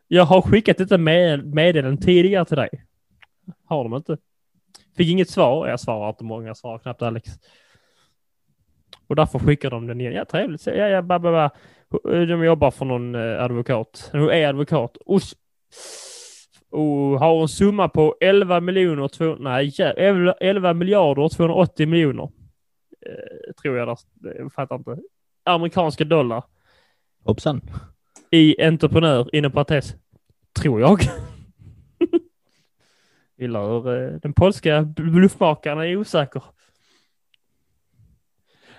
Jag 0.07 0.23
har 0.23 0.41
skickat 0.41 0.77
detta 0.77 0.97
med, 0.97 1.45
meddelande 1.45 2.01
tidigare 2.01 2.45
till 2.45 2.57
dig. 2.57 2.69
Har 3.65 3.83
de 3.83 3.93
inte? 3.95 4.17
Fick 4.97 5.07
inget 5.09 5.29
svar. 5.29 5.67
Jag 5.67 5.79
svarar 5.79 6.09
inte 6.09 6.23
många, 6.23 6.47
jag 6.47 6.57
svarar 6.57 6.79
knappt 6.79 7.01
Alex. 7.01 7.29
Och 9.07 9.15
därför 9.15 9.39
skickar 9.39 9.69
de 9.69 9.87
den 9.87 10.01
igen. 10.01 10.13
Ja, 10.13 10.25
trevligt. 10.25 10.67
Ja, 10.67 10.73
ja, 10.73 11.01
ba, 11.01 11.19
ba, 11.19 11.31
ba. 11.31 11.49
De 12.03 12.43
jobbar 12.45 12.71
för 12.71 12.85
någon 12.85 13.15
eh, 13.15 13.43
advokat. 13.43 14.09
Hon 14.11 14.29
är 14.29 14.47
advokat. 14.47 14.97
Och, 15.05 15.21
och 16.69 17.19
har 17.19 17.41
en 17.41 17.47
summa 17.47 17.89
på 17.89 18.15
11 18.21 18.59
miljoner, 18.59 19.07
två, 19.07 19.35
nej, 19.39 19.67
jä- 19.69 19.93
11 19.97 20.31
11 20.33 20.73
miljarder 20.73 21.29
280 21.29 21.87
miljoner. 21.87 22.23
Eh, 23.05 23.53
tror 23.61 23.77
jag, 23.77 23.97
där, 24.13 24.35
jag 24.37 24.53
fattar 24.53 24.75
inte. 24.75 24.97
Amerikanska 25.45 26.03
dollar 26.03 26.43
Hoppsan. 27.23 27.61
i 28.31 28.63
entreprenör, 28.63 29.35
inom 29.35 29.51
parentes, 29.51 29.95
tror 30.59 30.81
jag. 30.81 30.99
Gillar 33.37 33.67
hur 33.67 33.87
eh, 34.13 34.19
den 34.19 34.33
polska 34.33 34.81
bluffmakaren 34.81 35.79
är 35.79 35.95
osäker. 35.97 36.43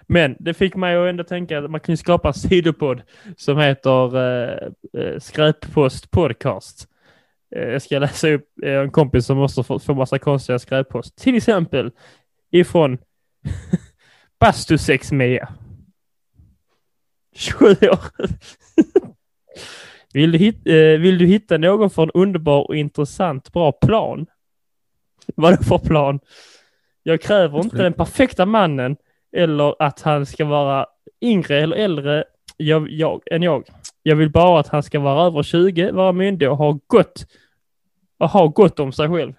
Men 0.09 0.37
det 0.39 0.55
fick 0.55 0.77
mig 0.77 0.97
att 0.97 1.09
ändå 1.09 1.25
tänka 1.25 1.59
att 1.59 1.71
man 1.71 1.81
kan 1.81 1.93
ju 1.93 1.97
skapa 1.97 2.29
en 2.29 2.35
sidopodd 2.35 3.03
som 3.37 3.59
heter 3.59 4.17
eh, 4.17 4.69
eh, 5.03 5.19
Skräppost 5.19 6.11
Podcast. 6.11 6.89
Eh, 7.57 7.69
jag 7.69 7.83
ska 7.83 7.99
läsa 7.99 8.29
upp 8.29 8.47
eh, 8.63 8.73
en 8.73 8.91
kompis 8.91 9.27
som 9.27 9.37
måste 9.37 9.63
få, 9.63 9.79
få 9.79 9.95
massa 9.95 10.19
konstiga 10.19 10.59
skräppost. 10.59 11.19
Till 11.19 11.37
exempel 11.37 11.91
ifrån 12.51 12.99
Bastusex 14.41 15.13
Mia. 15.13 15.49
27 17.37 17.67
år. 17.67 17.99
Vill 20.13 20.33
du, 20.33 20.39
hit, 20.39 20.67
eh, 20.67 20.75
vill 20.75 21.19
du 21.19 21.27
hitta 21.27 21.59
någon 21.59 21.91
för 21.91 22.03
en 22.03 22.11
underbar 22.15 22.69
och 22.69 22.77
intressant 22.77 23.53
bra 23.53 23.73
plan? 23.73 24.27
Vad 25.35 25.53
är 25.53 25.57
det 25.57 25.65
för 25.65 25.79
plan? 25.79 26.21
Jag 27.03 27.23
kräver 27.23 27.59
inte 27.61 27.77
den 27.77 27.93
perfekta 27.93 28.47
mannen 28.47 28.97
eller 29.33 29.83
att 29.83 30.01
han 30.01 30.27
ska 30.27 30.45
vara 30.45 30.87
yngre 31.21 31.61
eller 31.61 31.77
äldre 31.77 32.25
jag, 32.57 32.91
jag, 32.91 33.23
än 33.31 33.43
jag. 33.43 33.65
Jag 34.03 34.17
vill 34.17 34.31
bara 34.31 34.61
att 34.61 34.69
han 34.69 34.83
ska 34.83 35.01
vara 35.01 35.27
över 35.27 35.43
20, 35.43 35.91
vara 35.91 36.13
myndig 36.13 36.51
och 36.51 36.57
ha 36.57 36.79
gott, 36.87 37.27
och 38.19 38.31
ha 38.31 38.47
gott 38.47 38.81
om 38.81 38.93
sig 38.93 39.09
själv. 39.09 39.33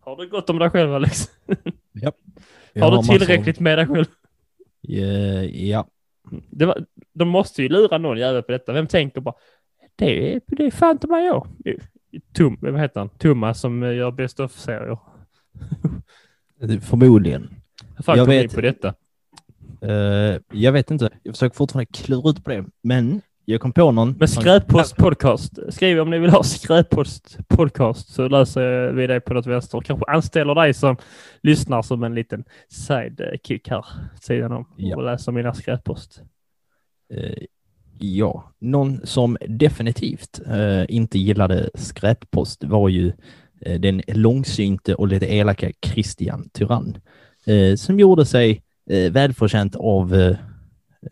Har 0.00 0.16
du 0.16 0.28
gott 0.28 0.50
om 0.50 0.58
dig 0.58 0.70
själv 0.70 0.94
Alex? 0.94 1.30
Jag 1.92 2.12
Har 2.82 3.02
du 3.02 3.18
tillräckligt 3.18 3.60
med 3.60 3.78
dig 3.78 3.86
själv? 3.86 4.06
Eh, 4.88 5.68
ja. 5.68 5.86
Det 6.50 6.66
var, 6.66 6.84
de 7.12 7.28
måste 7.28 7.62
ju 7.62 7.68
lura 7.68 7.98
någon 7.98 8.18
jävel 8.18 8.42
på 8.42 8.52
detta. 8.52 8.72
Vem 8.72 8.86
tänker 8.86 9.20
bara 9.20 9.34
det 9.96 10.34
är, 10.34 10.40
det 10.46 10.66
är 10.66 10.70
fan 10.70 10.90
inte 10.90 11.06
mig 11.06 11.24
jag. 11.24 11.48
Tom, 12.32 12.58
vad 12.60 12.80
heter 12.80 13.00
han? 13.00 13.08
Thomas 13.08 13.60
som 13.60 13.82
eh, 13.82 13.94
gör 13.94 14.10
Best 14.10 14.40
of-serier. 14.40 14.98
Förmodligen. 16.80 17.63
Fan 18.02 18.18
Jag 18.18 18.26
vet- 18.26 18.54
på 18.54 18.60
detta. 18.60 18.94
Eh, 19.82 20.38
jag 20.52 20.72
vet 20.72 20.90
inte. 20.90 21.10
Jag 21.22 21.34
försöker 21.34 21.56
fortfarande 21.56 21.86
klura 21.92 22.30
ut 22.30 22.44
på 22.44 22.50
det. 22.50 22.64
Men 22.82 23.20
jag 23.44 23.60
kom 23.60 23.72
på 23.72 23.92
någon. 23.92 24.14
Men 24.18 24.28
skräppost 24.28 24.96
podcast. 24.96 25.58
Skriv 25.68 26.00
om 26.00 26.10
ni 26.10 26.18
vill 26.18 26.30
ha 26.30 26.42
skräppost 26.42 27.38
podcast 27.48 28.08
så 28.14 28.28
löser 28.28 28.92
vi 28.92 29.06
det 29.06 29.20
på 29.20 29.34
något 29.34 29.46
vänster. 29.46 29.80
Kanske 29.80 30.06
anställer 30.12 30.54
dig 30.54 30.74
som 30.74 30.96
lyssnar 31.42 31.82
som 31.82 32.04
en 32.04 32.14
liten 32.14 32.44
sidekick 32.68 33.68
här 33.68 33.84
sidan 34.20 34.52
om 34.52 34.68
Ja. 34.76 34.96
och 34.96 35.04
läser 35.04 35.32
mina 35.32 35.54
skräppost. 35.54 36.22
Eh, 37.14 37.44
ja, 37.98 38.52
någon 38.60 39.06
som 39.06 39.36
definitivt 39.48 40.40
eh, 40.46 40.84
inte 40.88 41.18
gillade 41.18 41.70
skräppost 41.74 42.64
var 42.64 42.88
ju 42.88 43.12
den 43.78 44.02
långsynte 44.08 44.94
och 44.94 45.08
lite 45.08 45.26
elaka 45.34 45.70
Christian 45.86 46.48
Tyrann 46.52 46.96
eh, 47.46 47.76
som 47.76 48.00
gjorde 48.00 48.26
sig 48.26 48.62
eh, 48.90 49.12
välförtjänt 49.12 49.76
av 49.76 50.14
eh, 50.14 50.36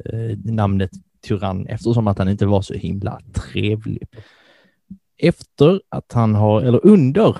eh, 0.04 0.38
namnet 0.44 0.90
tyrann 1.22 1.66
eftersom 1.66 2.08
att 2.08 2.18
han 2.18 2.28
inte 2.28 2.46
var 2.46 2.62
så 2.62 2.74
himla 2.74 3.20
trevlig. 3.32 4.08
Efter 5.18 5.80
att 5.88 6.12
han 6.12 6.34
har, 6.34 6.62
eller 6.62 6.86
under, 6.86 7.36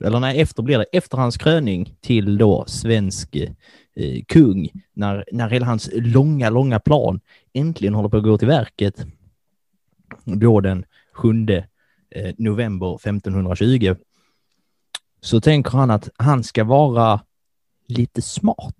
eller 0.00 0.20
nej, 0.20 0.40
efter 0.40 0.62
blir 0.62 0.78
det, 0.78 0.84
efter 0.92 1.16
hans 1.16 1.36
kröning 1.36 1.96
till 2.00 2.38
då 2.38 2.64
svensk 2.66 3.36
eh, 3.36 4.22
kung, 4.26 4.68
när, 4.94 5.24
när 5.32 5.48
hela 5.48 5.66
hans 5.66 5.90
långa, 5.92 6.50
långa 6.50 6.80
plan 6.80 7.20
äntligen 7.52 7.94
håller 7.94 8.08
på 8.08 8.16
att 8.16 8.22
gå 8.22 8.38
till 8.38 8.48
verket, 8.48 9.06
då 10.24 10.60
den 10.60 10.84
7 11.12 11.48
eh, 12.10 12.34
november 12.38 12.94
1520, 12.94 13.94
så 15.20 15.40
tänker 15.40 15.70
han 15.70 15.90
att 15.90 16.10
han 16.16 16.44
ska 16.44 16.64
vara 16.64 17.20
lite 17.88 18.22
smart. 18.22 18.76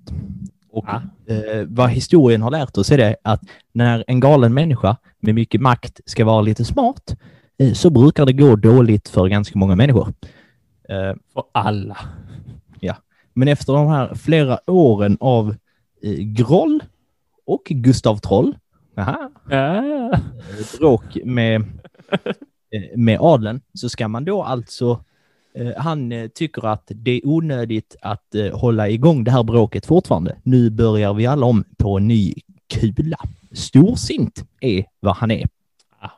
Och 0.71 0.85
Ja. 0.89 1.03
eh, 1.35 1.65
vad 1.69 1.91
historien 1.91 2.43
har 2.43 2.51
lärt 2.51 2.77
oss 2.79 2.91
är 2.93 2.99
det 2.99 3.17
att 3.25 3.41
när 3.73 4.05
en 4.07 4.21
galen 4.21 4.55
människa 4.55 4.97
med 5.21 5.35
mycket 5.35 5.61
makt 5.61 6.01
ska 6.07 6.25
vara 6.25 6.41
lite 6.41 6.65
smart 6.65 7.17
eh, 7.59 7.73
så 7.73 7.91
brukar 7.91 8.27
det 8.27 8.33
gå 8.33 8.57
dåligt 8.57 9.09
för 9.09 9.29
ganska 9.29 9.59
många 9.59 9.77
människor. 9.77 10.09
Eh, 10.89 11.15
För 11.35 11.43
alla. 11.53 11.97
men 13.35 13.49
efter 13.49 13.73
de 13.73 13.87
här 13.87 14.15
flera 14.15 14.59
åren 14.71 15.17
av 15.21 15.55
eh, 16.03 16.13
groll 16.19 16.83
och 17.47 17.63
Gustav 17.65 18.17
Troll, 18.17 18.57
aha, 18.97 19.31
Ja. 19.51 19.77
eh, 20.13 20.19
bråk 20.79 21.19
med, 21.25 21.61
eh, 22.71 22.97
med 22.97 23.19
adeln, 23.21 23.61
så 23.75 23.89
ska 23.89 24.09
man 24.09 24.25
då 24.25 24.43
alltså 24.43 25.05
han 25.77 26.13
eh, 26.13 26.29
tycker 26.29 26.67
att 26.67 26.85
det 26.95 27.11
är 27.11 27.27
onödigt 27.27 27.97
att 28.03 28.35
eh, 28.35 28.59
hålla 28.59 28.89
igång 28.89 29.25
det 29.25 29.31
här 29.31 29.43
bråket 29.43 29.87
fortfarande. 29.87 30.37
Nu 30.43 30.71
börjar 30.71 31.15
vi 31.15 31.27
alla 31.27 31.47
om 31.47 31.65
på 31.77 31.97
en 31.97 32.09
ny 32.09 32.35
kula. 32.69 33.19
Storsint 33.53 34.45
är 34.61 34.85
vad 35.01 35.17
han 35.17 35.31
är. 35.31 35.49
Ja. 36.01 36.11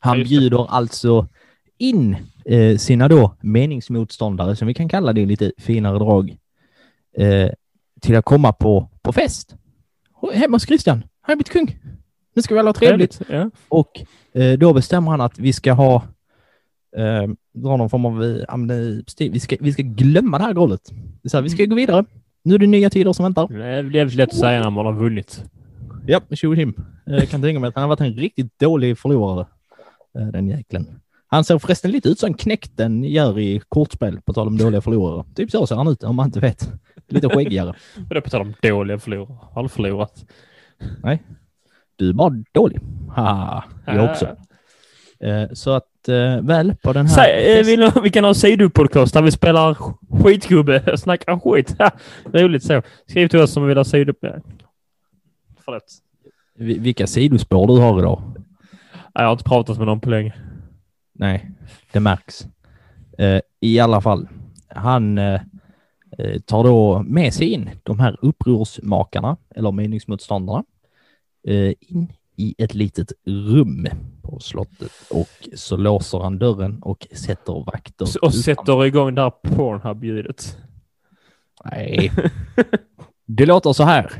Han 0.00 0.22
bjuder 0.22 0.70
alltså 0.70 1.26
in 1.78 2.16
eh, 2.44 2.76
sina 2.76 3.08
då 3.08 3.34
meningsmotståndare, 3.40 4.56
som 4.56 4.68
vi 4.68 4.74
kan 4.74 4.88
kalla 4.88 5.12
det 5.12 5.20
i 5.20 5.26
lite 5.26 5.52
finare 5.58 5.98
drag, 5.98 6.36
eh, 7.16 7.50
till 8.00 8.16
att 8.16 8.24
komma 8.24 8.52
på, 8.52 8.88
på 9.02 9.12
fest. 9.12 9.54
Hemma 10.34 10.54
hos 10.54 10.66
Christian. 10.66 10.96
Han 10.96 11.32
har 11.32 11.36
blivit 11.36 11.52
kung. 11.52 11.78
Nu 12.34 12.42
ska 12.42 12.54
vi 12.54 12.60
alla 12.60 12.68
ha 12.68 12.74
trevligt. 12.74 13.20
Ja. 13.28 13.50
Och 13.68 14.00
eh, 14.32 14.58
då 14.58 14.72
bestämmer 14.72 15.10
han 15.10 15.20
att 15.20 15.38
vi 15.38 15.52
ska 15.52 15.72
ha 15.72 16.02
eh, 16.98 17.28
dra 17.54 17.76
någon 17.76 17.90
form 17.90 18.06
av 18.06 18.24
eh, 18.24 18.44
amnesti. 18.48 19.28
Vi 19.28 19.40
ska, 19.40 19.56
vi 19.60 19.72
ska 19.72 19.82
glömma 19.82 20.38
det 20.38 20.44
här 20.44 20.52
grollet. 20.52 20.90
Det 21.22 21.32
här, 21.32 21.42
vi 21.42 21.50
ska 21.50 21.64
gå 21.64 21.74
vidare. 21.74 22.04
Nu 22.44 22.54
är 22.54 22.58
det 22.58 22.66
nya 22.66 22.90
tider 22.90 23.12
som 23.12 23.22
väntar. 23.22 23.48
Det 23.48 23.64
är 23.64 23.94
jävligt 23.94 24.14
lätt 24.16 24.28
att 24.28 24.36
säga 24.36 24.60
när 24.60 24.70
man 24.70 24.86
har 24.86 24.92
vunnit. 24.92 25.44
Ja, 26.06 26.20
tjo 26.30 26.50
och 26.50 26.56
tjim. 26.56 26.74
Eh, 27.06 27.14
Jag 27.14 27.28
kan 27.28 27.42
tänka 27.42 27.60
mig 27.60 27.68
att 27.68 27.74
han 27.74 27.82
har 27.82 27.88
varit 27.88 28.00
en 28.00 28.12
riktigt 28.14 28.58
dålig 28.58 28.98
förlorare, 28.98 29.46
eh, 30.18 30.26
den 30.26 30.48
jäkeln. 30.48 31.00
Han 31.30 31.44
ser 31.44 31.58
förresten 31.58 31.90
lite 31.90 32.08
ut 32.08 32.18
som 32.18 32.34
knäkten 32.34 33.04
gör 33.04 33.38
i 33.38 33.60
kortspel, 33.68 34.20
på 34.20 34.32
tal 34.32 34.46
om 34.46 34.56
dåliga 34.58 34.80
förlorare. 34.80 35.24
Typ 35.34 35.50
så 35.50 35.66
ser 35.66 35.76
han 35.76 35.88
ut, 35.88 36.04
om 36.04 36.16
man 36.16 36.26
inte 36.26 36.40
vet. 36.40 36.72
Lite 37.08 37.28
skäggigare. 37.28 37.74
Det 38.10 38.20
på 38.20 38.30
tal 38.30 38.40
om 38.40 38.54
dåliga 38.62 38.98
förlorare. 38.98 39.38
Har 39.52 39.62
du 39.62 39.68
förlorat? 39.68 40.24
Du 41.96 42.08
är 42.08 42.12
bara 42.12 42.44
dålig. 42.52 42.80
Haha, 43.08 43.64
jag 43.86 44.10
också. 44.10 44.36
Eh, 45.24 45.48
Så 45.52 45.70
att 45.70 46.08
eh, 46.08 46.40
väl 46.40 46.74
på 46.82 46.92
den 46.92 47.06
här... 47.06 47.14
Säg, 47.14 47.58
eh, 47.58 47.66
vill 47.66 47.90
vi 48.02 48.10
kan 48.10 48.24
ha 48.24 48.34
sidopodcast 48.34 49.14
där 49.14 49.22
vi 49.22 49.30
spelar 49.30 49.76
skitgubbe 50.22 50.82
och 50.92 50.98
snackar 50.98 51.38
skit. 51.38 51.76
Roligt 52.32 52.64
så. 52.64 52.82
Skriv 53.06 53.28
till 53.28 53.40
oss 53.40 53.56
om 53.56 53.62
vi 53.62 53.68
vill 53.68 53.76
ha 53.76 53.84
sido... 53.84 54.12
Förlåt. 55.64 55.84
Vi- 56.54 56.78
Vilka 56.78 57.06
sidospår 57.06 57.66
du 57.66 57.78
har 57.82 57.98
idag. 57.98 58.22
Jag 59.14 59.22
har 59.24 59.32
inte 59.32 59.44
pratat 59.44 59.78
med 59.78 59.86
någon 59.86 60.00
på 60.00 60.10
länge. 60.10 60.34
Nej, 61.12 61.50
det 61.92 62.00
märks. 62.00 62.46
I 63.60 63.78
alla 63.78 64.00
fall, 64.00 64.28
han 64.68 65.16
tar 66.46 66.64
då 66.64 67.02
med 67.02 67.34
sig 67.34 67.46
in 67.52 67.70
de 67.82 68.00
här 68.00 68.16
upprorsmakarna, 68.22 69.36
eller 69.54 69.72
meningsmotståndarna, 69.72 70.64
in 71.80 72.12
i 72.38 72.54
ett 72.58 72.74
litet 72.74 73.12
rum 73.26 73.88
på 74.22 74.40
slottet 74.40 74.92
och 75.10 75.48
så 75.54 75.76
låser 75.76 76.18
han 76.18 76.38
dörren 76.38 76.78
och 76.82 77.06
sätter 77.12 77.64
vakter. 77.64 78.04
Och 78.04 78.28
utan- 78.28 78.32
sätter 78.32 78.86
igång 78.86 79.14
det 79.14 79.22
här 79.22 79.32
Pornhub-ljudet. 79.42 80.56
Nej. 81.64 82.12
Det 83.26 83.46
låter 83.46 83.72
så 83.72 83.82
här. 83.84 84.12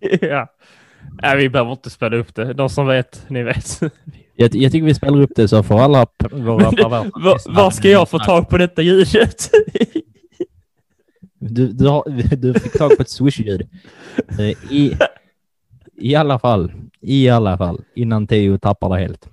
ja. 0.20 0.46
Nej, 1.22 1.36
vi 1.36 1.48
behöver 1.48 1.72
inte 1.72 1.90
spela 1.90 2.16
upp 2.16 2.34
det. 2.34 2.52
De 2.52 2.68
som 2.68 2.86
vet, 2.86 3.24
ni 3.28 3.42
vet. 3.42 3.80
Jag, 4.34 4.54
jag 4.54 4.72
tycker 4.72 4.86
vi 4.86 4.94
spelar 4.94 5.20
upp 5.20 5.32
det 5.36 5.48
så 5.48 5.62
får 5.62 5.80
alla 5.80 6.06
våra 6.30 6.70
perversa 6.72 7.10
Var, 7.14 7.54
var 7.54 7.70
ska 7.70 7.88
jag 7.88 8.08
få 8.08 8.18
tag 8.18 8.48
på 8.48 8.58
detta 8.58 8.82
ljudet? 8.82 9.50
Du, 11.50 11.72
du, 11.72 11.88
har, 11.88 12.36
du 12.36 12.54
fick 12.54 12.72
tag 12.72 12.96
på 12.96 13.02
ett 13.02 13.08
swish-ljud. 13.08 13.68
Eh, 14.38 14.72
I, 14.72 14.96
I 15.94 16.14
alla 16.14 16.38
fall, 16.38 16.72
i 17.00 17.28
alla 17.28 17.58
fall, 17.58 17.80
innan 17.94 18.26
Teo 18.26 18.58
tappar 18.58 18.88
det 18.88 18.98
helt. 18.98 19.28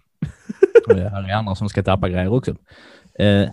Och 0.87 0.95
det 0.95 1.09
här 1.09 1.29
är 1.29 1.33
andra 1.33 1.55
som 1.55 1.69
ska 1.69 1.83
tappa 1.83 2.09
grejer 2.09 2.33
också. 2.33 2.55
Eh, 3.19 3.49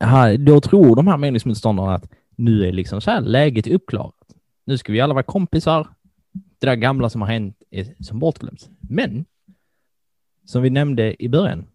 här, 0.00 0.36
då 0.36 0.60
tror 0.60 0.96
de 0.96 1.06
här 1.06 1.16
meningsmotståndarna 1.16 1.94
att 1.94 2.10
nu 2.36 2.68
är 2.68 2.72
liksom 2.72 3.00
så 3.00 3.10
här 3.10 3.20
läget 3.20 3.66
uppklarat. 3.66 4.14
Nu 4.64 4.78
ska 4.78 4.92
vi 4.92 5.00
alla 5.00 5.14
vara 5.14 5.22
kompisar. 5.22 5.88
Det 6.32 6.66
där 6.66 6.74
gamla 6.74 7.10
som 7.10 7.20
har 7.20 7.28
hänt 7.28 7.56
är 7.70 7.86
som 8.00 8.18
bortglömt. 8.18 8.68
Men, 8.80 9.24
som 10.44 10.62
vi 10.62 10.70
nämnde 10.70 11.22
i 11.22 11.28
början, 11.28 11.66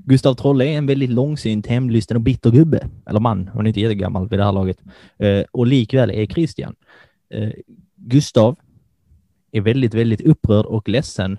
Gustav 0.00 0.34
Trolle 0.34 0.64
är 0.64 0.78
en 0.78 0.86
väldigt 0.86 1.10
långsint, 1.10 1.66
hemlysten 1.66 2.16
och 2.16 2.20
bitter 2.20 2.50
gubbe. 2.50 2.88
Eller 3.06 3.20
man, 3.20 3.50
hon 3.52 3.66
är 3.66 3.68
inte 3.68 3.80
jättegammal 3.80 4.28
vid 4.28 4.38
det 4.38 4.44
här 4.44 4.52
laget. 4.52 4.78
Eh, 5.18 5.44
och 5.50 5.66
likväl 5.66 6.10
är 6.10 6.26
Christian. 6.26 6.74
Eh, 7.30 7.50
Gustav 7.96 8.56
är 9.52 9.60
väldigt, 9.60 9.94
väldigt 9.94 10.20
upprörd 10.20 10.66
och 10.66 10.88
ledsen 10.88 11.38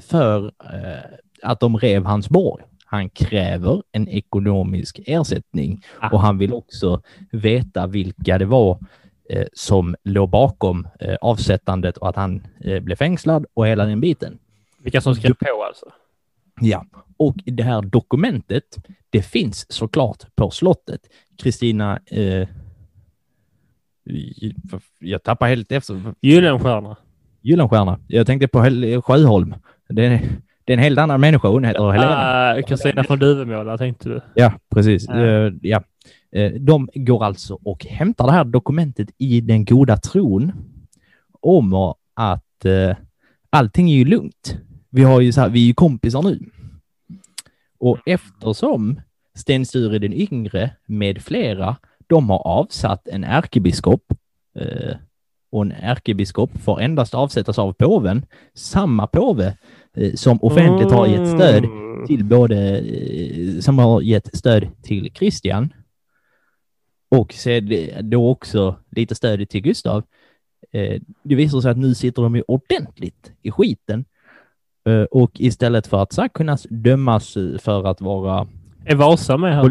för 0.00 0.46
eh, 0.46 1.18
att 1.42 1.60
de 1.60 1.76
rev 1.76 2.04
hans 2.04 2.28
borg. 2.28 2.64
Han 2.84 3.10
kräver 3.10 3.82
en 3.92 4.08
ekonomisk 4.08 5.00
ersättning 5.06 5.82
Ah. 6.00 6.08
och 6.12 6.20
han 6.20 6.38
vill 6.38 6.52
också 6.52 7.02
veta 7.32 7.86
vilka 7.86 8.38
det 8.38 8.44
var 8.44 8.78
som 9.52 9.96
låg 10.04 10.30
bakom 10.30 10.88
avsättandet 11.20 11.96
och 11.96 12.08
att 12.08 12.16
han 12.16 12.46
blev 12.80 12.96
fängslad 12.96 13.46
och 13.54 13.66
hela 13.66 13.84
den 13.84 14.00
biten. 14.00 14.38
Vilka 14.78 15.00
som 15.00 15.14
skrev 15.14 15.34
på 15.34 15.64
alltså? 15.68 15.86
Ja, 16.60 16.86
och 17.16 17.36
det 17.44 17.62
här 17.62 17.82
dokumentet, 17.82 18.64
det 19.10 19.22
finns 19.22 19.72
såklart 19.72 20.18
på 20.36 20.50
slottet. 20.50 21.00
Kristina, 21.42 21.98
eh, 22.06 22.48
jag 25.00 25.22
tappar 25.22 25.48
helt 25.48 25.72
efter. 25.72 26.14
Gyllenstierna. 26.20 26.96
Gyllenstierna. 27.42 27.98
Jag 28.08 28.26
tänkte 28.26 28.48
på 28.48 28.62
Hel- 28.62 29.02
Sjöholm. 29.02 29.54
Det 29.88 30.06
är, 30.06 30.20
det 30.64 30.72
är 30.72 30.76
en 30.76 30.82
helt 30.82 30.98
annan 30.98 31.20
människa. 31.20 31.48
Hon 31.48 31.64
heter 31.64 31.90
Helena. 31.90 32.16
Ah, 32.16 32.62
Kristina 32.62 33.04
från 33.04 33.18
Duvemåla 33.18 33.78
tänkte 33.78 34.08
du. 34.08 34.20
Ja, 34.34 34.52
precis. 34.70 35.06
Ja. 35.08 35.26
Eh, 35.26 35.52
ja. 35.62 35.82
Eh, 36.32 36.52
De 36.52 36.88
går 36.94 37.24
alltså 37.24 37.58
och 37.64 37.84
hämtar 37.84 38.26
det 38.26 38.32
här 38.32 38.44
dokumentet 38.44 39.08
i 39.18 39.40
den 39.40 39.64
goda 39.64 39.96
tron 39.96 40.52
om 41.40 41.74
att 42.14 42.64
eh, 42.64 42.96
allting 43.50 43.90
är 43.90 43.94
ju 43.96 44.04
lugnt. 44.04 44.56
Vi, 44.94 45.02
har 45.02 45.20
ju 45.20 45.32
så 45.32 45.40
här, 45.40 45.48
vi 45.48 45.62
är 45.62 45.66
ju 45.66 45.74
kompisar 45.74 46.22
nu. 46.22 46.50
Och 47.78 47.98
eftersom 48.06 49.00
Sten 49.34 49.66
Sture 49.66 49.98
den 49.98 50.12
yngre 50.12 50.70
med 50.86 51.22
flera, 51.22 51.76
de 52.06 52.30
har 52.30 52.46
avsatt 52.46 53.08
en 53.08 53.24
ärkebiskop 53.24 54.12
eh, 54.58 54.96
och 55.50 55.62
en 55.62 55.72
ärkebiskop 55.72 56.50
får 56.58 56.80
endast 56.80 57.14
avsättas 57.14 57.58
av 57.58 57.72
påven, 57.72 58.26
samma 58.54 59.06
påve 59.06 59.56
eh, 59.96 60.14
som 60.14 60.38
offentligt 60.42 60.92
har 60.92 61.06
gett 61.06 61.28
stöd 61.28 61.64
Mm. 61.64 62.06
till 62.06 62.24
både, 62.24 62.78
eh, 62.78 63.60
som 63.60 63.78
har 63.78 64.02
gett 64.02 64.36
stöd 64.36 64.82
till 64.82 65.10
Christian 65.14 65.72
och 67.08 67.32
sen 67.32 67.70
då 68.02 68.28
också 68.30 68.76
lite 68.90 69.14
stöd 69.14 69.48
till 69.48 69.62
Gustav. 69.62 70.02
Eh, 70.72 71.00
Det 71.22 71.34
visar 71.34 71.60
sig 71.60 71.70
att 71.70 71.78
nu 71.78 71.94
sitter 71.94 72.22
de 72.22 72.36
ju 72.36 72.42
ordentligt 72.48 73.32
i 73.42 73.50
skiten 73.50 74.04
och 75.10 75.30
istället 75.40 75.86
för 75.86 76.02
att 76.02 76.32
kunna 76.32 76.58
dömas 76.70 77.36
eh, 77.36 77.58
för 77.58 77.86
att 77.86 78.00
vara, 78.00 78.48
Är 78.84 78.94
Vasa 78.94 79.36
med 79.36 79.54
här? 79.56 79.62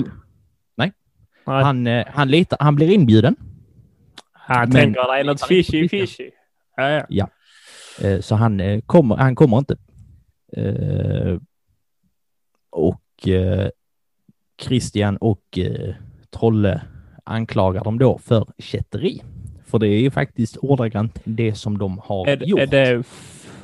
Nej. 0.77 0.91
Nej. 1.45 1.63
han, 1.63 1.87
eh, 1.87 2.05
han, 2.07 2.27
litar, 2.27 2.57
han 2.61 2.75
blir 2.75 2.89
inbjuden 2.91 3.35
Han 4.31 4.59
men- 4.59 4.71
tänker 4.71 5.13
det 5.13 5.19
är 5.19 5.23
något 5.23 5.47
fishy 5.47 5.89
fishy. 5.89 6.29
Ja, 6.75 7.05
ja. 7.09 7.27
Eh, 8.01 8.19
Så 8.19 8.35
han 8.35 8.59
eh, 8.59 8.81
kommer, 8.81 9.15
han 9.15 9.35
kommer 9.35 9.57
inte. 9.57 9.77
Eh, 10.57 11.37
Och 12.69 13.27
eh, 13.27 13.69
Christian 14.61 15.17
och 15.17 15.57
eh, 15.57 15.95
Trolle 16.31 16.81
anklagar 17.23 17.83
dem 17.83 17.99
då 17.99 18.17
för 18.17 18.47
kätteri. 18.57 19.21
För 19.65 19.79
det 19.79 19.87
är 19.87 19.99
ju 19.99 20.11
faktiskt 20.11 20.57
ordagrant 20.57 21.19
det 21.23 21.55
som 21.55 21.77
de 21.77 21.97
har 22.03 22.27
Är, 22.27 22.37
gjort. 22.45 22.59
är 22.59 22.67
det... 22.67 23.03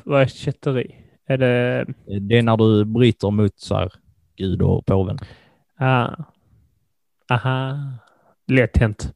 Vad 0.03 0.21
är 0.21 0.27
kätteri? 0.27 0.95
Är 1.29 1.37
det... 1.37 1.85
Det 2.19 2.37
är 2.37 2.43
när 2.43 2.57
du 2.57 2.85
bryter 2.85 3.31
mot 3.31 3.59
så 3.59 3.75
här, 3.75 3.91
Gud 4.35 4.61
och 4.61 4.85
påven. 4.85 5.19
Ah. 5.79 6.15
Aha. 7.29 7.77
Lätt 8.47 8.77
hänt. 8.77 9.13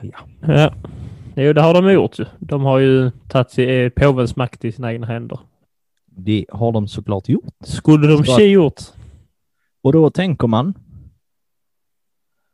Ja. 0.00 0.18
Ja. 0.40 0.74
Jo, 1.36 1.52
det 1.52 1.62
har 1.62 1.74
de 1.74 1.92
gjort 1.92 2.18
ju. 2.18 2.24
De 2.38 2.62
har 2.62 2.78
ju 2.78 3.10
tagit 3.28 3.58
eh, 3.58 4.04
påvens 4.04 4.36
makt 4.36 4.64
i 4.64 4.72
sina 4.72 4.92
egna 4.92 5.06
händer. 5.06 5.40
Det 6.06 6.46
har 6.50 6.72
de 6.72 6.88
såklart 6.88 7.28
gjort. 7.28 7.54
Skulle 7.64 8.06
de 8.06 8.24
tje 8.24 8.44
gjort? 8.44 8.80
Och 9.82 9.92
då 9.92 10.10
tänker 10.10 10.46
man, 10.46 10.74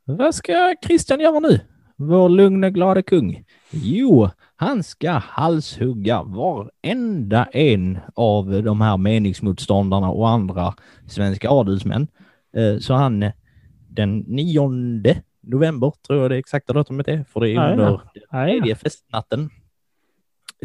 vad 0.04 0.34
ska 0.34 0.74
Kristian 0.82 1.20
göra 1.20 1.40
nu? 1.40 1.60
Vår 1.96 2.28
lugna 2.28 2.70
glada 2.70 3.02
kung. 3.02 3.44
Jo, 3.70 4.30
han 4.60 4.82
ska 4.82 5.10
halshugga 5.10 6.22
varenda 6.22 7.44
en 7.44 7.98
av 8.14 8.62
de 8.62 8.80
här 8.80 8.96
meningsmotståndarna 8.96 10.10
och 10.10 10.28
andra 10.28 10.74
svenska 11.06 11.50
adelsmän. 11.50 12.08
Eh, 12.56 12.78
Så 12.78 12.94
han 12.94 13.22
eh, 13.22 13.32
den 13.88 14.18
9 14.18 14.68
november, 15.42 15.92
tror 16.06 16.22
jag 16.22 16.30
det 16.30 16.36
exakta 16.36 16.72
datumet 16.72 17.08
är, 17.08 17.24
för 17.24 17.40
det 17.40 17.50
är 17.50 17.56
under 17.72 18.00
tredje 18.30 18.74
festnatten. 18.74 19.50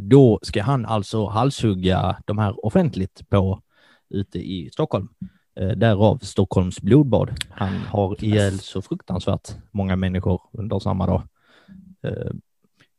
Då 0.01 0.39
ska 0.41 0.63
han 0.63 0.85
alltså 0.85 1.25
halshugga 1.27 2.17
de 2.25 2.37
här 2.37 2.65
offentligt 2.65 3.29
på 3.29 3.61
ute 4.09 4.39
i 4.39 4.69
Stockholm. 4.73 5.07
Eh, 5.55 5.67
därav 5.69 6.17
Stockholms 6.17 6.81
blodbad. 6.81 7.29
Han 7.49 7.73
har 7.73 8.23
ihjäl 8.23 8.59
så 8.59 8.81
fruktansvärt 8.81 9.49
många 9.71 9.95
människor 9.95 10.41
under 10.53 10.79
samma 10.79 11.05
dag. 11.07 11.21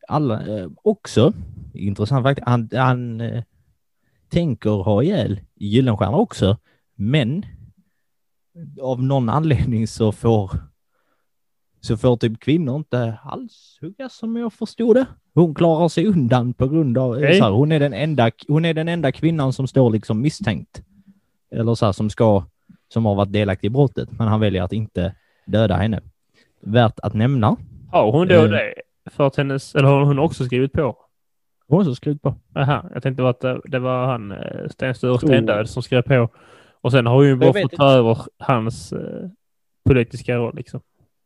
Alla, 0.09 0.59
eh, 0.59 0.69
också, 0.83 1.33
intressant 1.75 2.23
faktiskt, 2.25 2.49
han, 2.49 2.69
han 2.73 3.21
eh, 3.21 3.43
tänker 4.29 4.71
ha 4.71 5.03
ihjäl 5.03 5.41
Gyllenstierna 5.55 6.17
också, 6.17 6.57
men 6.95 7.47
av 8.81 9.03
någon 9.03 9.29
anledning 9.29 9.87
så 9.87 10.13
får 10.13 10.51
så 11.81 11.97
får 11.97 12.17
typ 12.17 12.41
kvinnor 12.41 12.77
inte 12.77 13.19
halshuggas 13.23 14.15
som 14.17 14.37
jag 14.37 14.53
förstod 14.53 14.97
det. 14.97 15.07
Hon 15.35 15.55
klarar 15.55 15.89
sig 15.89 16.07
undan 16.07 16.55
på 16.55 16.69
grund 16.69 16.99
av, 16.99 17.11
Okej. 17.11 17.39
så 17.39 17.45
här, 17.45 17.51
hon, 17.51 17.73
är 17.73 17.81
den 17.81 17.93
enda, 17.93 18.31
hon 18.49 18.65
är 18.65 18.75
den 18.75 18.89
enda 18.89 19.13
kvinnan 19.13 19.53
som 19.53 19.67
står 19.67 19.91
liksom 19.91 20.21
misstänkt. 20.21 20.83
Eller 21.51 21.75
så 21.75 21.87
här, 21.87 21.93
som 21.93 22.11
ska, 22.11 22.45
som 22.93 23.05
har 23.05 23.15
varit 23.15 23.33
delaktig 23.33 23.67
i 23.67 23.71
brottet, 23.71 24.09
men 24.19 24.29
han 24.29 24.41
väljer 24.41 24.63
att 24.63 24.73
inte 24.73 25.15
döda 25.47 25.77
henne. 25.77 26.01
Värt 26.61 27.01
att 27.03 27.15
nämna. 27.15 27.57
Har 27.93 28.13
hon 28.13 28.29
då 28.29 28.35
Eh. 28.35 28.51
det? 28.51 28.75
För 29.11 29.27
att 29.27 29.37
hennes... 29.37 29.75
Eller 29.75 29.89
har 29.89 30.05
hon 30.05 30.19
också 30.19 30.45
skrivit 30.45 30.73
på? 30.73 30.97
Hon 31.69 31.79
har 31.79 31.85
så 31.85 31.95
skrivit 31.95 32.23
på. 32.23 32.35
Aha, 32.55 32.91
jag 32.95 33.03
tänkte 33.03 33.29
att 33.29 33.41
det, 33.41 33.61
det 33.65 33.79
var 33.79 34.07
han 34.07 34.33
eh, 34.33 34.69
Sten 34.71 34.95
Sture 34.95 35.19
Tror- 35.19 35.29
Stendöd 35.29 35.69
som 35.71 35.83
skrev 35.83 36.03
på. 36.03 36.29
Och 36.81 36.93
sen 36.93 37.07
har 37.07 37.15
hon 37.15 37.27
ju 37.27 37.37
bara 37.37 37.53
fått 37.63 37.73
ta 37.73 37.91
över 37.93 38.19
hans 38.39 38.93
eh, 38.93 39.29
politiska 39.89 40.37
roll 40.37 40.57
liksom. 40.57 40.81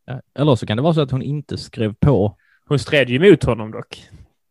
Ja, 0.05 0.21
Eller 0.35 0.55
så 0.55 0.65
kan 0.65 0.77
det 0.77 0.83
vara 0.83 0.93
så 0.93 1.01
att 1.01 1.11
hon 1.11 1.21
inte 1.21 1.57
skrev 1.57 1.93
på. 1.99 2.37
Hon 2.67 2.79
stred 2.79 3.09
ju 3.09 3.15
emot 3.15 3.43
honom 3.43 3.71
dock. 3.71 4.03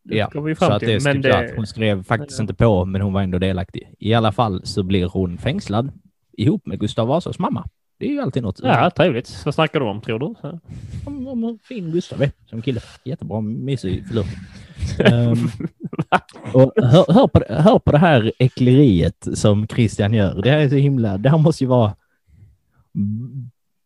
Det 0.05 0.17
Ja, 0.17 0.31
Så 0.59 0.65
att 0.73 0.81
det 0.81 0.95
är. 0.95 1.05
Men 1.05 1.23
det... 1.23 1.39
att 1.39 1.57
hon 1.57 1.67
skrev 1.67 2.03
faktiskt 2.03 2.39
Ja. 2.39 2.43
inte 2.43 2.55
på, 2.55 2.85
men 2.85 3.01
hon 3.01 3.13
var 3.13 3.23
ändå 3.23 3.39
delaktig. 3.39 3.95
I 3.99 4.15
alla 4.15 4.33
fall 4.33 4.67
så 4.67 4.83
blir 4.83 5.07
hon 5.07 5.39
fängslad 5.39 5.93
ihop 6.33 6.67
med 6.67 6.81
Gustav 6.81 7.09
Vasas 7.09 7.39
mamma. 7.39 7.67
Det 7.99 8.07
är 8.07 8.11
ju 8.11 8.21
alltid 8.21 8.43
något. 8.43 8.61
Ja, 8.63 8.91
trevligt. 8.91 9.43
Vad 9.45 9.55
snackar 9.55 9.81
du 9.81 9.87
om 9.87 10.01
tror 10.01 10.19
du? 10.19 10.35
Ja. 10.43 10.59
om, 11.07 11.27
om 11.29 11.43
hur 11.45 11.59
fin 11.63 11.91
Gustav 11.91 12.23
är 12.23 12.31
som 12.47 12.63
kille. 12.63 12.81
Jättebra, 13.05 13.41
mysig 13.41 14.09
filur. 14.09 14.25
Ehm, 15.05 15.37
och 16.55 16.73
hör, 16.77 17.13
hör, 17.13 17.27
på, 17.29 17.39
det- 17.39 17.55
hör 17.63 17.79
på 17.79 17.93
det 17.93 17.99
här 17.99 18.33
äckleriet 18.39 19.29
som 19.35 19.67
Christian 19.67 20.15
gör. 20.15 20.43
Det 20.43 20.51
här 20.51 20.59
är 20.59 20.69
så 20.69 20.75
himla, 20.75 21.19
det 21.19 21.31
här 21.31 21.39
måste 21.39 21.65
ju 21.65 21.69
vara 21.69 21.95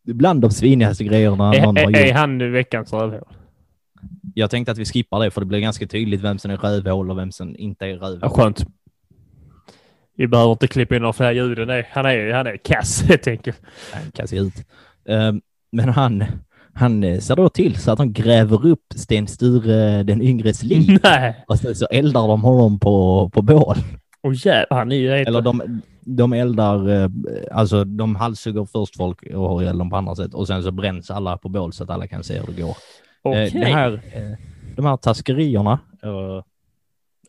bland 0.05 0.41
de 0.41 0.51
svinigaste 0.51 1.05
grejerna 1.05 1.37
någon 1.53 1.77
har 1.77 1.83
är, 1.93 1.97
är 1.97 2.07
gjort. 2.07 2.17
han 2.17 2.53
veckans 2.53 2.93
rövhål? 2.93 3.25
Jag 4.35 4.51
tänkte 4.51 4.73
att 4.73 4.79
vi 4.79 4.85
skippar 4.85 5.21
det 5.21 5.31
för 5.31 5.41
det 5.41 5.47
blir 5.47 5.61
ganska 5.61 5.87
tydligt 5.87 6.21
vem 6.21 6.39
som 6.39 6.51
är 6.51 6.57
rövhål 6.57 7.11
och 7.11 7.19
vem 7.19 7.33
som 7.33 7.57
inte 7.57 7.85
är 7.87 7.89
Ja, 7.89 7.97
rövhål. 7.97 8.31
skönt. 8.31 8.67
Vi 10.17 10.27
behöver 10.29 10.53
inte 10.53 10.67
klippa 10.67 10.97
in 10.97 11.03
några 11.03 11.13
fler 11.13 11.33
ljud. 11.33 11.59
än 11.59 11.69
det. 11.69 11.87
Han 11.91 12.07
är, 12.07 12.33
han 12.33 12.47
är 12.47 12.57
kass 12.57 13.03
helt 13.09 13.27
enkelt. 13.27 13.61
Han 14.17 14.29
se 14.29 14.37
ut. 14.37 14.55
Ehm, 15.09 15.41
Men 15.73 15.89
han, 15.89 16.25
han 16.75 17.05
eh, 17.05 17.19
ser 17.19 17.37
då 17.37 17.49
till 17.49 17.77
så 17.77 17.93
att 17.93 17.99
de 17.99 18.13
gräver 18.13 18.67
upp 18.67 18.85
Sten 18.95 19.27
Sture 19.27 20.03
den 20.03 20.23
yngres 20.23 20.63
liv 20.63 20.99
Nej. 21.03 21.45
och 21.49 21.59
så, 21.59 21.75
så 21.75 21.87
eldar 21.87 22.29
de 22.29 22.43
honom 22.43 22.79
på, 22.79 23.31
på 23.35 23.43
bål. 23.43 23.77
Åh 24.23 24.33
jävlar, 24.35 24.79
han 24.79 24.93
är 24.93 24.97
ju 24.97 25.11
helt... 25.11 25.29
Eller 25.29 25.41
de, 25.41 25.81
de 26.01 26.33
eldar, 26.33 26.89
eh, 26.89 27.09
alltså 27.51 27.85
de 27.85 28.17
halshugger 28.17 28.65
först 28.65 28.97
folk 28.97 29.23
och 29.35 29.49
har 29.49 29.63
dem 29.79 29.91
på 29.91 29.97
andra 29.97 30.15
sätt 30.15 30.35
och 30.35 30.47
sen 30.47 30.63
så 30.63 30.71
bränns 30.71 31.11
alla 31.11 31.37
på 31.39 31.49
bål 31.49 31.73
så 31.73 31.85
att 31.85 31.91
alla 31.91 32.07
kan 32.07 32.25
se 32.25 32.39
hur 32.41 32.55
det 32.57 32.63
går. 32.63 32.77
Eh, 33.35 33.53
Det 33.53 33.65
här, 33.65 33.93
eh, 33.93 34.39
de 34.77 34.87
här 34.87 34.97
taskerierna, 34.97 35.79
eh, 36.03 36.45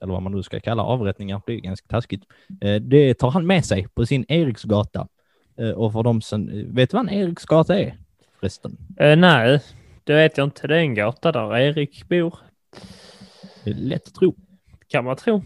eller 0.04 0.14
vad 0.14 0.22
man 0.24 0.32
nu 0.32 0.44
ska 0.44 0.60
kalla 0.60 0.84
avrättningar, 0.84 1.42
det 1.46 1.54
är 1.54 1.58
ganska 1.60 1.88
taskigt. 1.88 2.24
Eh, 2.62 2.76
Det 2.76 3.14
tar 3.14 3.32
han 3.32 3.48
med 3.48 3.66
sig 3.66 3.88
på 3.94 4.06
sin 4.06 4.26
Eriksgata. 4.28 5.08
Eh, 5.60 5.70
Och 5.70 5.94
för 5.94 6.04
de 6.04 6.22
som, 6.22 6.50
vet 6.76 6.90
du 6.92 6.98
vad 6.98 7.08
en 7.10 7.14
Eriksgata 7.14 7.80
är? 7.80 7.98
Förresten. 8.40 8.78
Eh, 8.98 9.16
nej, 9.16 9.60
det 10.04 10.14
vet 10.14 10.38
jag 10.38 10.48
inte. 10.48 10.68
Det 10.68 10.76
är 10.76 10.80
en 10.80 10.96
gata 10.96 11.32
där 11.32 11.58
Erik 11.58 12.10
bor. 12.10 12.36
Det 13.64 13.70
är 13.72 13.76
lätt 13.76 14.08
att 14.08 14.14
tro. 14.14 14.36
Kan 14.88 15.06
man 15.06 15.16
tro. 15.16 15.44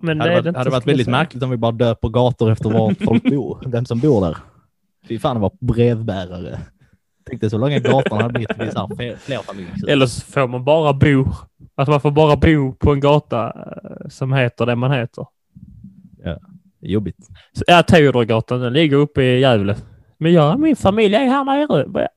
Men 0.00 0.18
Det 0.18 0.24
hade, 0.24 0.34
varit, 0.34 0.44
det 0.44 0.58
hade 0.58 0.70
varit 0.70 0.86
väldigt 0.86 1.04
säga. 1.06 1.16
märkligt 1.16 1.42
om 1.42 1.50
vi 1.50 1.56
bara 1.56 1.72
döper 1.72 2.08
gator 2.08 2.50
efter 2.52 2.70
var 2.70 2.94
folk 3.04 3.22
bor, 3.22 3.62
vem 3.66 3.86
som 3.86 4.00
bor 4.00 4.20
där. 4.20 4.36
Fy 5.08 5.18
fan, 5.18 5.40
var 5.40 5.52
brevbärare. 5.60 6.58
Tänkte 7.24 7.50
så 7.50 7.58
långa 7.58 7.78
gatorna 7.78 8.22
hade 8.22 8.32
blivit 8.32 8.50
här 8.76 8.96
fler- 8.96 9.16
flerfamiljshus. 9.16 9.84
Eller 9.88 10.06
så 10.06 10.20
får 10.32 10.48
man 10.48 10.64
bara 10.64 10.92
bo. 10.92 11.24
Att 11.74 11.88
man 11.88 12.00
får 12.00 12.10
bara 12.10 12.36
bo 12.36 12.72
på 12.72 12.92
en 12.92 13.00
gata 13.00 13.46
eh, 13.46 14.08
som 14.08 14.32
heter 14.32 14.66
det 14.66 14.76
man 14.76 14.92
heter. 14.92 15.26
Jobbigt. 16.80 17.16
Så, 17.52 17.64
ja, 17.66 17.82
Teodorgatan, 17.82 18.60
den 18.60 18.72
ligger 18.72 18.96
uppe 18.96 19.22
i 19.22 19.40
Gävle. 19.40 19.76
Men 20.18 20.32
jag 20.32 20.60
min 20.60 20.76
familj 20.76 21.14
är 21.14 21.24
här 21.24 21.44
nere. 21.44 21.86
Bara, 21.88 22.08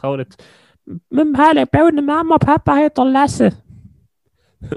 Trådigt. 0.00 0.42
Men 1.10 1.34
hallå, 1.34 1.66
både 1.72 2.02
mamma 2.02 2.34
och 2.34 2.40
pappa 2.40 2.72
heter 2.74 3.04
Lasse. 3.04 3.52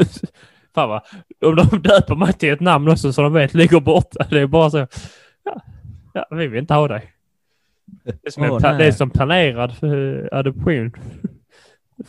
Fan 0.75 0.89
vad, 0.89 1.01
om 1.45 1.55
de 1.55 1.81
döper 1.81 2.15
mig 2.15 2.33
till 2.33 2.53
ett 2.53 2.59
namn 2.59 2.89
också 2.89 3.13
så 3.13 3.21
de 3.21 3.33
vet 3.33 3.53
ligger 3.53 3.79
borta. 3.79 4.25
Det 4.29 4.39
är 4.39 4.47
bara 4.47 4.69
så. 4.69 4.87
Ja, 5.43 5.61
ja 6.13 6.25
vi 6.31 6.47
vill 6.47 6.59
inte 6.59 6.73
ha 6.73 6.87
dig. 6.87 7.11
Det 8.03 8.27
är 8.27 8.31
som, 8.31 8.43
en 8.43 8.49
pla- 8.51 8.59
nej. 8.61 8.77
det 8.77 8.85
är 8.85 8.91
som 8.91 9.09
planerad 9.09 9.71
adoption. 10.31 10.91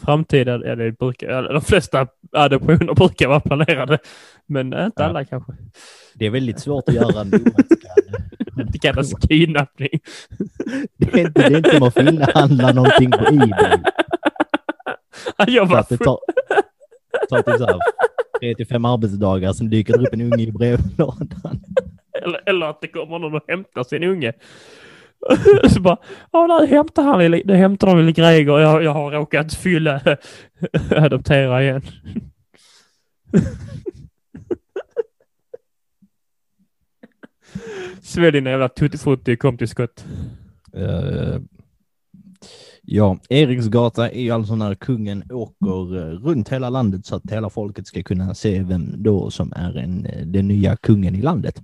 Framtida, 0.00 0.58
det 0.58 0.92
brukar, 0.98 1.28
eller 1.28 1.52
de 1.52 1.60
flesta 1.62 2.06
adoptioner 2.32 2.94
brukar 2.94 3.28
vara 3.28 3.40
planerade. 3.40 3.98
Men 4.46 4.66
inte 4.66 4.92
Ja. 4.96 5.04
alla 5.04 5.24
kanske. 5.24 5.52
Det 6.14 6.26
är 6.26 6.30
väldigt 6.30 6.60
svårt 6.60 6.88
att 6.88 6.94
göra 6.94 7.20
en 7.20 7.34
oönskad. 7.34 7.68
Det 8.72 8.78
kallas 8.78 9.12
kidnappning. 9.28 9.88
Det 10.96 11.14
är 11.14 11.18
inte, 11.26 11.48
det 11.48 11.54
är 11.54 11.56
inte 11.56 11.70
som 11.76 11.82
att 11.88 11.94
finhandla 11.94 12.72
någonting 12.72 13.10
på 13.10 13.24
Ebay. 13.26 13.78
Jobbar 15.48 15.78
att 15.78 15.88
det 15.88 15.96
tar, 15.96 16.18
tar 17.30 17.42
typ 17.42 17.58
så 17.58 17.66
här 17.66 17.78
tre 18.40 18.54
till 18.54 18.66
fem 18.66 18.84
arbetsdagar, 18.84 19.52
sen 19.52 19.70
dyker 19.70 19.98
det 19.98 20.06
upp 20.06 20.14
en 20.14 20.20
unge 20.20 20.42
i 20.42 20.52
brevlådan. 20.52 21.28
Eller, 22.22 22.40
eller 22.46 22.66
att 22.66 22.80
det 22.80 22.88
kommer 22.88 23.18
någon 23.18 23.34
och 23.34 23.44
hämtar 23.48 23.84
sin 23.84 24.04
unge. 24.04 24.32
Så 25.68 25.80
bara, 25.80 25.96
ja 26.32 26.46
nu 26.60 26.66
hämtar 26.66 27.02
han 27.02 27.18
nu 27.44 27.54
hämtar 27.54 27.86
de 27.86 27.98
lille 27.98 28.12
Greger. 28.12 28.58
Jag, 28.58 28.82
jag 28.82 28.94
har 28.94 29.10
råkat 29.10 29.54
fylla, 29.54 30.00
adoptera 30.90 31.62
igen. 31.62 31.82
Svälj 38.02 38.32
dina 38.32 38.50
jävla 38.50 38.68
tuttifrutti 38.68 39.36
kom 39.36 39.58
till 39.58 39.68
skott. 39.68 40.04
Uh, 40.76 41.38
ja, 42.86 43.18
Eriksgata 43.28 44.10
är 44.10 44.20
ju 44.20 44.30
alltså 44.30 44.54
när 44.56 44.74
kungen 44.74 45.24
åker 45.30 45.96
eh, 45.96 46.18
runt 46.18 46.48
hela 46.48 46.70
landet 46.70 47.06
så 47.06 47.16
att 47.16 47.30
hela 47.30 47.50
folket 47.50 47.86
ska 47.86 48.02
kunna 48.02 48.34
se 48.34 48.62
vem 48.62 49.02
då 49.02 49.30
som 49.30 49.52
är 49.56 49.76
en, 49.76 50.06
eh, 50.06 50.26
den 50.26 50.48
nya 50.48 50.76
kungen 50.76 51.14
i 51.14 51.22
landet. 51.22 51.62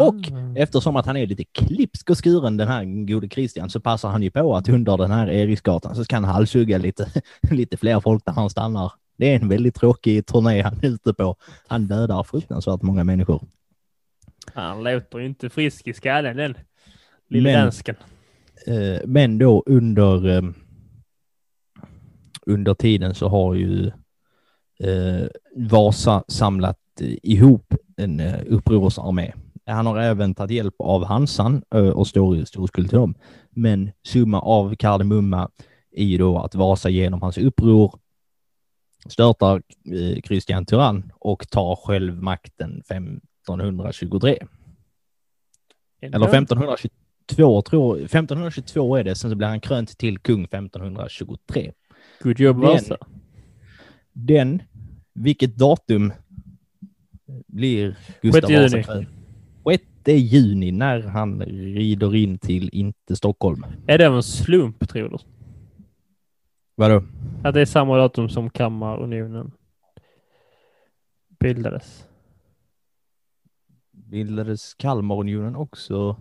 Och 0.00 0.16
eftersom 0.56 0.96
att 0.96 1.06
han 1.06 1.16
är 1.16 1.26
lite 1.26 1.44
klipsk 1.44 2.10
och 2.10 2.24
skuren 2.24 2.56
den 2.56 2.68
här 2.68 3.06
gode 3.06 3.28
Christian 3.28 3.70
så 3.70 3.80
passar 3.80 4.08
han 4.08 4.22
ju 4.22 4.30
på 4.30 4.56
att 4.56 4.68
under 4.68 4.96
den 4.96 5.10
här 5.10 5.30
Eriksgatan 5.30 5.94
så 5.94 6.04
ska 6.04 6.16
han 6.16 6.24
halshugga 6.24 6.78
lite, 6.78 7.08
lite 7.50 7.76
fler 7.76 8.00
folk 8.00 8.24
där 8.24 8.32
han 8.32 8.50
stannar. 8.50 8.92
Det 9.18 9.32
är 9.34 9.40
en 9.40 9.48
väldigt 9.48 9.74
tråkig 9.74 10.26
turné 10.26 10.62
han 10.62 10.78
är 10.82 10.88
ute 10.88 11.14
på. 11.14 11.36
Han 11.66 11.86
dödar 11.86 12.22
fruktansvärt 12.22 12.82
många 12.82 13.04
människor. 13.04 13.42
Han 14.54 14.84
låter 14.84 15.18
ju 15.18 15.26
inte 15.26 15.50
frisk 15.50 15.86
i 15.86 15.92
skallen 15.92 16.36
den 16.36 16.54
lille 17.28 17.52
Men- 17.52 17.62
dansken. 17.62 17.94
Eh, 18.68 19.00
Men 19.06 19.38
då 19.38 19.62
under, 19.66 20.28
eh, 20.28 20.42
under 22.46 22.74
tiden 22.74 23.14
så 23.14 23.28
har 23.28 23.54
ju 23.54 23.86
eh, 24.80 25.26
Vasa 25.56 26.24
samlat 26.28 26.78
ihop 27.22 27.74
en 27.96 28.20
eh, 28.20 28.40
upprorsarmé. 28.46 29.32
Han 29.66 29.86
har 29.86 29.98
även 29.98 30.34
tagit 30.34 30.56
hjälp 30.56 30.74
av 30.78 31.04
Hansan 31.04 31.62
eh, 31.74 31.88
och 31.88 32.06
står 32.06 32.36
i 32.36 32.46
stor 32.46 32.66
skuld 32.66 32.88
till 32.88 32.98
dem. 32.98 33.14
Men 33.50 33.90
summa 34.06 34.40
av 34.40 34.74
kardemumma 34.74 35.50
är 35.90 36.04
ju 36.04 36.18
då 36.18 36.38
att 36.38 36.54
Vasa 36.54 36.88
genom 36.88 37.22
hans 37.22 37.38
uppror 37.38 37.98
störtar 39.06 39.62
Kristian 40.24 40.66
Tyrann 40.66 41.12
och 41.14 41.50
tar 41.50 41.76
själv 41.76 42.22
makten 42.22 42.82
1523. 42.90 44.38
Eller 46.00 46.26
1522 47.32 47.62
tror 47.62 47.96
1522 47.96 48.96
är 48.96 49.04
det, 49.04 49.14
sen 49.14 49.30
så 49.30 49.36
blir 49.36 49.48
han 49.48 49.60
krönt 49.60 49.98
till 49.98 50.18
kung 50.18 50.44
1523. 50.44 51.72
Good 52.22 52.40
job 52.40 52.56
Vasa. 52.56 52.96
Den, 54.12 54.62
vilket 55.14 55.56
datum 55.56 56.12
blir 57.46 57.96
Gustav 58.22 58.50
Vasa 58.50 58.52
juni. 58.52 58.84
krönt? 58.84 59.08
6 60.08 60.32
juni 60.32 60.72
när 60.72 61.02
han 61.02 61.40
rider 61.42 62.14
in 62.14 62.38
till 62.38 62.70
inte 62.72 63.16
Stockholm. 63.16 63.64
Är 63.86 63.98
det 63.98 64.06
en 64.06 64.22
slump 64.22 64.88
tror 64.88 65.08
du? 65.08 65.18
Vadå? 66.74 67.02
Att 67.44 67.54
det 67.54 67.60
är 67.60 67.66
samma 67.66 67.96
datum 67.96 68.28
som 68.28 68.50
kammarunionen 68.50 69.52
bildades? 71.40 72.04
Bildades 73.90 74.74
Kalmarunionen 74.74 75.56
också? 75.56 76.16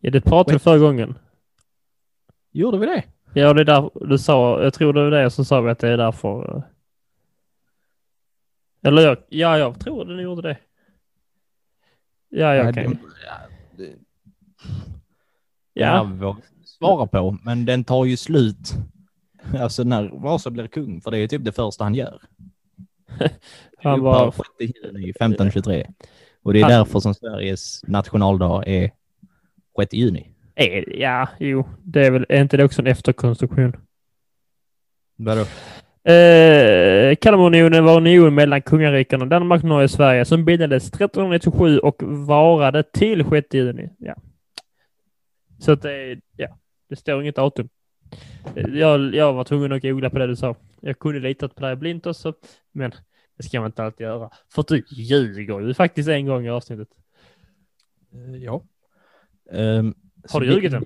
Ja, 0.00 0.10
det 0.10 0.20
pratade 0.20 0.52
vi 0.54 0.58
förra 0.58 0.78
gången. 0.78 1.18
Gjorde 2.52 2.78
vi 2.78 2.86
det? 2.86 3.04
Ja, 3.34 3.52
det 3.54 3.60
är 3.60 3.64
där 3.64 3.90
du 4.08 4.18
sa, 4.18 4.62
jag 4.62 4.74
tror 4.74 4.92
det 4.92 5.02
var 5.04 5.10
det 5.10 5.30
som 5.30 5.44
sa 5.44 5.60
vi 5.60 5.70
att 5.70 5.78
det 5.78 5.88
är 5.88 5.96
därför. 5.96 6.56
eh. 6.56 6.62
Eller 8.88 9.02
jag, 9.02 9.16
ja, 9.28 9.58
jag 9.58 9.80
tror 9.80 10.04
det 10.04 10.16
ni 10.16 10.22
gjorde 10.22 10.42
det. 10.42 10.58
Ja, 12.28 12.54
jag 12.54 12.74
kan. 12.74 12.84
ja, 13.26 13.34
det- 13.76 13.94
Ja, 15.72 16.08
Jag 16.20 16.36
svara 16.64 17.06
på, 17.06 17.38
men 17.42 17.64
den 17.64 17.84
tar 17.84 18.04
ju 18.04 18.16
slut. 18.16 18.74
Alltså 19.60 19.84
när 19.84 20.08
Vasa 20.22 20.50
blir 20.50 20.66
kung, 20.66 21.00
för 21.00 21.10
det 21.10 21.18
är 21.18 21.28
typ 21.28 21.44
det 21.44 21.52
första 21.52 21.84
han 21.84 21.94
gör. 21.94 22.22
Han 23.78 24.00
var- 24.00 24.24
var 24.24 24.32
6 24.32 24.74
juni 24.84 25.10
1523. 25.10 25.86
Och 26.42 26.52
det 26.52 26.58
är 26.58 26.62
Han- 26.62 26.72
därför 26.72 27.00
som 27.00 27.14
Sveriges 27.14 27.82
nationaldag 27.88 28.64
är 28.66 28.90
6 29.78 29.92
juni. 29.94 30.34
ja, 30.86 31.28
jo, 31.38 31.68
det 31.84 32.06
är 32.06 32.10
väl, 32.10 32.26
är 32.28 32.40
inte 32.42 32.56
det 32.56 32.64
också 32.64 32.80
en 32.82 32.86
efterkonstruktion? 32.86 33.76
Vadå? 35.16 35.40
Eh, 36.12 37.16
Kalmarunionen 37.16 37.84
var 37.84 37.92
en 37.96 38.06
union 38.06 38.34
mellan 38.34 38.62
kungarikena 38.62 39.24
Danmark, 39.24 39.62
Norge 39.62 39.84
och 39.84 39.90
Sverige 39.90 40.24
som 40.24 40.44
bildades 40.44 40.86
1397 40.88 41.78
och 41.78 42.02
varade 42.02 42.82
till 42.82 43.24
6 43.30 43.54
juni. 43.54 43.88
Ja. 43.98 44.14
Så 45.58 45.72
att 45.72 45.82
det, 45.82 45.92
är- 45.92 46.20
ja, 46.36 46.58
det 46.88 46.96
står 46.96 47.22
inget 47.22 47.36
datum. 47.36 47.68
Jag, 48.54 49.14
jag 49.14 49.32
var 49.32 49.44
tvungen 49.44 49.72
att 49.72 49.82
googla 49.82 50.10
på 50.10 50.18
det 50.18 50.26
du 50.26 50.36
sa. 50.36 50.54
Jag 50.80 50.98
kunde 50.98 51.20
litat 51.20 51.54
på 51.54 51.60
dig 51.62 51.76
blint 51.76 52.06
också, 52.06 52.34
men 52.72 52.90
det 53.36 53.42
ska 53.42 53.60
man 53.60 53.68
inte 53.68 53.84
alltid 53.84 54.04
göra. 54.04 54.30
För 54.54 54.64
du 54.68 54.82
ljuger 54.90 55.60
ju 55.60 55.74
faktiskt 55.74 56.08
en 56.08 56.26
gång 56.26 56.46
i 56.46 56.50
avsnittet. 56.50 56.88
Ja. 58.40 58.62
Um, 59.52 59.94
Har 60.30 60.40
du 60.40 60.46
ljugit 60.54 60.72
än? 60.72 60.84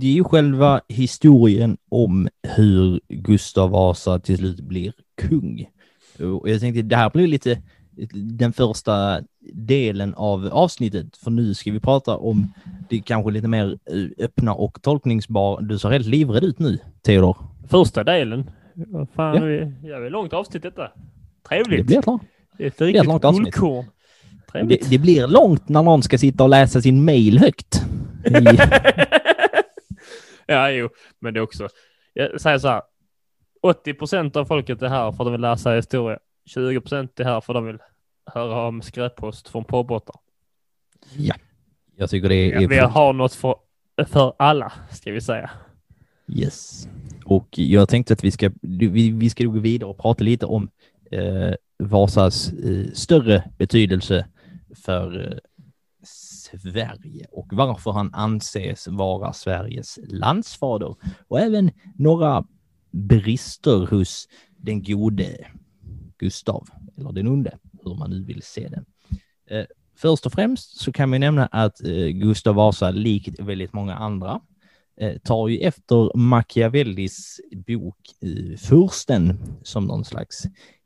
Det 0.00 0.06
är 0.06 0.12
ju 0.12 0.24
själva 0.24 0.80
historien 0.88 1.76
om 1.88 2.28
hur 2.42 3.00
Gustav 3.08 3.70
Vasa 3.70 4.18
till 4.18 4.36
slut 4.38 4.60
blir 4.60 4.92
kung. 5.22 5.66
Och 6.40 6.48
jag 6.50 6.60
tänkte 6.60 6.82
det 6.82 6.96
här 6.96 7.10
blir 7.10 7.26
lite 7.26 7.62
den 8.14 8.52
första 8.52 9.20
delen 9.52 10.14
av 10.14 10.46
avsnittet, 10.52 11.16
för 11.16 11.30
nu 11.30 11.54
ska 11.54 11.72
vi 11.72 11.80
prata 11.80 12.16
om 12.16 12.52
det 12.88 12.98
kanske 13.00 13.30
lite 13.30 13.48
mer 13.48 13.78
eh, 13.90 14.24
öppna 14.24 14.54
och 14.54 14.82
tolkningsbar. 14.82 15.60
Du 15.60 15.78
ser 15.78 15.88
helt 15.90 16.06
livrädd 16.06 16.44
ut 16.44 16.58
nu, 16.58 16.78
Theodor. 17.02 17.36
Första 17.68 18.04
delen. 18.04 18.50
Vad 18.74 19.08
fan, 19.10 19.36
Ja. 19.36 19.42
vi, 19.44 19.72
ja, 19.88 19.98
det 19.98 20.06
är 20.06 20.10
långt 20.10 20.32
avsnitt 20.32 20.62
detta. 20.62 20.82
Det 20.82 20.90
Trevligt. 21.48 21.86
blir 21.86 22.02
klart. 22.02 22.20
Det 22.58 22.64
är 22.64 22.68
ett 22.68 22.76
blir 22.78 22.96
ett 23.00 23.06
långt 23.06 23.24
avsnitt. 23.24 23.44
guldkorn. 23.44 23.84
Det, 24.52 24.90
det 24.90 24.98
blir 24.98 25.26
långt 25.26 25.68
när 25.68 25.82
någon 25.82 26.02
ska 26.02 26.18
sitta 26.18 26.42
och 26.44 26.50
läsa 26.50 26.80
sin 26.80 27.04
mail 27.04 27.38
högt. 27.38 27.82
Ja, 30.50 30.70
jo, 30.70 30.88
men 31.18 31.34
det 31.34 31.40
är 31.40 31.42
också. 31.42 31.68
Jag 32.12 32.40
säger 32.40 32.58
så 32.58 32.68
här. 32.68 32.82
80 33.62 33.94
procent 33.94 34.36
av 34.36 34.44
folket 34.44 34.82
är 34.82 34.88
här 34.88 35.12
för 35.12 35.22
att 35.22 35.26
de 35.26 35.32
vill 35.32 35.40
läsa 35.40 35.74
historia. 35.74 36.18
20 36.46 36.80
procent 36.80 37.20
är 37.20 37.24
här 37.24 37.40
för 37.40 37.52
att 37.52 37.56
de 37.56 37.66
vill 37.66 37.78
höra 38.26 38.66
om 38.66 38.82
skräppost 38.82 39.48
från 39.48 39.64
påbrottar. 39.64 40.16
ja, 41.16 41.34
jag 41.96 42.10
tycker 42.10 42.28
det 42.28 42.34
är... 42.34 42.60
Ja, 42.60 42.68
vi 42.68 42.78
har 42.78 43.12
något 43.12 43.34
för, 43.34 43.54
för 44.06 44.34
alla, 44.38 44.72
ska 44.90 45.12
vi 45.12 45.20
säga. 45.20 45.50
Yes. 46.26 46.88
Och 47.24 47.48
jag 47.50 47.88
tänkte 47.88 48.12
att 48.12 48.24
vi 48.24 48.30
ska, 48.30 48.50
vi, 48.62 49.10
vi 49.10 49.30
ska 49.30 49.44
gå 49.44 49.58
vidare 49.58 49.90
och 49.90 49.98
prata 49.98 50.24
lite 50.24 50.46
om 50.46 50.70
eh, 51.10 51.54
Vasas 51.78 52.52
eh, 52.52 52.92
större 52.92 53.44
betydelse 53.58 54.26
för 54.74 55.32
eh, 55.32 55.38
Sverige 56.02 57.26
och 57.30 57.48
varför 57.52 57.90
han 57.90 58.14
anses 58.14 58.88
vara 58.88 59.32
Sveriges 59.32 59.98
landsfader 60.08 60.96
och 61.28 61.40
även 61.40 61.70
några 61.94 62.44
brister 62.90 63.86
hos 63.86 64.28
den 64.56 64.82
gode 64.82 65.46
Gustav, 66.18 66.68
eller 66.96 67.12
den 67.12 67.28
onde, 67.28 67.58
hur 67.84 67.94
man 67.94 68.10
nu 68.10 68.24
vill 68.24 68.42
se 68.42 68.68
det. 68.68 68.84
Eh, 69.56 69.66
först 69.96 70.26
och 70.26 70.32
främst 70.32 70.80
så 70.80 70.92
kan 70.92 71.10
vi 71.10 71.18
nämna 71.18 71.46
att 71.46 71.84
eh, 71.84 72.06
Gustav 72.06 72.54
Vasa, 72.54 72.90
likt 72.90 73.40
väldigt 73.40 73.72
många 73.72 73.94
andra, 73.94 74.40
tar 75.24 75.48
ju 75.48 75.58
efter 75.58 76.16
Machiavellis 76.16 77.40
bok 77.66 77.98
Fursten 78.58 79.38
som 79.62 79.84
någon 79.84 80.04
slags 80.04 80.42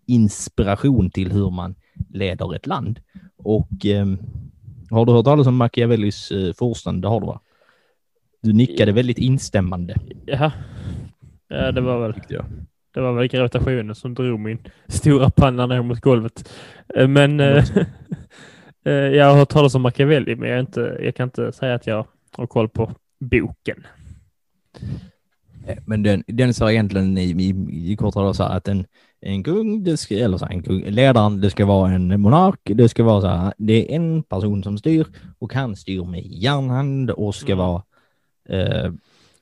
inspiration 0.06 1.10
till 1.10 1.32
hur 1.32 1.50
man 1.50 1.74
leder 2.08 2.54
ett 2.54 2.66
land. 2.66 3.00
Och 3.36 3.86
eh, 3.86 4.06
har 4.90 5.06
du 5.06 5.12
hört 5.12 5.24
talas 5.24 5.46
om 5.46 5.56
Machiavellis 5.56 6.30
eh, 6.30 6.52
Fursten? 6.52 7.00
Det 7.00 7.08
har 7.08 7.20
du 7.20 7.26
va? 7.26 7.40
Du 8.42 8.52
nickade 8.52 8.92
väldigt 8.92 9.18
instämmande. 9.18 9.94
Jaha. 10.26 10.52
Ja, 11.48 11.72
det 11.72 11.80
var 11.80 12.00
väl, 12.00 12.20
jag. 12.28 12.44
det 12.94 13.00
var 13.00 13.12
väl 13.12 13.28
gravitationen 13.28 13.94
som 13.94 14.14
drog 14.14 14.40
min 14.40 14.58
stora 14.88 15.30
panna 15.30 15.66
ner 15.66 15.82
mot 15.82 16.00
golvet. 16.00 16.52
Eh, 16.96 17.08
Men 17.08 17.40
eh, 17.40 17.64
eh, 18.84 18.92
jag 18.92 19.26
har 19.26 19.34
hört 19.36 19.48
talas 19.48 19.74
om 19.74 19.82
Machiavelli, 19.82 20.36
men 20.36 20.50
jag, 20.50 20.60
inte, 20.60 20.98
jag 21.02 21.14
kan 21.14 21.24
inte 21.24 21.52
säga 21.52 21.74
att 21.74 21.86
jag 21.86 22.06
har 22.32 22.46
koll 22.46 22.68
på 22.68 22.94
boken. 23.20 23.86
Eh, 25.66 25.78
Men 25.86 26.02
den, 26.02 26.24
den 26.26 26.54
sa 26.54 26.72
egentligen 26.72 27.18
i, 27.18 27.30
i, 27.30 27.92
i 27.92 27.96
korta 27.96 28.34
så 28.34 28.42
här 28.42 28.56
att 28.56 28.68
en, 28.68 28.86
en 29.22 29.42
kung, 29.42 29.84
det 29.84 29.96
ska, 29.96 30.14
eller 30.14 30.38
så 30.38 30.44
här, 30.44 30.52
en 30.52 30.62
kung, 30.62 30.84
ledaren, 30.84 31.40
det 31.40 31.50
ska 31.50 31.66
vara 31.66 31.92
en 31.92 32.20
monark, 32.20 32.60
det 32.64 32.88
ska 32.88 33.04
vara 33.04 33.20
så 33.20 33.26
här, 33.26 33.54
det 33.58 33.92
är 33.92 33.96
en 33.96 34.22
person 34.22 34.62
som 34.62 34.78
styr 34.78 35.06
och 35.38 35.54
han 35.54 35.76
styr 35.76 36.04
med 36.04 36.26
järnhand 36.26 37.10
och 37.10 37.34
ska 37.34 37.52
Mm. 37.52 37.58
vara 37.58 37.82
eh, 38.48 38.92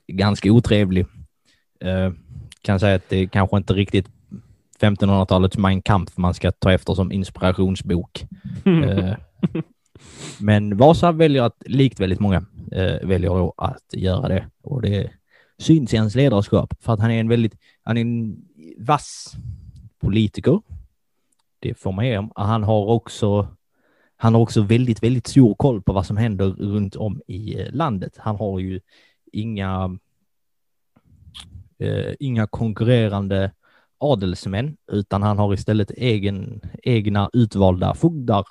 ganska 0.06 0.52
otrevlig. 0.52 1.06
Eh, 1.80 2.12
kan 2.62 2.80
säga 2.80 2.94
att 2.96 3.08
det 3.08 3.16
är 3.16 3.26
kanske 3.26 3.56
inte 3.56 3.74
riktigt 3.74 4.06
1500-talets 4.80 5.58
Mein 5.58 5.82
Kampf 5.82 6.16
man 6.16 6.34
ska 6.34 6.52
ta 6.52 6.72
efter 6.72 6.94
som 6.94 7.12
inspirationsbok. 7.12 8.24
Eh, 8.64 9.14
men 10.40 10.76
Vasa 10.76 11.12
väljer 11.12 11.42
att, 11.42 11.62
likt 11.66 12.00
väldigt 12.00 12.20
många, 12.20 12.44
eh, 12.72 13.08
väljer 13.08 13.30
då 13.30 13.54
att 13.56 13.84
göra 13.92 14.28
det. 14.28 14.46
Och 14.62 14.82
det 14.82 15.10
syns 15.58 15.94
i 15.94 15.96
hans 15.96 16.14
ledarskap 16.14 16.74
för 16.80 16.92
att 16.92 17.00
han 17.00 17.10
är 17.10 17.20
en 17.20 17.28
väldigt, 17.28 17.54
han 17.82 17.96
är 17.96 18.00
en 18.00 18.36
vass 18.78 19.36
politiker. 20.00 20.60
Det 21.60 21.74
får 21.74 21.92
man 21.92 22.06
ge 22.06 22.16
honom. 22.16 22.32
Han 22.34 22.62
har 22.62 22.86
också, 22.86 23.48
han 24.16 24.34
har 24.34 24.40
också 24.40 24.62
väldigt, 24.62 25.02
väldigt 25.02 25.26
stor 25.26 25.54
koll 25.54 25.82
på 25.82 25.92
vad 25.92 26.06
som 26.06 26.16
händer 26.16 26.46
runt 26.46 26.96
om 26.96 27.20
i 27.26 27.60
eh, 27.60 27.72
landet. 27.72 28.16
Han 28.18 28.36
har 28.36 28.58
ju 28.58 28.80
inga, 29.32 29.98
eh, 31.78 32.14
inga 32.18 32.46
konkurrerande 32.46 33.52
adelsmän, 33.98 34.76
utan 34.92 35.22
han 35.22 35.38
har 35.38 35.54
istället 35.54 35.90
egen, 35.90 36.60
egna 36.82 37.30
utvalda 37.32 37.94
fogdar 37.94 38.46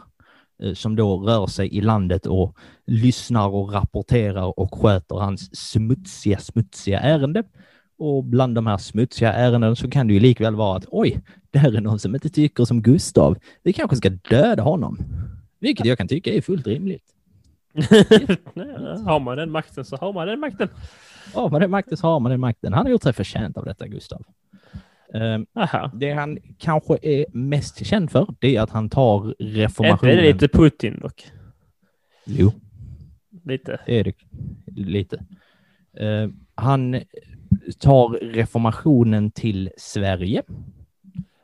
eh, 0.63 0.73
som 0.73 0.95
då 0.95 1.17
rör 1.17 1.47
sig 1.47 1.75
i 1.75 1.81
landet 1.81 2.25
och 2.25 2.57
lyssnar 2.85 3.47
och 3.47 3.73
rapporterar 3.73 4.59
och 4.59 4.81
sköter 4.81 5.15
hans 5.15 5.55
smutsiga, 5.55 6.39
smutsiga 6.39 6.99
ärende. 6.99 7.43
Och 7.99 8.23
bland 8.23 8.55
de 8.55 8.67
här 8.67 8.77
smutsiga 8.77 9.33
ärenden 9.33 9.75
så 9.75 9.89
kan 9.89 10.07
det 10.07 10.13
ju 10.13 10.19
likväl 10.19 10.55
vara 10.55 10.77
att 10.77 10.85
oj, 10.87 11.21
det 11.51 11.59
här 11.59 11.75
är 11.77 11.81
någon 11.81 11.99
som 11.99 12.15
inte 12.15 12.29
tycker 12.29 12.65
som 12.65 12.81
Gustav. 12.81 13.37
Vi 13.63 13.73
kanske 13.73 13.95
ska 13.95 14.09
döda 14.09 14.63
honom. 14.63 14.97
Vilket 15.59 15.85
jag 15.85 15.97
kan 15.97 16.07
tycka 16.07 16.33
är 16.33 16.41
fullt 16.41 16.67
rimligt. 16.67 17.03
Har 19.05 19.19
man 19.19 19.37
den 19.37 19.51
makten 19.51 19.85
så 19.85 19.95
har 19.95 20.13
man 20.13 20.27
den 20.27 20.39
makten. 20.39 20.69
Har 21.33 21.49
man 21.49 21.61
den 21.61 21.71
makten 21.71 21.97
så 21.97 22.07
har 22.07 22.19
man 22.19 22.31
den 22.31 22.39
makten. 22.39 22.73
Han 22.73 22.85
har 22.85 22.91
gjort 22.91 23.03
sig 23.03 23.13
förtjänt 23.13 23.57
av 23.57 23.65
detta, 23.65 23.87
Gustav. 23.87 24.23
Aha. 25.55 25.91
det 25.93 26.11
han 26.11 26.37
kanske 26.57 26.97
är 27.01 27.25
mest 27.33 27.85
känd 27.85 28.11
för, 28.11 28.35
det 28.39 28.55
är 28.55 28.61
att 28.61 28.69
han 28.69 28.89
tar 28.89 29.29
Är 29.29 29.35
reformationen... 29.39 30.15
det 30.15 30.33
lite 30.33 30.47
Putin 30.47 30.99
dock? 30.99 31.31
Jo, 32.25 32.51
Lite. 33.45 33.79
det 33.85 33.99
är 33.99 34.03
det 34.03 34.13
lite. 34.75 35.25
Eh, 35.97 36.29
han 36.55 37.01
tar 37.79 38.09
reformationen 38.33 39.31
till 39.31 39.69
Sverige. 39.77 40.43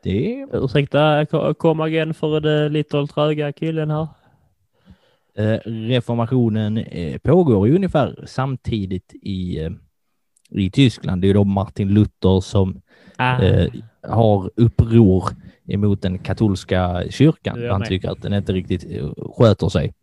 Det 0.02 0.46
Ursäkta, 0.52 1.26
ko- 1.26 1.54
kom 1.54 1.86
igen 1.86 2.14
för 2.14 2.40
den 2.40 2.72
lite 2.72 3.06
tröga 3.06 3.52
killen 3.52 3.90
här. 3.90 4.08
Eh, 5.38 5.58
reformationen 5.64 6.78
eh, 6.78 7.18
pågår 7.18 7.68
ju 7.68 7.74
ungefär 7.74 8.24
samtidigt 8.26 9.12
i, 9.22 9.60
eh, 9.64 9.70
i 10.50 10.70
Tyskland. 10.70 11.22
Det 11.22 11.30
är 11.30 11.34
då 11.34 11.44
Martin 11.44 11.88
Luther 11.88 12.40
som 12.40 12.80
Ah. 13.18 13.38
har 14.08 14.50
uppror 14.56 15.24
emot 15.68 16.02
den 16.02 16.18
katolska 16.18 17.02
kyrkan. 17.10 17.60
Det 17.60 17.72
Han 17.72 17.84
tycker 17.84 18.10
att 18.10 18.22
den 18.22 18.32
inte 18.34 18.52
riktigt 18.52 18.84
sköter 19.38 19.68
sig 19.68 19.94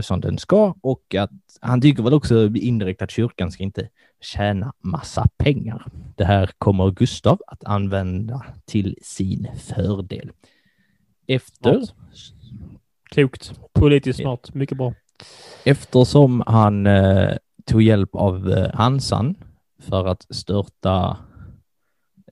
som 0.00 0.20
den 0.20 0.38
ska 0.38 0.74
och 0.80 1.14
att 1.14 1.30
han 1.60 1.80
tycker 1.80 2.02
väl 2.02 2.14
också 2.14 2.46
indirekt 2.46 3.02
att 3.02 3.10
kyrkan 3.10 3.52
ska 3.52 3.62
inte 3.62 3.88
tjäna 4.20 4.72
massa 4.80 5.28
pengar. 5.36 5.86
Det 6.16 6.24
här 6.24 6.50
kommer 6.58 6.90
Gustav 6.90 7.40
att 7.46 7.64
använda 7.64 8.44
till 8.64 8.98
sin 9.02 9.48
fördel. 9.56 10.30
Efter 11.26 11.80
Smart. 11.80 11.94
Klokt. 13.10 13.52
Politiskt 13.72 14.20
smart. 14.20 14.54
Mycket 14.54 14.78
bra. 14.78 14.94
Eftersom 15.64 16.42
han 16.46 16.86
eh, 16.86 17.36
tog 17.64 17.82
hjälp 17.82 18.14
av 18.14 18.50
eh, 18.50 18.74
Hansan 18.74 19.34
för 19.78 20.06
att 20.06 20.26
störta 20.30 21.18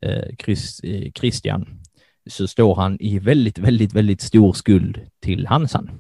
eh, 0.00 0.36
Chris, 0.38 0.80
eh, 0.80 1.12
Christian 1.12 1.80
så 2.30 2.46
står 2.46 2.74
han 2.74 3.00
i 3.00 3.18
väldigt, 3.18 3.58
väldigt, 3.58 3.92
väldigt 3.94 4.20
stor 4.20 4.52
skuld 4.52 5.00
till 5.20 5.46
Hansan. 5.46 5.90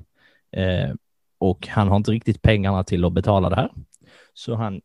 Eh, 1.44 1.50
och 1.50 1.68
han 1.68 1.88
har 1.88 1.96
inte 1.96 2.10
riktigt 2.10 2.42
pengarna 2.42 2.84
till 2.84 3.04
att 3.04 3.12
betala 3.12 3.50
det 3.50 3.56
här. 3.56 3.70
Så 4.34 4.54
han 4.54 4.80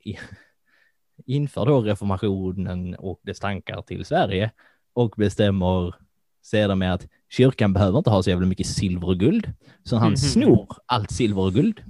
inför 1.26 1.66
då 1.66 1.82
reformationen 1.82 2.96
och 2.96 3.20
dess 3.24 3.40
tankar 3.40 3.82
till 3.82 4.06
Sverige 4.06 4.52
och 4.94 5.14
bestämmer 5.18 5.96
sedan 6.42 6.80
med 6.80 6.94
att 6.94 7.08
kyrkan 7.30 7.74
behöver 7.74 7.98
inte 7.98 8.10
ha 8.10 8.24
så 8.24 8.30
jävla 8.30 8.48
mycket 8.48 8.68
silver 8.68 9.08
och 9.08 9.18
guld. 9.20 9.54
Så 9.84 9.96
han 9.98 10.10
Mhm. 10.10 10.18
snor 10.18 10.68
allt 10.86 11.12
silver 11.12 11.42
och 11.42 11.54
guld 11.54 11.84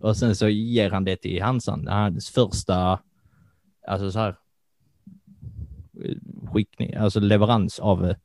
och 0.00 0.16
sen 0.16 0.34
så 0.36 0.48
ger 0.48 0.90
han 0.90 1.04
det 1.04 1.16
till 1.16 1.42
Hansan. 1.42 1.86
Hans 1.88 2.30
första, 2.30 3.00
alltså 3.86 4.10
så 4.12 4.18
här, 4.18 4.36
eh, 6.04 6.16
skickning, 6.52 6.94
alltså 6.94 7.20
leverans 7.20 7.78
av 7.78 8.04
eh, 8.06 8.16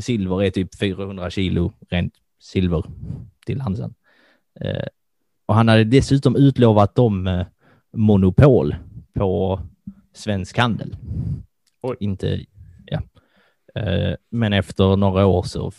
silver 0.00 0.42
är 0.42 0.50
typ 0.50 0.74
400 0.78 1.30
kilo 1.30 1.72
rent 1.90 2.14
silver 2.40 2.82
till 3.46 3.60
Hansan. 3.60 3.94
Och 5.46 5.54
han 5.54 5.68
hade 5.68 5.84
dessutom 5.84 6.36
utlovat 6.36 6.94
dem 6.94 7.26
eh, 7.26 7.46
monopol 7.92 8.76
på 9.12 9.60
svensk 10.12 10.58
handel. 10.58 10.96
Oj. 11.82 11.96
Inte, 12.00 12.44
ja. 12.86 13.02
Eh, 13.74 14.14
men 14.30 14.52
efter 14.52 14.96
några 14.96 15.26
år 15.26 15.42
så 15.42 15.70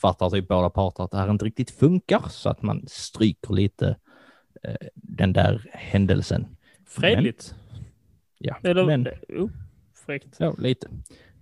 fattar 0.00 0.30
typ 0.30 0.48
båda 0.48 0.70
parter 0.70 1.04
att 1.04 1.10
det 1.10 1.16
här 1.16 1.30
inte 1.30 1.44
riktigt 1.44 1.70
funkar 1.70 2.22
så 2.28 2.48
att 2.48 2.62
man 2.62 2.84
stryker 2.86 3.54
lite 3.54 3.96
eh, 4.62 4.86
den 4.94 5.32
där 5.32 5.66
händelsen. 5.72 6.46
Fredligt. 6.86 7.54
Ja, 8.38 8.56
Eller, 8.62 8.86
men, 8.86 9.08
fräckt. 10.06 10.36
ja, 10.38 10.54
lite. 10.58 10.88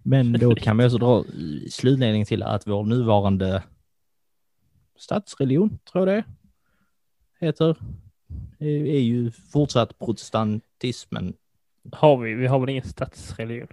Men 0.03 0.33
då 0.33 0.55
kan 0.61 0.77
man 0.77 0.87
också 0.87 0.99
dra 0.99 1.25
slutledning 1.71 2.25
till 2.25 2.43
att 2.43 2.67
vår 2.67 2.85
nuvarande 2.85 3.63
statsreligion, 4.99 5.79
tror 5.93 6.09
jag 6.09 6.19
det 6.19 6.25
heter, 7.47 7.77
är 8.61 9.01
ju 9.01 9.31
fortsatt 9.31 9.99
protestantismen. 9.99 11.35
Har 11.93 12.17
vi? 12.17 12.35
Vi 12.35 12.47
har 12.47 12.59
väl 12.59 12.69
ingen 12.69 12.85
statsreligion? 12.85 13.69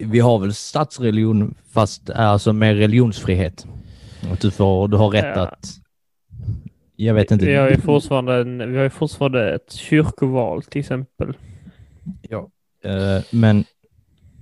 Vi 0.00 0.20
har 0.20 0.38
väl 0.38 0.54
statsreligion 0.54 1.54
fast 1.72 2.10
alltså 2.10 2.52
med 2.52 2.76
religionsfrihet. 2.76 3.66
Att 4.32 4.40
du, 4.40 4.50
får, 4.50 4.88
du 4.88 4.96
har 4.96 5.10
rätt 5.10 5.36
Ja. 5.36 5.42
att... 5.42 5.68
Jag 6.96 7.14
vet 7.14 7.30
inte. 7.30 7.46
Vi 7.46 7.54
har 7.54 7.70
ju 7.70 7.80
fortfarande, 7.80 8.34
en, 8.40 8.72
vi 8.72 8.76
har 8.76 8.84
ju 8.84 8.90
fortfarande 8.90 9.54
ett 9.54 9.72
kyrkoval 9.72 10.62
till 10.62 10.80
exempel. 10.80 11.36
Ja. 12.28 12.48
Eh, 12.84 13.22
men 13.30 13.64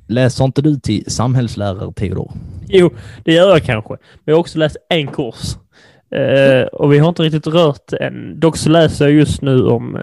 läser 0.08 0.44
inte 0.44 0.62
du 0.62 0.80
till 0.80 1.04
samhällslärare, 1.12 1.92
Theodor? 1.92 2.32
Jo, 2.68 2.90
det 3.24 3.32
gör 3.32 3.48
jag 3.48 3.62
kanske. 3.62 3.90
Men 3.90 4.22
jag 4.24 4.34
har 4.34 4.40
också 4.40 4.58
läst 4.58 4.76
en 4.88 5.06
kurs. 5.06 5.56
Eh, 6.14 6.66
och 6.66 6.92
vi 6.92 6.98
har 6.98 7.08
inte 7.08 7.22
riktigt 7.22 7.46
rört 7.46 7.92
än. 8.00 8.40
Dock 8.40 8.56
så 8.56 8.70
läser 8.70 9.04
jag 9.04 9.14
just 9.14 9.42
nu 9.42 9.66
om 9.66 9.96
eh, 9.96 10.02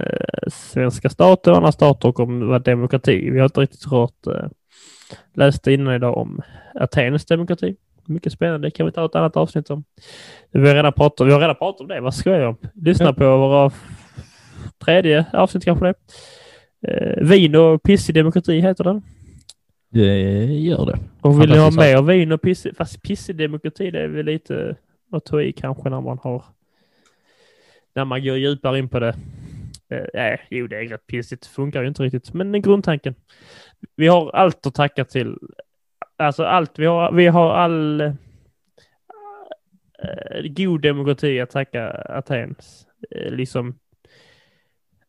svenska 0.51 1.09
staten 1.09 1.51
och 1.51 1.57
andra 1.57 1.71
stater 1.71 2.07
och 2.09 2.19
om 2.19 2.47
vad 2.47 2.63
demokrati. 2.63 3.29
Vi 3.29 3.39
har 3.39 3.45
inte 3.45 3.61
riktigt 3.61 3.91
rört. 3.91 4.27
Eh, 4.27 4.49
läste 5.35 5.71
innan 5.73 5.93
idag 5.95 6.17
om 6.17 6.41
Atens 6.75 7.25
demokrati. 7.25 7.75
Mycket 8.05 8.33
spännande. 8.33 8.67
Det 8.67 8.71
kan 8.71 8.85
vi 8.85 8.91
ta 8.91 9.05
ett 9.05 9.15
annat 9.15 9.37
avsnitt 9.37 9.69
om. 9.69 9.83
Vi 10.51 10.67
har 10.67 10.75
redan 10.75 10.93
pratat, 10.93 11.27
vi 11.27 11.31
har 11.31 11.39
redan 11.39 11.55
pratat 11.55 11.81
om 11.81 11.87
det. 11.87 12.01
Vad 12.01 12.15
ska 12.15 12.29
jag 12.29 12.49
om? 12.49 12.57
Lyssna 12.73 13.05
Ja. 13.05 13.13
på 13.13 13.37
våra 13.37 13.71
tredje 14.85 15.25
avsnitt 15.33 15.65
kanske 15.65 15.85
det. 15.85 15.93
Eh, 16.87 17.27
vin 17.27 17.55
och 17.55 17.83
pissig 17.83 18.15
demokrati 18.15 18.59
heter 18.59 18.83
den. 18.83 19.01
Det 19.91 20.05
gör 20.45 20.85
det. 20.85 20.99
Och 21.21 21.41
vill 21.41 21.49
ni 21.49 21.57
ha 21.57 21.71
mer 21.71 22.01
vin 22.01 22.31
och 22.31 22.41
pissig, 22.41 22.77
fast 22.77 23.01
pissig 23.01 23.35
demokrati 23.35 23.91
det 23.91 24.01
är 24.01 24.07
väl 24.07 24.25
lite 24.25 24.75
att 25.11 25.25
ta 25.25 25.41
i 25.41 25.51
kanske 25.51 25.89
när 25.89 26.01
man 26.01 26.17
har, 26.17 26.43
när 27.93 28.05
man 28.05 28.23
går 28.23 28.37
djupare 28.37 28.79
in 28.79 28.89
på 28.89 28.99
det. 28.99 29.15
Eh, 29.89 30.25
eh 30.25 30.39
jo 30.49 30.67
det 30.67 30.77
är 30.77 30.87
rätt 30.87 31.07
pissigt, 31.07 31.45
funkar 31.45 31.81
ju 31.81 31.87
inte 31.87 32.03
riktigt, 32.03 32.33
men 32.33 32.51
den 32.51 32.61
grundtanken. 32.61 33.15
Vi 33.95 34.07
har 34.07 34.31
allt 34.31 34.65
att 34.65 34.75
tacka 34.75 35.05
till, 35.05 35.37
alltså 36.17 36.43
allt, 36.43 36.79
vi 36.79 36.85
har, 36.85 37.11
vi 37.11 37.27
har 37.27 37.53
all 37.53 38.01
eh, 38.01 38.11
god 40.43 40.81
demokrati 40.81 41.39
att 41.39 41.49
tacka 41.49 41.89
Atens. 41.91 42.87
Eh, 43.15 43.31
liksom, 43.31 43.79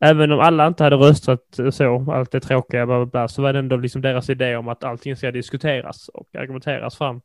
även 0.01 0.33
om 0.33 0.41
alla 0.41 0.67
inte 0.67 0.85
hade 0.85 0.97
röstat 0.97 1.59
så, 1.71 2.13
allt 2.13 2.31
det 2.31 2.41
tråkiga, 2.41 2.87
bla, 2.87 2.97
bla, 2.97 3.07
bla, 3.07 3.29
så 3.29 3.43
var 3.43 3.53
det 3.53 3.59
ändå 3.59 3.77
liksom 3.77 4.03
deras 4.03 4.31
idé 4.31 4.57
om 4.57 4.69
att 4.69 4.85
allting 4.85 5.17
ska 5.17 5.31
diskuteras 5.31 6.09
och 6.09 6.37
argumenteras 6.37 6.97
fram. 6.97 7.21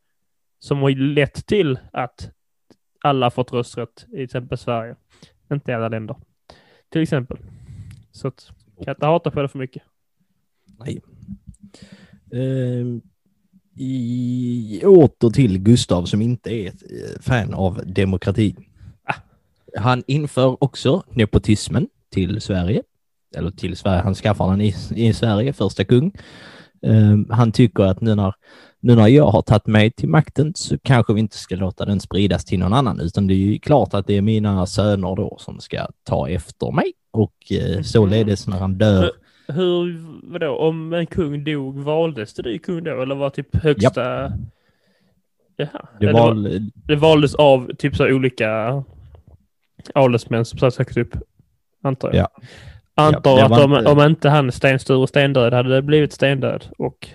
Som 0.60 0.82
har 0.82 0.90
lett 0.90 1.48
till 1.48 1.80
att 1.94 2.32
alla 3.02 3.32
fått 3.32 3.54
rösträtt 3.54 4.06
i 4.08 4.12
till 4.12 4.24
exempel 4.24 4.58
Sverige. 4.58 4.96
Inte 5.52 5.72
i 5.72 5.74
alla 5.74 5.90
länder. 5.90 6.16
Till 6.90 7.02
exempel. 7.02 7.38
Så 8.12 8.28
att, 8.28 8.52
kan 8.84 8.94
inte 8.96 9.06
hata 9.06 9.32
på 9.32 9.42
det 9.42 9.48
för 9.48 9.60
mycket. 9.60 9.84
Nej. 10.80 11.02
Ehm, 12.32 13.02
i, 13.80 14.82
åter 14.86 15.30
till 15.30 15.60
Gustav 15.60 16.06
som 16.06 16.22
inte 16.22 16.54
är 16.54 16.68
ett 16.68 16.84
eh, 16.84 17.22
fan 17.22 17.54
av 17.54 17.82
demokrati. 17.86 18.56
Han 19.78 20.04
inför 20.08 20.64
också 20.64 21.04
nepotismen 21.10 21.88
till 22.10 22.42
Sverige. 22.42 22.84
Eller 23.36 23.52
till 23.52 23.78
Sverige, 23.78 24.02
han 24.02 24.16
skaffar 24.16 24.50
den 24.50 24.62
i, 24.62 24.76
i 24.96 25.14
Sverige, 25.14 25.54
första 25.54 25.84
kung. 25.84 26.12
Ehm, 26.82 27.28
han 27.30 27.52
tycker 27.52 27.84
att 27.84 28.02
nu 28.02 28.16
när, 28.16 28.34
nu 28.80 28.96
när 28.96 29.08
jag 29.08 29.28
har 29.28 29.42
tagit 29.42 29.68
mig 29.68 29.92
till 29.92 30.10
makten 30.10 30.54
så 30.56 30.78
kanske 30.78 31.14
vi 31.14 31.20
inte 31.20 31.38
ska 31.38 31.56
låta 31.56 31.86
den 31.86 32.00
spridas 32.00 32.46
till 32.46 32.60
någon 32.60 32.74
annan, 32.74 33.00
utan 33.00 33.28
det 33.28 33.34
är 33.34 33.36
ju 33.36 33.60
klart 33.60 33.94
att 33.94 34.08
det 34.08 34.18
är 34.18 34.22
mina 34.22 34.66
söner 34.66 35.16
då 35.16 35.38
som 35.40 35.60
ska 35.60 35.88
ta 36.04 36.30
efter 36.30 36.72
mig. 36.72 36.94
Och 37.12 37.52
eh, 37.52 37.82
således 37.82 38.48
när 38.48 38.58
han 38.58 38.78
dör 38.78 39.12
Hur, 39.48 40.06
vadå, 40.32 40.58
om 40.58 40.94
en 40.94 41.06
kung 41.08 41.44
dog, 41.44 41.78
valdes 41.78 42.34
det 42.34 42.44
ny 42.44 42.60
kung 42.60 42.84
då? 42.84 43.02
Eller 43.02 43.16
var 43.16 43.30
typ 43.30 43.56
högsta... 43.56 44.32
Jaha. 45.60 45.88
Det 46.00 46.12
var, 46.14 46.60
det 46.88 46.96
valdes 46.96 47.36
av 47.36 47.72
typ 47.78 47.96
så 47.96 48.08
olika 48.08 48.84
adelsmän 49.94 50.46
som 50.46 50.60
satt 50.60 50.76
högt 50.76 50.98
upp, 50.98 51.16
antar 51.84 52.14
jag. 52.14 52.18
Ja. 52.18 52.44
Antar 52.98 53.38
Ja, 53.40 53.46
att 53.46 53.52
om, 53.66 53.74
inte- 53.74 53.92
om 53.92 54.02
inte 54.02 54.30
han 54.30 54.52
Sten 54.52 54.80
Sture 54.80 55.08
stendöd 55.08 55.54
hade 55.54 55.70
det 55.76 55.82
blivit 55.82 56.14
stendöd 56.14 56.66
och 56.78 57.08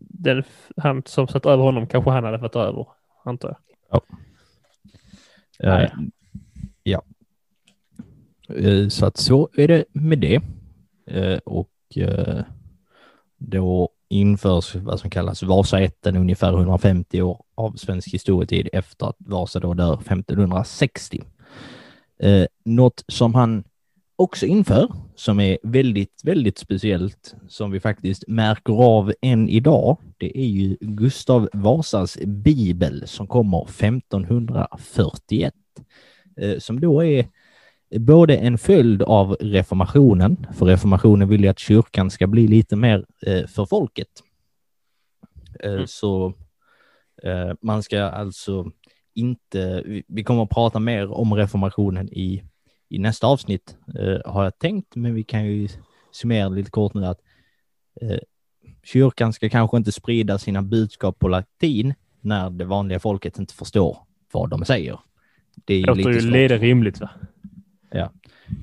den, 0.00 0.42
han 0.76 1.02
som 1.06 1.28
satt 1.28 1.46
över 1.46 1.62
honom 1.64 1.86
kanske 1.86 2.10
han 2.10 2.24
hade 2.24 2.38
fått 2.38 2.56
över, 2.56 2.86
antar 3.24 3.48
jag. 3.90 4.02
Eh, 5.82 5.82
Ja, 5.82 5.88
ja. 6.82 7.02
Eh, 8.56 8.88
Så 8.88 9.06
att 9.06 9.16
så 9.16 9.48
är 9.56 9.68
det 9.68 9.84
med 9.92 10.18
det. 10.18 10.40
Eh, 11.06 11.38
Och 11.44 11.70
eh, 11.96 12.42
då 13.38 13.88
införs 14.08 14.74
vad 14.74 15.00
som 15.00 15.10
kallas 15.10 15.42
Vasaätten 15.42 16.16
ungefär 16.16 16.52
150 16.52 17.22
år 17.22 17.42
av 17.54 17.72
svensk 17.76 18.14
historietid 18.14 18.68
efter 18.72 19.06
att 19.06 19.16
Vasa 19.18 19.60
då 19.60 19.74
dör 19.74 19.94
1560. 19.94 21.22
Eh, 22.20 22.46
Något 22.64 23.04
som 23.08 23.34
han 23.34 23.64
också 24.18 24.46
inför, 24.46 24.88
som 25.14 25.40
är 25.40 25.58
väldigt, 25.62 26.20
väldigt 26.24 26.58
speciellt, 26.58 27.34
som 27.48 27.70
vi 27.70 27.80
faktiskt 27.80 28.24
märker 28.28 28.72
av 28.72 29.12
än 29.22 29.48
idag, 29.48 29.96
det 30.16 30.38
är 30.38 30.46
ju 30.46 30.76
Gustav 30.80 31.48
Vasas 31.52 32.18
bibel 32.26 33.02
som 33.06 33.26
kommer 33.26 33.62
1541, 33.62 35.54
eh, 36.36 36.58
som 36.58 36.80
då 36.80 37.04
är 37.04 37.28
både 37.98 38.36
en 38.36 38.58
följd 38.58 39.02
av 39.02 39.36
reformationen, 39.40 40.46
för 40.54 40.66
reformationen 40.66 41.28
vill 41.28 41.42
ju 41.42 41.48
att 41.48 41.58
kyrkan 41.58 42.10
ska 42.10 42.26
bli 42.26 42.48
lite 42.48 42.76
mer 42.76 43.06
eh, 43.26 43.46
för 43.46 43.66
folket. 43.66 44.08
Eh, 45.60 45.72
Mm. 45.72 45.86
Så 45.86 46.34
man 47.60 47.82
ska 47.82 48.02
alltså 48.02 48.70
inte, 49.14 49.82
vi 50.08 50.24
kommer 50.24 50.42
att 50.42 50.50
prata 50.50 50.80
mer 50.80 51.10
om 51.12 51.34
reformationen 51.34 52.08
i, 52.08 52.42
i 52.88 52.98
nästa 52.98 53.26
avsnitt, 53.26 53.76
eh, 53.98 54.32
har 54.32 54.44
jag 54.44 54.58
tänkt, 54.58 54.96
men 54.96 55.14
vi 55.14 55.24
kan 55.24 55.46
ju 55.46 55.68
summera 56.10 56.48
lite 56.48 56.70
kort 56.70 56.94
nu 56.94 57.06
att 57.06 57.20
eh, 58.00 58.18
kyrkan 58.82 59.32
ska 59.32 59.48
kanske 59.48 59.76
inte 59.76 59.92
sprida 59.92 60.38
sina 60.38 60.62
budskap 60.62 61.18
på 61.18 61.28
latin 61.28 61.94
när 62.20 62.50
det 62.50 62.64
vanliga 62.64 63.00
folket 63.00 63.38
inte 63.38 63.54
förstår 63.54 63.98
vad 64.32 64.50
de 64.50 64.64
säger. 64.64 65.00
Det 65.64 65.74
är 65.74 65.86
Låter 65.86 66.10
ju 66.10 66.20
lite 66.20 66.58
rimligt 66.58 67.00
va? 67.00 67.10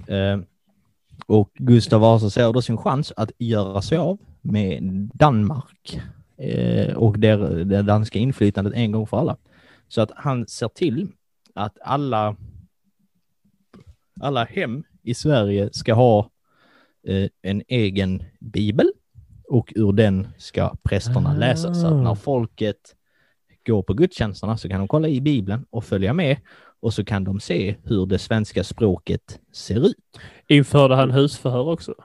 Eh, 0.07 0.39
och 1.25 1.51
Gustav 1.53 2.01
Vasa 2.01 2.29
ser 2.29 2.53
då 2.53 2.61
sin 2.61 2.77
chans 2.77 3.13
att 3.15 3.31
göra 3.37 3.81
sig 3.81 3.97
av 3.97 4.17
med 4.41 4.83
Danmark 5.13 6.01
eh, 6.37 6.95
och 6.95 7.19
det 7.19 7.81
danska 7.81 8.19
inflytandet 8.19 8.73
en 8.73 8.91
gång 8.91 9.07
för 9.07 9.17
alla. 9.17 9.37
Så 9.87 10.01
att 10.01 10.11
han 10.15 10.47
ser 10.47 10.67
till 10.67 11.07
att 11.53 11.77
alla, 11.81 12.35
alla 14.21 14.43
hem 14.43 14.83
i 15.03 15.13
Sverige 15.13 15.69
ska 15.73 15.93
ha 15.93 16.29
eh, 17.07 17.29
en 17.41 17.61
egen 17.67 18.23
bibel 18.39 18.91
och 19.49 19.73
ur 19.75 19.93
den 19.93 20.27
ska 20.37 20.75
prästerna 20.83 21.33
läsa. 21.33 21.73
Så 21.73 21.87
att 21.87 22.03
när 22.03 22.11
Ah. 22.11 22.15
folket 22.15 22.95
går 23.65 23.81
på 23.83 23.93
gudstjänsterna 23.93 24.57
så 24.57 24.69
kan 24.69 24.79
de 24.79 24.87
kolla 24.87 25.07
i 25.07 25.21
bibeln 25.21 25.65
och 25.69 25.83
följa 25.85 26.13
med 26.13 26.37
och 26.79 26.93
så 26.93 27.05
kan 27.05 27.23
de 27.23 27.39
se 27.39 27.75
hur 27.83 28.05
det 28.05 28.19
svenska 28.19 28.63
språket 28.63 29.39
ser 29.51 29.87
ut. 29.87 29.95
Införde 30.47 30.95
han 30.95 31.11
husförhör 31.11 31.67
också? 31.69 31.95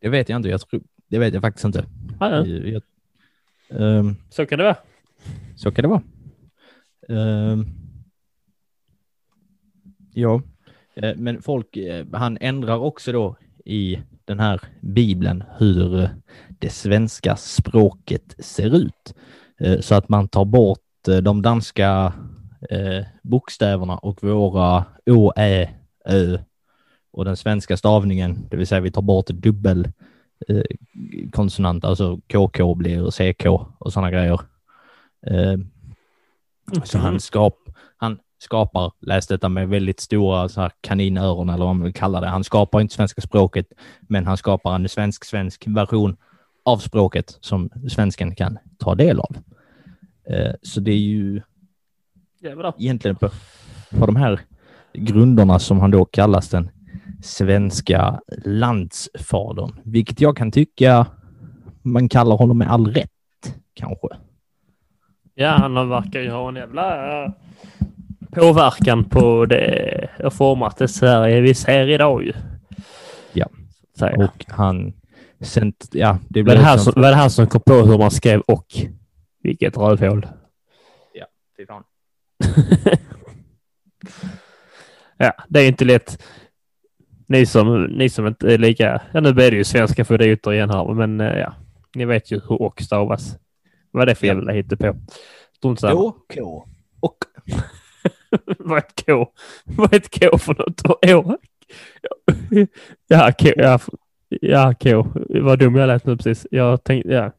Det 0.00 0.08
vet 0.08 0.28
jag 0.28 0.36
inte. 0.36 0.48
Jag 0.48 0.60
tror, 0.60 0.82
det 1.08 1.18
vet 1.18 1.34
jag 1.34 1.42
faktiskt 1.42 1.64
inte. 1.64 1.84
Ja, 2.20 2.30
ja. 2.30 2.46
Jag, 2.46 2.82
ehm, 3.98 4.16
Så 4.30 4.46
kan 4.46 4.58
det 4.58 4.64
vara. 4.64 4.76
så 5.56 5.70
kan 5.70 5.82
det 5.82 5.88
vara. 5.88 6.02
Ehm, 7.08 7.66
ja, 10.12 10.42
men 11.16 11.42
folk, 11.42 11.76
eh, 11.76 12.06
han 12.12 12.38
ändrar 12.40 12.76
också 12.78 13.12
då 13.12 13.36
i 13.64 13.98
den 14.24 14.40
här 14.40 14.60
bibeln 14.80 15.44
hur 15.58 16.00
eh, 16.00 16.08
det 16.58 16.70
svenska 16.70 17.36
språket 17.36 18.34
ser 18.38 18.76
ut. 18.76 19.14
Eh, 19.60 19.80
Så 19.80 19.94
att 19.94 20.08
man 20.08 20.28
tar 20.28 20.44
bort 20.44 21.08
eh, 21.08 21.16
de 21.16 21.42
danska 21.42 22.12
eh, 22.70 23.04
bokstäverna 23.22 23.98
och 23.98 24.22
våra 24.24 24.84
å, 25.10 25.32
ä, 25.36 25.68
ö 26.04 26.38
och 27.10 27.24
den 27.24 27.36
svenska 27.36 27.76
stavningen, 27.76 28.48
det 28.50 28.56
vill 28.56 28.66
säga 28.66 28.80
vi 28.80 28.90
tar 28.90 29.02
bort 29.02 29.26
dubbel 29.26 29.88
eh, 30.48 30.62
konsonant, 31.32 31.84
alltså 31.84 32.20
KK 32.32 32.74
blir 32.74 33.10
CK 33.10 33.46
och 33.78 33.92
sådana 33.92 34.10
grejer. 34.10 34.40
Eh, 35.26 35.56
så 36.84 36.98
han, 36.98 37.20
skap, 37.20 37.56
han 37.96 38.18
skapar, 38.38 38.92
läs 39.00 39.26
detta 39.26 39.48
med 39.48 39.68
väldigt 39.68 40.00
stora 40.00 40.48
så 40.48 40.60
här 40.60 40.72
kaninöron 40.80 41.48
eller 41.48 41.64
vad 41.64 41.76
man 41.76 41.84
vill 41.84 41.94
kalla 41.94 42.20
det. 42.20 42.26
Han 42.26 42.44
skapar 42.44 42.80
inte 42.80 42.94
svenska 42.94 43.20
språket, 43.20 43.66
men 44.00 44.26
han 44.26 44.36
skapar 44.36 44.74
en 44.74 44.88
svensk-svensk 44.88 45.64
version 45.66 46.16
av 46.64 46.78
språket 46.78 47.38
som 47.40 47.70
svensken 47.90 48.34
kan 48.34 48.58
ta 48.78 48.94
del 48.94 49.20
av. 49.20 49.36
Eh, 50.30 50.54
så 50.62 50.80
det 50.80 50.90
är 50.92 50.98
ju 50.98 51.42
Jävlar. 52.40 52.74
egentligen 52.78 53.16
på, 53.16 53.30
på 53.98 54.06
de 54.06 54.16
här 54.16 54.40
grunderna 54.92 55.58
som 55.58 55.80
han 55.80 55.90
då 55.90 56.04
kallas 56.04 56.48
den 56.48 56.70
svenska 57.22 58.20
landsfadern, 58.44 59.72
vilket 59.84 60.20
jag 60.20 60.36
kan 60.36 60.52
tycka 60.52 61.06
man 61.82 62.08
kallar 62.08 62.36
honom 62.36 62.58
med 62.58 62.70
all 62.70 62.86
rätt, 62.86 63.10
kanske. 63.74 64.08
Ja, 65.34 65.48
han 65.50 65.88
verkar 65.88 66.20
ju 66.20 66.30
ha 66.30 66.48
en 66.48 66.56
jävla 66.56 67.32
påverkan 68.30 69.04
på 69.04 69.46
det 69.46 70.10
och 70.24 70.32
format 70.32 70.76
det 70.76 70.88
Sverige 70.88 71.40
vi 71.40 71.54
ser 71.54 71.88
idag 71.88 72.22
ju. 72.24 72.32
Ja. 73.32 73.46
Och 74.16 74.44
han 74.48 74.92
sent, 75.40 75.88
ja, 75.92 76.18
det 76.28 76.40
Var 76.40 76.44
blev 76.44 76.56
det, 76.56 76.64
här 76.64 76.76
som, 76.76 76.92
var 76.96 77.08
det 77.10 77.16
här 77.16 77.28
som 77.28 77.46
kom 77.46 77.60
på 77.60 77.74
hur 77.74 77.98
man 77.98 78.10
skrev 78.10 78.40
och? 78.40 78.66
Vilket 79.42 79.76
rövhål. 79.76 80.26
Fy 81.56 81.66
fan. 81.66 81.82
Ja, 85.20 85.32
det 85.48 85.60
är 85.60 85.68
inte 85.68 85.84
lätt. 85.84 86.22
Ni 87.26 87.46
som, 87.46 87.84
ni 87.84 88.08
som 88.08 88.26
inte 88.26 88.54
är 88.54 88.58
lika... 88.58 89.02
Ja, 89.12 89.20
nu 89.20 89.32
blir 89.32 89.50
det 89.50 89.56
ju 89.56 89.64
svenska 89.64 90.04
för 90.04 90.18
det 90.18 90.46
igen 90.46 90.70
här, 90.70 90.94
men 90.94 91.20
eh, 91.20 91.38
ja. 91.38 91.54
Ni 91.94 92.04
vet 92.04 92.30
ju 92.32 92.40
hur 92.48 92.62
och 92.62 92.82
stavas. 92.82 93.36
Vad 93.90 94.02
är 94.02 94.06
det 94.06 94.14
för 94.14 94.26
Ja. 94.26 94.34
jävla 94.34 94.52
hittepå? 94.52 94.96
Strunt 95.56 95.80
samma. 95.80 96.12
K. 96.34 96.68
Och 97.00 97.16
Vad 98.58 98.78
är 98.78 98.82
ett 98.82 99.06
K? 99.06 99.32
Vad 99.64 99.92
är 99.92 99.96
ett 99.96 100.20
K 100.20 100.38
för 100.38 100.54
något? 100.54 100.82
Å? 100.86 101.36
Ja, 103.08 103.32
K. 103.38 103.48
Ja, 103.56 103.78
ja, 104.28 104.74
K. 104.82 105.06
Vad 105.28 105.58
dum 105.58 105.76
jag 105.76 105.86
lät 105.86 106.06
nu 106.06 106.16
precis. 106.16 106.46
Jag 106.50 106.84
tänkte, 106.84 107.12
ja. 107.12 107.32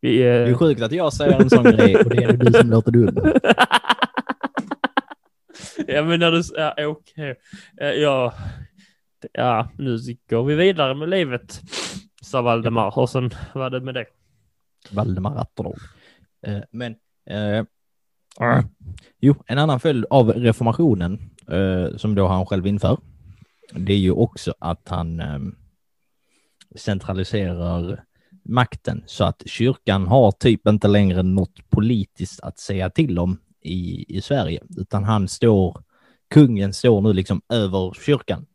Vi, 0.00 0.18
det 0.18 0.24
är 0.24 0.48
eh... 0.48 0.58
sjukt 0.58 0.82
att 0.82 0.92
jag 0.92 1.12
säger 1.12 1.40
en 1.40 1.50
sån 1.50 1.64
grej 1.64 1.96
och 1.96 2.10
det 2.10 2.24
är 2.24 2.32
du 2.32 2.52
som 2.52 2.70
låter 2.70 2.92
dum. 2.92 3.16
ja, 5.86 6.02
men 6.04 6.20
när 6.20 6.32
du... 6.32 6.42
Ja, 6.54 6.74
okej. 6.78 7.34
Eh, 7.80 7.90
Ja, 7.90 8.34
ja, 9.32 9.68
nu 9.78 9.98
går 10.30 10.44
vi 10.44 10.54
vidare 10.54 10.94
med 10.94 11.08
livet, 11.08 11.60
sa 12.22 12.42
Valdemar. 12.42 12.98
Och 12.98 13.10
sen 13.10 13.30
var 13.54 13.70
det 13.70 13.80
med 13.80 13.94
det. 13.94 14.06
Valdemar 14.90 15.36
Atterdag. 15.36 15.74
Eh, 16.46 16.60
men 16.70 16.96
eh, 17.30 17.64
ah. 18.40 18.62
jo, 19.20 19.34
en 19.46 19.58
annan 19.58 19.80
följd 19.80 20.04
av 20.10 20.30
reformationen 20.32 21.30
eh, 21.48 21.96
som 21.96 22.14
då 22.14 22.26
han 22.26 22.46
själv 22.46 22.66
inför, 22.66 22.98
det 23.72 23.92
är 23.92 23.98
ju 23.98 24.10
också 24.10 24.54
att 24.58 24.88
han 24.88 25.20
eh, 25.20 25.38
centraliserar 26.76 28.04
makten 28.44 29.02
så 29.06 29.24
att 29.24 29.42
kyrkan 29.46 30.06
har 30.06 30.32
typ 30.32 30.66
inte 30.68 30.88
längre 30.88 31.22
något 31.22 31.70
politiskt 31.70 32.40
att 32.40 32.58
säga 32.58 32.90
till 32.90 33.18
om 33.18 33.38
i, 33.62 34.16
i 34.16 34.20
Sverige, 34.20 34.62
utan 34.76 35.04
han 35.04 35.28
står, 35.28 35.82
kungen 36.30 36.72
står 36.72 37.00
nu 37.00 37.12
liksom 37.12 37.42
över 37.48 37.92
kyrkan. 38.06 38.46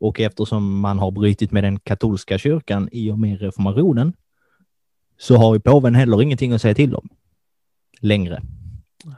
Och 0.00 0.20
eftersom 0.20 0.80
man 0.80 0.98
har 0.98 1.10
brutit 1.10 1.52
med 1.52 1.64
den 1.64 1.80
katolska 1.80 2.38
kyrkan 2.38 2.88
i 2.92 3.10
och 3.10 3.18
med 3.18 3.40
reformationen 3.40 4.12
så 5.18 5.36
har 5.36 5.54
ju 5.54 5.60
påven 5.60 5.94
heller 5.94 6.22
ingenting 6.22 6.52
att 6.52 6.62
säga 6.62 6.74
till 6.74 6.94
om 6.94 7.08
längre 8.00 8.42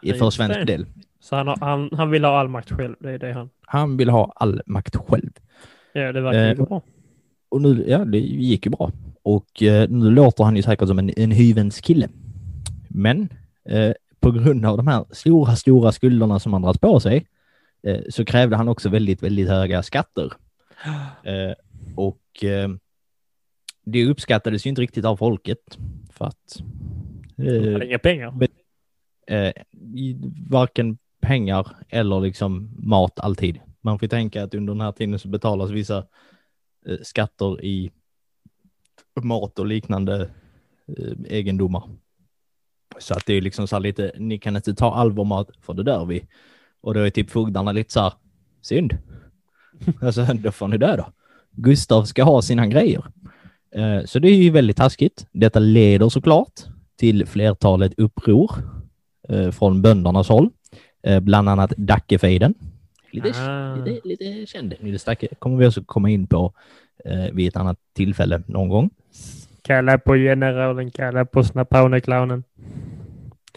i 0.02 0.12
för 0.12 0.30
svensk 0.30 0.66
del. 0.66 0.86
Så 1.20 1.36
han, 1.36 1.48
har, 1.48 1.56
han, 1.60 1.90
han 1.92 2.10
vill 2.10 2.24
ha 2.24 2.38
all 2.38 2.48
makt 2.48 2.70
själv. 2.70 2.96
Det 3.00 3.10
är 3.10 3.18
det 3.18 3.32
han... 3.32 3.50
Han 3.66 3.96
vill 3.96 4.08
ha 4.08 4.32
all 4.36 4.62
makt 4.66 4.96
själv. 4.96 5.30
Ja, 5.92 6.12
det 6.12 6.20
verkar 6.20 6.60
Eh, 6.60 6.66
bra. 6.66 6.82
Och 7.48 7.62
nu, 7.62 7.84
ja, 7.88 8.04
det 8.04 8.18
gick 8.18 8.66
ju 8.66 8.70
bra. 8.70 8.92
Och 9.22 9.62
eh, 9.62 9.88
nu 9.88 10.10
låter 10.10 10.44
han 10.44 10.56
ju 10.56 10.62
säkert 10.62 10.88
som 10.88 10.98
en, 10.98 11.10
en 11.16 11.30
hyvens 11.30 11.80
kille. 11.80 12.08
Men 12.88 13.28
eh, 13.68 13.92
på 14.20 14.30
grund 14.30 14.66
av 14.66 14.76
de 14.76 14.86
här 14.86 15.04
stora, 15.10 15.56
stora 15.56 15.92
skulderna 15.92 16.38
som 16.38 16.52
han 16.52 16.62
dragit 16.62 16.80
på 16.80 17.00
sig 17.00 17.26
eh, 17.86 18.00
så 18.10 18.24
krävde 18.24 18.56
han 18.56 18.68
också 18.68 18.88
väldigt, 18.88 19.22
väldigt 19.22 19.48
höga 19.48 19.82
skatter. 19.82 20.32
Eh, 21.24 21.52
och 21.96 22.44
eh, 22.44 22.68
det 23.84 24.06
uppskattades 24.06 24.66
ju 24.66 24.70
inte 24.70 24.82
riktigt 24.82 25.04
av 25.04 25.16
folket 25.16 25.78
för 26.10 26.24
att 26.24 26.62
eh, 27.38 27.88
inga 27.88 27.98
pengar 27.98 28.34
eh, 29.26 29.52
varken 30.48 30.98
pengar 31.20 31.76
eller 31.88 32.20
liksom 32.20 32.70
mat 32.78 33.18
alltid. 33.18 33.60
Man 33.80 33.98
får 33.98 34.06
tänka 34.06 34.44
att 34.44 34.54
under 34.54 34.72
den 34.72 34.80
här 34.80 34.92
tiden 34.92 35.18
så 35.18 35.28
betalas 35.28 35.70
vissa 35.70 35.98
eh, 36.86 36.98
skatter 37.02 37.64
i 37.64 37.90
mat 39.22 39.58
och 39.58 39.66
liknande 39.66 40.30
eh, 40.98 41.12
egendomar. 41.28 41.82
Så 42.98 43.14
att 43.14 43.26
det 43.26 43.34
är 43.34 43.40
liksom 43.40 43.68
så 43.68 43.76
här 43.76 43.80
lite, 43.80 44.12
ni 44.18 44.38
kan 44.38 44.56
inte 44.56 44.74
ta 44.74 44.94
all 44.94 45.12
vår 45.12 45.24
mat 45.24 45.50
för 45.60 45.74
det 45.74 45.82
dör 45.82 46.04
vi. 46.04 46.26
Och 46.80 46.94
då 46.94 47.00
är 47.00 47.10
typ 47.10 47.30
fogdarna 47.30 47.72
lite 47.72 47.92
så 47.92 48.00
här, 48.00 48.12
synd. 48.60 48.98
alltså 50.00 50.24
då 50.24 50.52
får 50.52 50.68
ni 50.68 50.78
dö 50.78 50.96
då. 50.96 51.12
Gustav 51.50 52.04
ska 52.04 52.24
ha 52.24 52.42
sina 52.42 52.66
grejer. 52.66 53.04
Eh, 53.74 54.04
så 54.04 54.18
det 54.18 54.28
är 54.28 54.42
ju 54.42 54.50
väldigt 54.50 54.76
taskigt. 54.76 55.26
Detta 55.32 55.58
leder 55.58 56.08
såklart 56.08 56.60
till 56.96 57.26
flertalet 57.26 57.98
uppror 57.98 58.50
från 59.52 59.82
böndernas 59.82 60.28
håll. 60.28 60.50
Eh, 61.02 61.20
bland 61.20 61.48
annat 61.48 61.72
Dackefejden 61.76 62.54
Lite, 63.10 63.32
Ah. 63.40 63.74
lite, 63.84 64.08
lite 64.08 64.46
känd. 64.46 64.74
Nille 64.80 64.98
Stacke 64.98 65.28
kommer 65.38 65.56
vi 65.56 65.66
också 65.66 65.82
komma 65.86 66.10
in 66.10 66.26
på 66.26 66.52
eh, 67.04 67.32
vid 67.32 67.48
ett 67.48 67.56
annat 67.56 67.78
tillfälle 67.96 68.42
någon 68.46 68.68
gång. 68.68 68.90
Kalla 69.62 69.98
på 69.98 70.14
generalen, 70.14 70.90
kalla 70.90 71.24
på 71.24 71.42
Snappone-clownen. 71.42 72.42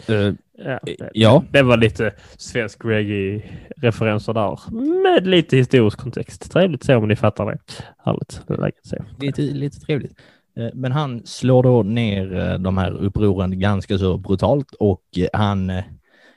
Eh, 0.08 0.32
Ja, 0.58 0.78
det, 0.82 0.96
ja, 1.14 1.44
det 1.50 1.62
var 1.62 1.76
lite 1.76 2.12
svensk 2.36 2.84
reggae-referenser 2.84 4.32
där. 4.34 4.58
Med 5.02 5.26
lite 5.26 5.56
historisk 5.56 5.98
kontext. 5.98 6.52
Trevligt 6.52 6.84
så 6.84 6.96
om 6.96 7.08
ni 7.08 7.16
fattar 7.16 7.46
det. 7.46 7.58
Härligt. 8.04 8.42
Det 8.46 9.26
lite, 9.26 9.42
lite 9.42 9.80
trevligt. 9.80 10.12
Eh, 10.56 10.70
men 10.74 10.92
han 10.92 11.26
slår 11.26 11.62
då 11.62 11.82
ner 11.82 12.34
eh, 12.34 12.58
de 12.58 12.78
här 12.78 12.92
upproren 12.92 13.60
ganska 13.60 13.98
så 13.98 14.18
brutalt 14.18 14.74
och 14.74 15.02
eh, 15.16 15.28
han, 15.32 15.72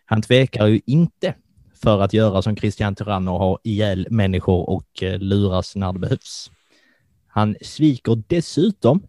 han 0.06 0.22
tvekar 0.22 0.68
ju 0.68 0.82
inte 0.86 1.36
för 1.84 2.02
att 2.02 2.14
göra 2.14 2.42
som 2.42 2.56
Christian 2.56 2.96
Tyrann 2.96 3.28
och 3.28 3.40
ha 3.40 3.60
ihjäl 3.64 4.08
människor 4.10 4.70
och 4.70 4.88
luras 5.20 5.76
när 5.76 5.94
det 5.94 6.00
behövs. 6.00 6.52
Han 7.28 7.56
sviker 7.62 8.24
dessutom 8.28 9.02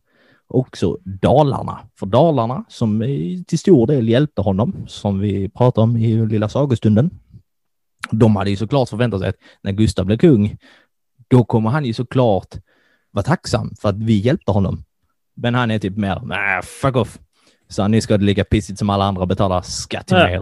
också 0.47 0.99
Dalarna. 1.05 1.79
För 1.99 2.07
Dalarna, 2.07 2.65
som 2.69 3.01
till 3.47 3.59
stor 3.59 3.87
del 3.87 4.09
hjälpte 4.09 4.43
honom, 4.43 4.85
som 4.87 5.21
vi 5.21 5.49
pratade 5.49 5.83
om 5.83 5.97
i 5.97 6.27
lilla 6.27 6.49
sagostunden, 6.49 7.11
de 8.11 8.37
hade 8.37 8.51
ju 8.51 8.57
såklart 8.57 8.89
förväntat 8.89 9.21
sig 9.21 9.29
att 9.29 9.37
när 9.63 9.73
Gustav 9.73 10.07
blev 10.07 10.19
kung, 10.19 10.57
då 11.29 11.45
kommer 11.45 11.71
han 11.71 11.85
ju 11.85 11.93
såklart 11.93 12.55
vara 13.11 13.23
tacksam 13.23 13.75
för 13.81 13.89
att 13.89 13.99
vi 13.99 14.19
hjälpte 14.19 14.53
honom. 14.53 14.85
Men 15.43 15.55
han 15.55 15.71
är 15.71 15.79
typ 15.79 15.97
mer, 15.97 16.21
nej, 16.25 16.63
fuck 16.63 16.97
off. 16.97 17.19
Så 17.69 17.89
ni 17.89 18.01
ska 18.01 18.17
lika 18.17 18.45
pissigt 18.45 18.79
som 18.79 18.91
alla 18.91 19.05
andra 19.05 19.27
betala 19.27 19.63
skatt 19.63 20.07
till 20.07 20.17
mig. 20.17 20.41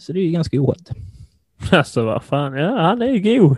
Så 0.00 0.12
det 0.12 0.20
är 0.20 0.24
ju 0.24 0.30
ganska 0.30 0.60
oskönt. 0.60 0.90
Alltså 1.70 2.04
vad 2.04 2.22
fan, 2.22 2.52
ja 2.52 2.80
han 2.80 3.02
är 3.02 3.06
ju 3.06 3.38
god. 3.38 3.56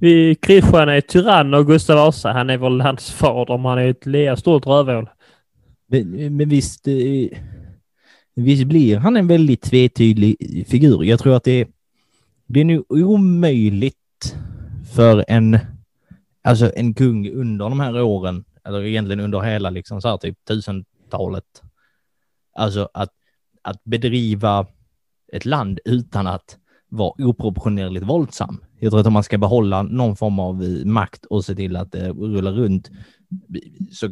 Vi, 0.00 0.34
Kristian 0.34 0.88
är 0.88 1.00
tyrann 1.00 1.54
och 1.54 1.66
Gustav 1.66 1.96
Vasa, 1.96 2.32
han 2.32 2.50
är 2.50 2.56
vår 2.56 2.70
landsfader, 2.70 3.58
men 3.58 3.66
han 3.66 3.78
är 3.78 3.88
ett 3.88 4.06
lea 4.06 4.36
stort 4.36 4.66
rövhål. 4.66 5.08
Men, 5.86 6.36
men 6.36 6.48
visst, 6.48 6.88
eh, 6.88 7.38
visst 8.34 8.64
blir 8.64 8.96
han 8.96 9.16
en 9.16 9.26
väldigt 9.26 9.62
tvetydig 9.62 10.36
figur. 10.68 11.04
Jag 11.04 11.18
tror 11.20 11.36
att 11.36 11.44
det 11.44 11.60
är, 11.60 11.66
det 12.46 12.60
är 12.60 12.64
nu 12.64 12.84
omöjligt 12.88 14.36
för 14.94 15.24
en, 15.28 15.58
alltså 16.44 16.72
en 16.76 16.94
kung 16.94 17.30
under 17.30 17.68
de 17.68 17.80
här 17.80 18.02
åren, 18.02 18.44
eller 18.70 18.84
egentligen 18.84 19.20
under 19.20 19.40
hela 19.40 19.70
liksom 19.70 20.00
så 20.00 20.08
här 20.08 20.16
typ 20.16 20.44
tusentalet, 20.44 21.62
alltså 22.54 22.88
att, 22.94 23.10
att 23.62 23.84
bedriva 23.84 24.66
ett 25.32 25.44
land 25.44 25.80
utan 25.84 26.26
att 26.26 26.56
vara 26.88 27.12
oproportionerligt 27.18 28.06
våldsam. 28.06 28.60
Jag 28.78 28.90
tror 28.90 29.00
att 29.00 29.06
om 29.06 29.12
man 29.12 29.22
ska 29.22 29.38
behålla 29.38 29.82
någon 29.82 30.16
form 30.16 30.38
av 30.38 30.62
eh, 30.62 30.86
makt 30.86 31.24
och 31.24 31.44
se 31.44 31.54
till 31.54 31.76
att 31.76 31.92
det 31.92 32.08
rullar 32.08 32.52
runt 32.52 32.90
så 33.92 34.08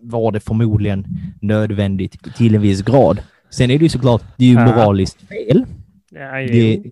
var 0.00 0.32
det 0.32 0.40
förmodligen 0.40 1.06
nödvändigt 1.40 2.34
till 2.36 2.54
en 2.54 2.60
viss 2.60 2.82
grad. 2.82 3.22
Sen 3.50 3.70
är 3.70 3.78
det 3.78 3.84
ju 3.84 3.88
såklart, 3.88 4.22
det 4.36 4.44
är 4.44 4.48
ju 4.48 4.58
moraliskt 4.58 5.28
fel 5.28 5.66
Ja, 6.10 6.38
det, 6.38 6.82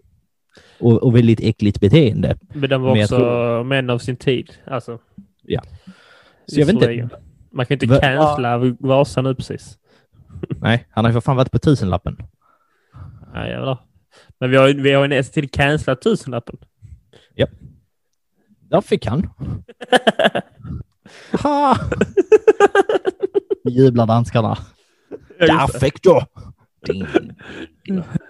och, 0.81 1.03
och 1.03 1.17
väldigt 1.17 1.41
äckligt 1.41 1.81
beteende. 1.81 2.39
Men 2.55 2.71
de 2.71 2.83
var 2.83 2.95
men 2.95 3.03
också 3.03 3.17
tror- 3.17 3.65
män 3.65 3.91
av 3.91 3.99
sin 3.99 4.17
tid. 4.17 4.51
Alltså. 4.67 4.99
Ja. 5.43 5.63
Så 6.47 6.61
jag 6.61 6.67
vet 6.67 6.75
inte. 6.75 7.09
Man 7.51 7.67
kan 7.67 7.75
inte 7.75 7.87
Va- 7.87 8.01
cancella 8.01 8.59
Vasa 8.81 9.23
nu 9.23 9.35
precis. 9.35 9.79
Nej, 10.61 10.87
han 10.91 11.05
har 11.05 11.11
ju 11.11 11.13
för 11.13 11.21
fan 11.21 11.37
varit 11.37 11.53
på 11.53 11.59
tusenlappen. 11.59 12.17
Ja, 13.35 13.49
jävlar. 13.49 13.79
Men 14.41 14.51
vi 14.51 14.57
har 14.57 14.69
ju 14.69 14.83
vi 14.83 14.93
har 14.93 15.03
ju 15.03 15.09
nästan 15.09 15.33
till 15.33 15.51
cancelat 15.51 16.03
tusenlappen. 16.03 16.57
Där 18.71 18.81
fick 18.81 19.07
han. 19.07 19.31
Ha! 21.43 21.77
Jublar 23.65 24.07
danskarna. 24.07 24.59
Ja, 25.39 25.47
Där 25.47 25.79
fick 25.79 26.03
du! 26.03 26.21
Ding. 26.87 27.07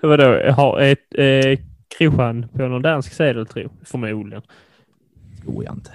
Vadå, 0.03 0.53
har 0.53 0.81
ett 0.81 1.15
eh, 1.15 1.59
Kristian 1.99 2.49
på 2.49 2.63
någon 2.69 2.83
dansk 2.83 3.13
sedel 3.13 3.47
tro? 3.47 3.69
Förmodligen. 3.85 4.43
tror 5.43 5.65
jag 5.65 5.75
inte. 5.75 5.91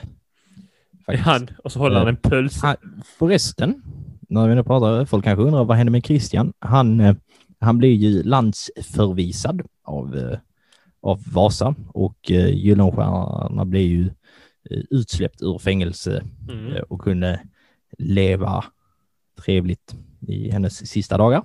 Är 1.08 1.18
han 1.18 1.50
och 1.64 1.72
så 1.72 1.80
håller 1.80 2.00
han 2.00 2.08
en 2.08 2.16
pölse. 2.18 2.68
Han, 2.68 2.76
förresten, 3.20 3.82
när 4.30 4.48
vi 4.48 4.56
nu 4.56 4.64
pratar, 4.64 5.06
folk 5.06 5.24
kanske 5.24 5.44
undrar 5.44 5.64
vad 5.64 5.78
hände 5.78 5.92
med 5.92 6.06
Christian? 6.06 6.54
Han, 6.60 7.00
eh, 7.00 7.16
han 7.60 7.78
blev 7.78 7.92
ju 7.92 8.24
landsförvisad 8.24 9.62
av, 9.84 10.18
eh, 10.18 10.38
av 11.02 11.24
Vasa 11.34 11.76
och 11.88 12.32
eh, 12.32 12.50
Gyllenstierna 12.50 13.66
blev 13.66 13.82
ju 13.82 14.06
eh, 14.70 14.82
utsläppt 14.90 15.42
ur 15.42 15.58
fängelse 15.58 16.24
Mm. 16.50 16.74
eh, 16.74 16.82
och 16.82 17.02
kunde 17.02 17.40
leva 17.98 18.64
trevligt 19.46 19.96
i 20.28 20.52
hennes 20.52 20.90
sista 20.90 21.18
dagar. 21.18 21.44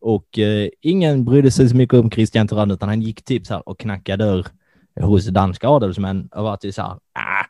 Och 0.00 0.38
eh, 0.38 0.68
ingen 0.80 1.24
brydde 1.24 1.50
sig 1.50 1.68
så 1.68 1.76
mycket 1.76 2.00
om 2.00 2.10
Christian 2.10 2.48
Tyrann 2.48 2.70
utan 2.70 2.88
han 2.88 3.02
gick 3.02 3.24
typ 3.24 3.46
så 3.46 3.54
här 3.54 3.68
och 3.68 3.78
knackade 3.78 4.24
dörr 4.24 4.46
hos 5.00 5.26
danska 5.26 5.68
adelsmän 5.68 6.28
och 6.32 6.44
var 6.44 6.56
typ 6.56 6.74
så 6.74 6.82
här, 6.82 6.90
ah, 7.12 7.44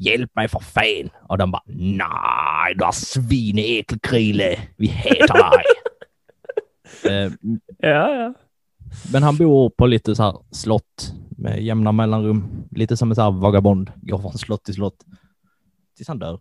hjälp 0.00 0.34
mig 0.34 0.48
för 0.48 0.58
fan. 0.60 1.10
Och 1.28 1.38
de 1.38 1.50
bara, 1.50 1.62
nej, 1.66 2.74
du 2.76 2.84
är 2.84 2.92
svin 2.92 3.58
äckelkrile, 3.58 4.58
vi 4.76 4.86
hatar 4.88 5.50
dig. 5.50 5.64
eh, 7.26 7.32
Ja, 7.78 8.14
ja. 8.14 8.34
men 9.12 9.22
han 9.22 9.36
bor 9.36 9.70
på 9.70 9.86
lite 9.86 10.14
så 10.14 10.22
här 10.22 10.36
slott 10.50 11.14
med 11.30 11.62
jämna 11.62 11.92
mellanrum. 11.92 12.64
Lite 12.70 12.96
som 12.96 13.10
en 13.10 13.14
så 13.14 13.22
här 13.22 13.30
vagabond, 13.30 13.90
går 14.02 14.18
från 14.18 14.32
slott 14.32 14.64
till 14.64 14.74
slott. 14.74 15.04
Tills 15.96 16.08
han 16.08 16.18
dör. 16.18 16.40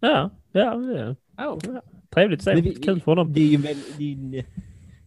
Ja, 0.00 0.30
ja. 0.52 0.74
ja. 0.96 1.14
ja. 1.36 1.82
Trevligt 2.14 2.40
att 2.40 2.44
se. 2.44 2.54
Vi- 2.60 2.74
Kul 2.74 3.00
för 3.00 3.12
honom. 3.12 3.32
Det 3.32 3.40
är 3.40 3.46
ju 3.46 3.56
väldigt, 3.56 3.98
det 3.98 4.04
är 4.04 4.08
ju- 4.08 4.44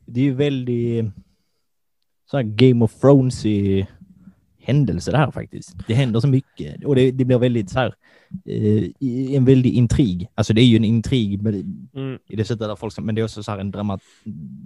det 0.06 0.20
är 0.20 0.24
ju 0.24 0.34
väldigt 0.34 1.06
så 2.32 2.38
här 2.38 2.44
Game 2.44 2.86
of 2.86 2.94
Thrones 3.00 3.46
i 3.46 3.88
händelse 4.64 5.12
det 5.12 5.18
här 5.18 5.32
faktiskt. 5.32 5.76
Det 5.88 5.94
händer 5.94 6.20
så 6.20 6.28
mycket 6.28 6.86
och 6.86 6.96
det, 6.96 7.12
det 7.12 7.26
blir 7.26 7.38
väldigt 7.38 7.70
så 7.70 7.80
här 7.80 7.94
eh, 8.50 9.36
en 9.36 9.46
väldig 9.46 9.74
intrig. 9.74 10.28
Alltså 10.36 10.54
det 10.54 10.62
är 10.62 10.66
ju 10.66 10.76
en 10.78 10.84
intrig 10.86 11.42
med, 11.42 11.54
Mm. 11.96 12.18
i 12.30 12.36
det 12.36 12.46
sättet 12.46 12.68
där 12.68 12.76
folk, 12.76 13.00
men 13.00 13.16
det 13.16 13.22
är 13.22 13.24
också 13.24 13.44
så 13.44 13.52
här 13.52 13.60
en 13.60 13.72
dramat, 13.72 14.02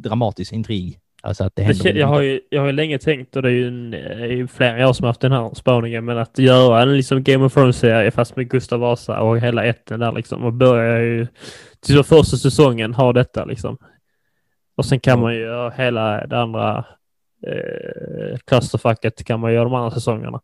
dramatisk 0.04 0.54
intrig. 0.54 1.00
Alltså 1.22 1.44
att 1.44 1.56
det 1.56 1.62
Det, 1.62 1.74
händer. 1.74 1.96
jag, 1.96 2.08
har 2.08 2.22
ju, 2.22 2.42
jag 2.50 2.62
har 2.62 2.68
ju 2.68 2.74
länge 2.74 3.00
tänkt, 3.00 3.36
och 3.36 3.42
det 3.42 3.50
är 3.50 3.54
ju 3.54 3.68
en, 3.68 3.94
eh, 3.94 4.26
ju 4.26 4.48
flera 4.48 4.90
år 4.90 4.94
som 4.94 5.04
har 5.04 5.10
haft 5.10 5.22
den 5.22 5.32
här 5.32 5.52
spaningen, 5.56 6.06
men 6.06 6.18
att 6.18 6.38
göra 6.40 6.82
en 6.82 6.98
liksom 6.98 7.24
Game 7.24 7.46
of 7.46 7.54
Thrones-serie 7.54 8.12
fast 8.12 8.36
med 8.36 8.50
Gustav 8.50 8.80
Vasa 8.80 9.20
och 9.22 9.40
hela 9.40 9.64
ätten 9.66 10.00
där 10.00 10.12
liksom. 10.12 10.44
Och 10.44 10.54
börja 10.54 11.00
ju 11.02 11.28
till 11.80 12.04
första 12.04 12.38
säsongen 12.38 12.94
ha 12.94 13.14
detta 13.14 13.46
liksom. 13.46 13.78
Och 14.76 14.86
sen 14.86 15.00
kan 15.00 15.20
man 15.20 15.34
ju 15.34 15.40
göra 15.40 15.70
hela 15.70 16.28
det 16.28 16.40
andra 16.42 16.86
eh, 17.48 18.38
clusterfucket 18.46 19.26
kan 19.26 19.40
man 19.40 19.54
göra 19.54 19.64
de 19.64 19.74
andra 19.74 19.92
säsongerna. 19.92 20.42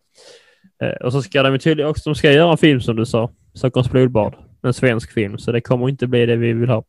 Eh, 0.83 1.05
och 1.05 1.11
så 1.11 1.21
ska 1.21 1.43
de 1.43 1.59
tydligen 1.59 1.89
också, 1.89 2.09
de 2.09 2.15
ska 2.15 2.31
göra 2.31 2.51
en 2.51 2.57
film 2.57 2.81
som 2.81 2.95
du 2.95 3.05
sa, 3.05 3.31
Stockholms 3.53 3.91
blodbad. 3.91 4.35
En 4.61 4.73
svensk 4.73 5.11
film, 5.11 5.37
så 5.37 5.51
det 5.51 5.61
kommer 5.61 5.89
inte 5.89 6.07
bli 6.07 6.25
det 6.25 6.35
vi 6.35 6.53
vill 6.53 6.69
ha. 6.69 6.83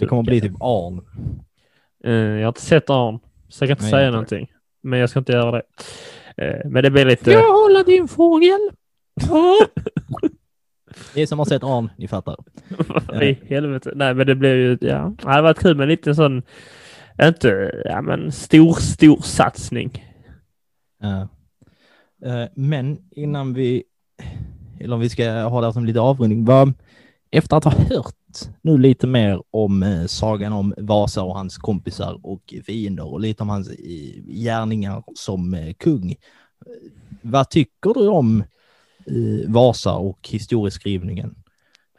det 0.00 0.06
kommer 0.06 0.22
bli 0.22 0.40
typ 0.40 0.52
Arn. 0.60 1.00
Eh, 2.04 2.12
jag 2.12 2.42
har 2.42 2.48
inte 2.48 2.60
sett 2.60 2.90
Arn, 2.90 3.18
så 3.48 3.64
jag 3.64 3.68
kan 3.68 3.74
inte 3.74 3.82
Nej, 3.82 3.90
säga 3.90 4.04
har 4.04 4.12
någonting. 4.12 4.52
Men 4.82 4.98
jag 4.98 5.10
ska 5.10 5.18
inte 5.18 5.32
göra 5.32 5.50
det. 5.50 5.62
Eh, 6.36 6.70
men 6.70 6.82
det 6.82 6.90
blir 6.90 7.04
lite... 7.04 7.30
jag 7.30 7.52
hålla 7.52 7.82
din 7.82 8.08
fågel? 8.08 8.70
Det 11.14 11.22
är 11.22 11.26
som 11.26 11.38
har 11.38 11.46
sett 11.46 11.64
Arn, 11.64 11.90
ni 11.96 12.08
fattar. 12.08 12.36
I 13.22 13.38
helvete. 13.48 13.92
Nej, 13.94 14.14
men 14.14 14.26
det 14.26 14.34
blev 14.34 14.56
ju... 14.56 14.78
Ja, 14.80 15.12
det 15.22 15.28
hade 15.28 15.42
varit 15.42 15.58
kul 15.58 15.76
med 15.76 15.84
en 15.84 15.88
liten 15.88 16.14
sån... 16.14 16.42
Inte... 17.22 17.82
Ja, 17.84 18.02
men 18.02 18.32
stor, 18.32 18.72
stor 18.72 19.20
satsning. 19.22 20.04
Ja. 21.00 21.28
Eh, 22.24 22.48
men 22.54 22.98
innan 23.10 23.54
vi, 23.54 23.84
eller 24.80 24.94
om 24.94 25.00
vi 25.00 25.08
ska 25.08 25.30
ha 25.30 25.60
det 25.60 25.66
här 25.66 25.72
som 25.72 25.84
lite 25.84 26.00
avrundning, 26.00 26.44
vad, 26.44 26.72
efter 27.30 27.56
att 27.56 27.64
ha 27.64 27.72
hört 27.72 28.14
nu 28.62 28.78
lite 28.78 29.06
mer 29.06 29.42
om 29.50 29.82
eh, 29.82 30.06
sagan 30.06 30.52
om 30.52 30.74
Vasa 30.78 31.22
och 31.22 31.34
hans 31.34 31.58
kompisar 31.58 32.20
och 32.22 32.54
fiender 32.66 33.12
och 33.12 33.20
lite 33.20 33.42
om 33.42 33.48
hans 33.48 33.68
eh, 33.68 34.22
gärningar 34.26 35.02
som 35.14 35.74
kung. 35.78 36.14
Vad 37.22 37.50
tycker 37.50 37.94
du 37.94 38.08
om 38.08 38.44
Vasa 39.46 39.94
och 39.94 40.28
historieskrivningen? 40.28 41.34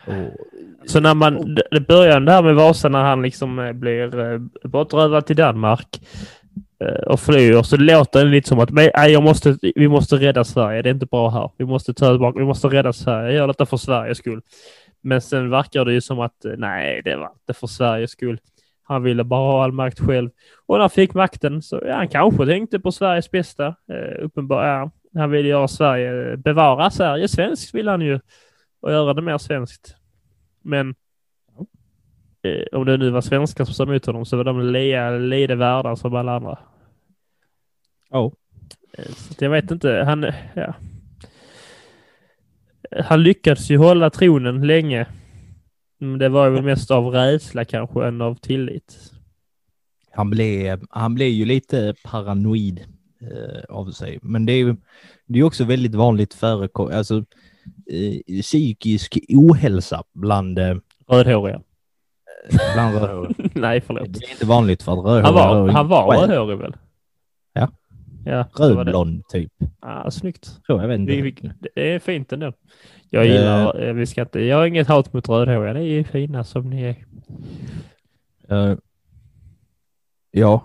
Och, 0.08 0.90
Så 0.90 1.00
när 1.00 1.14
man... 1.16 1.56
Det 1.56 1.64
det 1.72 1.82
börjar 1.82 2.20
där 2.20 2.44
med 2.44 2.56
Vasa 2.56 2.90
när 2.90 3.04
han 3.04 3.22
liksom 3.22 3.60
eh, 3.60 3.72
blir 3.74 4.20
eh, 4.20 4.40
bortrövad 4.64 5.26
till 5.26 5.36
Danmark 5.36 6.02
eh, 6.84 7.04
och 7.08 7.20
flyr 7.20 7.62
så 7.64 7.78
låter 7.78 8.26
det 8.26 8.32
lite 8.32 8.50
som 8.50 8.60
att 8.60 8.72
"Men, 8.72 8.90
nej, 8.96 9.12
jag 9.12 9.24
måste, 9.24 9.58
vi 9.76 9.88
måste 9.88 10.16
rädda 10.16 10.44
Sverige. 10.44 10.82
Det 10.82 10.90
är 10.90 10.94
inte 10.94 11.06
bra 11.06 11.30
här. 11.30 11.52
Vi 11.58 11.66
måste 11.66 11.94
ta 11.94 12.10
tillbaka, 12.12 12.40
vi 12.40 12.46
måste 12.46 12.68
rädda 12.68 12.94
Sverige. 12.94 13.28
Jag 13.28 13.36
gör 13.36 13.48
detta 13.48 13.66
för 13.66 13.78
Sveriges 13.78 14.18
skull. 14.18 14.42
Men 15.02 15.22
sen 15.22 15.50
verkar 15.50 15.86
det 15.86 15.94
ju 15.94 16.02
som 16.02 16.20
att 16.20 16.46
nej, 16.58 17.02
det 17.06 17.16
var 17.16 17.30
inte 17.42 17.60
för 17.60 17.68
Sveriges 17.68 18.12
skull. 18.12 18.40
Han 18.84 19.04
ville 19.04 19.24
bara 19.24 19.52
ha 19.52 19.64
all 19.64 19.72
makt 19.72 20.00
själv. 20.00 20.30
Och 20.66 20.76
när 20.76 20.80
han 20.80 20.90
fick 20.90 21.14
makten 21.14 21.62
så, 21.62 21.82
ja, 21.86 21.96
han 21.96 22.08
kanske 22.08 22.46
tänkte 22.46 22.80
på 22.80 22.92
Sveriges 22.92 23.32
bästa. 23.32 23.68
Eh, 23.68 24.24
uppenbar, 24.26 24.66
ja, 24.68 24.92
han 25.16 25.32
ville 25.32 25.50
göra 25.50 25.68
Sverige, 25.68 26.38
bevara 26.38 26.90
Sverige 26.90 27.28
svenskt 27.28 27.76
vill 27.76 27.88
han 27.88 28.02
ju. 28.02 28.20
Och 28.80 28.92
göra 28.92 29.14
det 29.14 29.22
mer 29.22 29.38
svenskt. 29.38 29.96
Men 30.62 30.96
eh, 32.44 32.80
om 32.80 32.86
det 32.86 32.98
nu 32.98 33.10
var 33.10 33.22
svenskar 33.22 33.66
som 33.66 33.74
sa 33.74 33.84
emot 33.84 34.06
honom 34.06 34.26
så 34.26 34.38
var 34.38 34.44
de 34.44 34.62
lea, 34.62 35.10
lede 35.10 35.56
världar 35.56 35.96
som 35.96 36.16
alla 36.16 36.36
andra. 36.36 36.60
Ja. 38.10 38.32
Eh, 38.98 39.06
Så 39.12 39.44
jag 39.44 39.50
vet 39.50 39.72
inte, 39.72 40.04
han, 40.06 40.26
ja. 40.54 40.74
Han 43.06 43.24
lyckades 43.24 43.70
ju 43.70 43.78
hålla 43.78 44.10
tronen 44.10 44.68
länge. 44.68 45.08
Det 46.20 46.30
var 46.30 46.50
väl 46.50 46.64
mest 46.64 46.92
av 46.92 47.06
rädsla 47.06 47.66
kanske 47.66 48.08
än 48.08 48.22
av 48.22 48.36
tillit. 48.36 49.12
Han 50.12 50.30
blev, 50.30 50.86
han 50.90 51.16
blev 51.16 51.28
ju 51.28 51.46
lite 51.46 51.96
paranoid 52.04 52.80
eh, 53.22 53.64
av 53.76 53.92
sig. 53.92 54.20
Men 54.22 54.46
det 54.46 54.54
är 54.54 54.58
ju 54.58 54.76
det 55.26 55.40
är 55.40 55.44
också 55.44 55.64
väldigt 55.64 55.96
vanligt 55.96 56.34
förekommande, 56.34 56.98
alltså 56.98 57.26
eh, 57.90 58.42
psykisk 58.42 59.20
ohälsa 59.30 60.04
bland, 60.14 60.60
eh, 60.60 60.76
Rödhåriga. 61.08 61.62
bland 62.74 62.96
rödhåriga. 62.96 63.36
Nej, 63.54 63.82
förlåt. 63.82 64.14
Det 64.14 64.26
är 64.26 64.32
inte 64.32 64.46
vanligt 64.46 64.84
för 64.84 64.92
att 64.92 64.98
rödhåriga 65.06 65.26
Han 65.26 65.34
var, 65.34 65.70
han 65.70 65.88
var 65.88 66.28
rödhårig 66.28 66.58
väl? 66.58 66.76
Ja. 67.54 67.68
Ja. 68.26 68.46
Rödblond 68.58 69.24
typ. 69.30 69.52
Ah, 69.80 70.12
snyggt. 70.12 70.46
Så 70.46 70.62
jag 70.68 70.88
vet 70.88 71.00
inte. 71.00 71.12
Vi, 71.22 71.36
det 71.76 71.94
är 71.94 72.00
fint 72.00 72.34
ändå. 72.34 72.54
Jag 73.10 73.26
gillar, 73.26 73.84
eh, 73.88 73.94
vi 73.94 74.06
ska 74.06 74.22
inte, 74.22 74.40
jag 74.40 74.58
har 74.58 74.66
inget 74.66 74.88
hat 74.88 75.14
mot 75.14 75.30
rödhåriga. 75.30 75.74
Det 75.74 75.84
är 75.84 76.04
fina 76.04 76.44
som 76.44 76.70
ni 76.70 76.82
är. 76.84 76.96
Eh, 78.50 78.78
ja, 80.32 80.64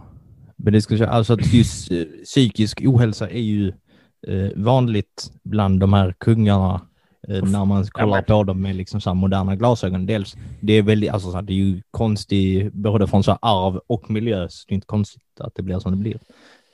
men 0.57 0.73
det 0.73 0.83
ska 0.83 0.97
säga, 0.97 1.09
alltså 1.11 1.33
att 1.33 1.53
just 1.55 1.91
eh, 1.91 2.05
psykisk 2.25 2.83
ohälsa 2.85 3.31
är 3.31 3.41
ju 3.41 3.69
eh, 4.27 4.51
vanligt 4.57 5.31
bland 5.43 5.81
de 5.81 5.93
här 5.93 6.15
kungarna 6.19 6.75
eh, 6.75 6.81
när 7.29 7.65
man 7.65 7.87
kollar 7.87 8.23
på 8.23 8.45
dem 8.45 8.63
med 8.63 8.77
liksom 8.77 9.01
så 9.01 9.15
moderna 9.15 9.57
glasögon. 9.57 10.07
Dels, 10.07 10.37
det 10.61 10.73
är 10.73 10.83
väldigt, 10.83 11.11
alltså 11.11 11.31
så 11.31 11.35
här, 11.37 11.43
det 11.43 11.53
är 11.53 11.55
ju 11.55 11.83
konstigt 11.91 12.73
både 12.73 13.07
från 13.07 13.25
så 13.25 13.39
arv 13.43 13.81
och 13.87 14.11
miljö, 14.11 14.49
så 14.49 14.65
det 14.69 14.73
är 14.73 14.75
inte 14.75 14.87
konstigt 14.87 15.23
att 15.41 15.55
det 15.55 15.63
blir 15.63 15.79
som 15.79 15.93
det 15.93 15.99
blir. 15.99 16.19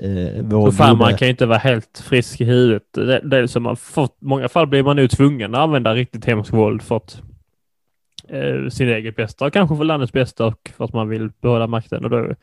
Eh, 0.03 0.43
vår 0.43 0.71
fan, 0.71 0.99
man 0.99 1.17
kan 1.17 1.29
ju 1.29 1.31
inte 1.31 1.47
vara 1.47 1.59
helt 1.59 2.03
frisk 2.05 2.41
i 2.41 2.45
huvudet. 2.45 2.83
Det, 2.93 3.21
det 3.21 3.49
som 3.49 3.63
man 3.63 3.77
fått, 3.77 4.17
många 4.21 4.49
fall 4.49 4.67
blir 4.67 4.83
man 4.83 4.97
nu 4.97 5.09
tvungen 5.09 5.55
att 5.55 5.61
använda 5.61 5.95
riktigt 5.95 6.25
hemskt 6.25 6.53
våld 6.53 6.83
för 6.83 6.97
att 6.97 7.23
eh, 8.29 8.69
sin 8.69 8.89
eget 8.89 9.17
bästa 9.17 9.47
och 9.47 9.53
kanske 9.53 9.77
för 9.77 9.85
landets 9.85 10.13
bästa 10.13 10.47
och 10.47 10.71
för 10.77 10.85
att 10.85 10.93
man 10.93 11.09
vill 11.09 11.31
behålla 11.43 11.67
makten. 11.67 12.05
Och 12.05 12.11
då, 12.11 12.35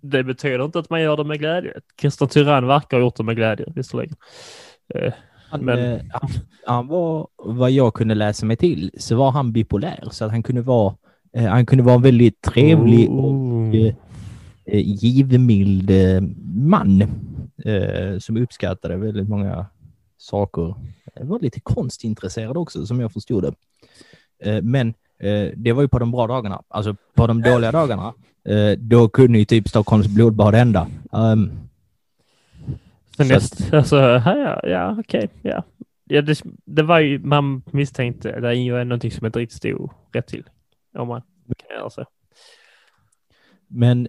det 0.00 0.24
betyder 0.24 0.64
inte 0.64 0.78
att 0.78 0.90
man 0.90 1.02
gör 1.02 1.16
det 1.16 1.24
med 1.24 1.38
glädje. 1.38 1.72
Kristian 1.96 2.28
Tyrann 2.28 2.66
verkar 2.66 2.96
ha 2.96 3.04
gjort 3.04 3.16
det 3.16 3.22
med 3.22 3.36
glädje 3.36 3.66
visserligen. 3.74 4.16
Eh, 4.94 5.12
Han, 5.50 5.64
Men- 5.64 5.78
eh, 5.78 6.00
han, 6.12 6.30
han 6.66 6.86
var, 6.86 7.28
vad 7.36 7.70
jag 7.70 7.94
kunde 7.94 8.14
läsa 8.14 8.46
mig 8.46 8.56
till, 8.56 8.90
så 8.98 9.16
var 9.16 9.30
han 9.30 9.52
bipolär, 9.52 10.08
så 10.10 10.24
att 10.24 10.30
han 10.30 10.42
kunde 10.42 10.62
vara, 10.62 10.94
eh, 11.32 11.46
han 11.46 11.66
kunde 11.66 11.84
vara 11.84 11.94
en 11.94 12.02
väldigt 12.02 12.42
trevlig 12.42 13.10
och 13.10 13.32
oh. 13.32 13.76
eh, 13.76 13.94
eh, 14.64 14.80
givmild 14.84 15.90
man 16.54 17.02
eh, 17.64 18.18
som 18.18 18.36
uppskattade 18.36 18.96
väldigt 18.96 19.28
många 19.28 19.66
saker. 20.18 20.74
Jag 21.14 21.26
var 21.26 21.40
lite 21.40 21.60
konstintresserad 21.60 22.56
också, 22.56 22.86
som 22.86 23.00
jag 23.00 23.12
förstod 23.12 23.42
det. 23.42 23.52
Eh, 24.50 24.62
men 24.62 24.94
det 25.54 25.72
var 25.72 25.82
ju 25.82 25.88
på 25.88 25.98
de 25.98 26.10
bra 26.10 26.26
dagarna. 26.26 26.62
Alltså 26.68 26.96
på 27.14 27.26
de 27.26 27.42
dåliga 27.42 27.72
dagarna, 27.72 28.14
då 28.78 29.08
kunde 29.08 29.38
ju 29.38 29.44
typ 29.44 29.68
Stockholms 29.68 30.06
blodbad 30.06 30.54
hända. 30.54 30.88
Um, 31.12 31.67
Så 33.18 33.24
näst, 33.34 33.72
alltså, 33.74 33.96
ja, 33.96 34.60
ja 34.62 34.96
okej, 35.00 35.28
ja. 35.42 35.62
ja 36.04 36.22
det, 36.22 36.42
det 36.64 36.82
var 36.82 36.98
ju, 36.98 37.18
man 37.18 37.62
misstänkte, 37.70 38.40
det 38.40 38.48
är 38.48 38.52
ju 38.52 38.84
någonting 38.84 39.10
som 39.10 39.26
inte 39.26 39.38
riktigt 39.38 39.56
stod 39.58 39.90
rätt 40.12 40.26
till. 40.26 40.44
Om 40.98 41.08
man 41.08 41.22
kan 41.56 41.76
göra 41.76 41.90
så. 41.90 42.04
Men 43.68 44.08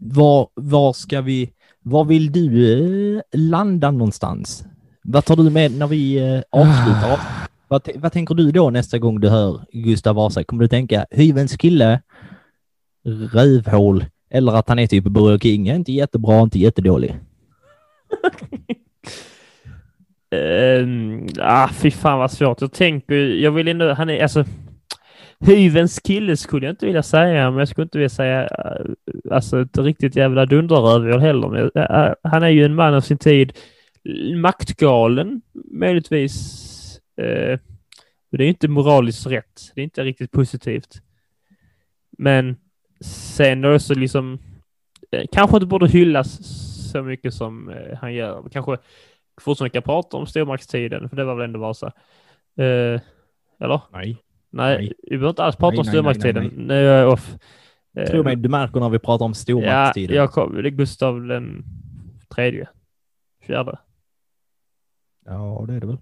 var, 0.00 0.48
var 0.54 0.92
ska 0.92 1.20
vi, 1.20 1.52
var 1.82 2.04
vill 2.04 2.32
du 2.32 2.72
eh, 3.16 3.22
landa 3.32 3.90
någonstans? 3.90 4.66
Vad 5.04 5.24
tar 5.24 5.36
du 5.36 5.50
med 5.50 5.72
när 5.78 5.86
vi 5.86 6.16
eh, 6.34 6.42
avslutar? 6.50 7.12
av- 7.12 7.18
Vad, 7.68 7.88
vad 7.96 8.12
tänker 8.12 8.34
du 8.34 8.50
då 8.52 8.70
nästa 8.70 8.98
gång 8.98 9.20
du 9.20 9.28
hör 9.28 9.60
Gustav 9.72 10.16
Vasa? 10.16 10.44
Kommer 10.44 10.62
du 10.62 10.68
tänka 10.68 11.06
hyvens 11.10 11.56
kille, 11.56 12.00
rövhål 13.32 14.04
eller 14.30 14.52
att 14.52 14.68
han 14.68 14.78
är 14.78 14.86
typ 14.86 15.04
Burger 15.04 15.38
King? 15.38 15.68
Inte 15.70 15.92
jättebra, 15.92 16.40
inte 16.42 16.58
jättedålig. 16.58 17.20
Uh, 20.34 21.26
ah, 21.38 21.68
fy 21.68 21.90
fan 21.90 22.18
vad 22.18 22.30
svårt. 22.30 22.60
Jag 22.60 22.72
tänker, 22.72 23.14
jag 23.14 23.50
vill 23.50 23.68
ändå, 23.68 23.92
han 23.92 24.10
är 24.10 24.22
alltså 24.22 24.44
hyvens 25.40 26.00
kille 26.00 26.36
skulle 26.36 26.66
jag 26.66 26.72
inte 26.72 26.86
vilja 26.86 27.02
säga, 27.02 27.50
men 27.50 27.58
jag 27.58 27.68
skulle 27.68 27.82
inte 27.82 27.98
vilja 27.98 28.08
säga 28.08 28.42
eh, 28.42 28.86
alltså 29.30 29.60
ett 29.60 29.78
riktigt 29.78 30.16
jävla 30.16 30.46
dunderrövhål 30.46 31.20
heller. 31.20 31.48
Men, 31.48 31.62
uh, 31.64 32.14
han 32.22 32.42
är 32.42 32.48
ju 32.48 32.64
en 32.64 32.74
man 32.74 32.94
av 32.94 33.00
sin 33.00 33.18
tid. 33.18 33.52
Maktgalen 34.36 35.42
möjligtvis. 35.72 37.00
Uh, 37.20 37.58
det 38.30 38.44
är 38.44 38.48
inte 38.48 38.68
moraliskt 38.68 39.26
rätt. 39.26 39.72
Det 39.74 39.80
är 39.80 39.84
inte 39.84 40.04
riktigt 40.04 40.30
positivt. 40.30 41.02
Men 42.18 42.56
sen 43.00 43.64
också 43.64 43.94
liksom 43.94 44.38
eh, 45.10 45.24
kanske 45.32 45.56
inte 45.56 45.66
borde 45.66 45.88
hyllas 45.88 46.40
så 46.98 47.02
mycket 47.02 47.34
som 47.34 47.68
eh, 47.68 47.98
han 47.98 48.14
gör. 48.14 48.48
Kanske 48.52 48.76
fortfarande 49.40 49.70
kan 49.72 49.82
prata 49.82 50.16
om 50.16 50.26
stormaktstiden, 50.26 51.08
för 51.08 51.16
det 51.16 51.24
var 51.24 51.34
väl 51.34 51.44
ändå 51.44 51.58
Vasa. 51.60 51.86
Eh, 52.58 53.00
eller? 53.60 53.80
Nej. 53.92 54.22
Nej, 54.50 54.76
Nej. 54.78 54.92
vi 55.02 55.10
behöver 55.10 55.28
inte 55.28 55.44
alls 55.44 55.56
prata 55.56 55.70
Nej, 55.70 55.78
om 55.80 55.84
nej, 55.86 55.92
stormaktstiden. 55.94 56.44
nej, 56.44 56.66
Nu 56.66 56.74
är 56.88 57.00
jag 57.00 57.12
off. 57.12 57.36
Eh, 57.96 58.06
Tro 58.06 58.22
mig, 58.22 58.36
du 58.36 58.48
märker 58.48 58.80
när 58.80 58.88
vi 58.88 58.98
pratar 58.98 59.24
om 59.24 59.30
Ja, 59.30 59.34
stormaktstiden. 59.34 60.16
jag 60.16 60.30
kom, 60.32 60.54
det 60.62 60.68
är 60.68 60.70
Gustav 60.70 61.26
den 61.26 61.64
tredje. 62.34 62.68
Fjärde. 63.42 63.78
ja, 65.26 65.64
det 65.68 65.74
är 65.74 65.80
det 65.80 65.86
väl. 65.86 65.98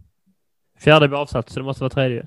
Fjärde 0.79 1.09
blir 1.09 1.19
avsatt, 1.21 1.49
så 1.51 1.61
det 1.61 1.65
måste 1.65 1.83
vara 1.83 1.91
tredje. 1.91 2.27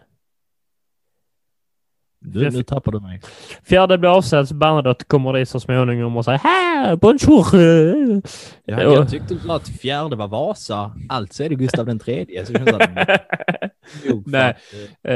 Du, 2.19 2.49
nu 2.49 2.64
tappar 2.64 2.91
du 2.91 2.99
mig. 2.99 3.22
Fjärde 3.64 3.98
blir 3.98 4.10
avsatt, 4.10 4.52
Bernadotte 4.52 5.06
kommer 5.06 5.34
dit 5.34 5.49
så 5.49 5.60
småningom 5.60 6.18
och 6.18 6.26
säger 6.26 6.38
här, 6.39 6.95
bonjour! 6.95 8.22
Ja, 8.65 8.81
Ja. 8.81 8.94
jag 8.94 9.10
tyckte 9.10 9.34
du 9.34 9.39
sa 9.39 9.56
att 9.56 9.68
fjärde 9.69 10.15
var 10.15 10.27
Vasa, 10.27 10.91
alltså 11.10 11.44
är 11.44 11.49
det 11.49 11.56
Gustav 11.56 11.85
den 11.85 11.99
tredje. 11.99 12.45
Så 12.45 12.53
känns 12.53 12.69
att, 12.69 12.89
Nej. 14.26 14.56
Eh, 15.03 15.15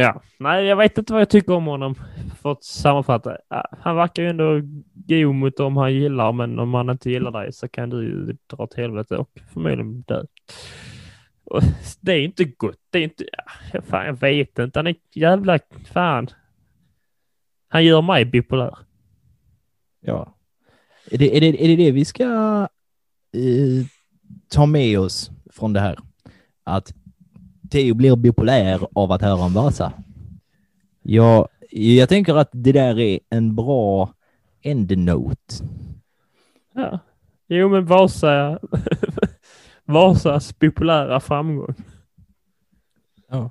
ja, 0.00 0.22
nej, 0.38 0.64
jag 0.64 0.76
vet 0.76 0.98
inte 0.98 1.12
vad 1.12 1.20
jag 1.22 1.30
tycker 1.30 1.52
om 1.54 1.66
honom. 1.66 1.94
För 2.42 2.52
att 2.52 2.64
sammanfatta. 2.64 3.36
Han 3.80 3.96
verkar 3.96 4.22
ju 4.22 4.28
ändå 4.28 4.60
god 5.08 5.34
mot 5.34 5.56
dem 5.56 5.76
han 5.76 5.94
gillar, 5.94 6.32
men 6.32 6.58
om 6.58 6.74
han 6.74 6.90
inte 6.90 7.10
gillar 7.10 7.30
dig 7.30 7.52
så 7.52 7.68
kan 7.68 7.90
du 7.90 8.04
ju 8.04 8.36
dra 8.56 8.66
till 8.66 8.82
helvete 8.82 9.16
och 9.16 9.30
förmodligen 9.52 10.00
dö. 10.02 10.22
Och 11.50 11.62
det 12.00 12.12
är 12.12 12.20
inte 12.20 12.44
gott. 12.44 12.78
Det 12.90 12.98
är 12.98 13.02
inte... 13.02 13.24
Ja, 13.72 13.82
fan, 13.82 14.06
jag 14.06 14.20
vet 14.20 14.58
inte. 14.58 14.78
Han 14.78 14.86
är 14.86 14.94
jävla... 15.14 15.58
Fan. 15.92 16.28
Han 17.68 17.84
gör 17.84 18.02
mig 18.02 18.24
bipolär. 18.24 18.78
Ja. 20.00 20.34
Är 21.10 21.18
det, 21.18 21.36
är 21.36 21.40
det, 21.40 21.64
är 21.64 21.68
det, 21.68 21.76
det 21.76 21.90
vi 21.90 22.04
ska 22.04 22.24
eh, 23.32 23.86
ta 24.48 24.66
med 24.66 24.98
oss 24.98 25.30
från 25.50 25.72
det 25.72 25.80
här? 25.80 25.98
Att 26.64 26.94
Theo 27.70 27.94
blir 27.94 28.16
bipolär 28.16 28.88
av 28.92 29.12
att 29.12 29.22
höra 29.22 29.44
om 29.44 29.52
Vasa? 29.52 29.92
Ja, 31.02 31.48
jag 31.70 32.08
tänker 32.08 32.34
att 32.34 32.50
det 32.52 32.72
där 32.72 32.98
är 32.98 33.20
en 33.30 33.54
bra 33.54 34.14
endnote. 34.62 35.54
Ja. 36.74 36.98
Jo, 37.48 37.68
men 37.68 37.86
Vasa... 37.86 38.58
Vasas 39.90 40.52
populära 40.52 41.20
framgång. 41.20 41.74
Ja. 43.30 43.50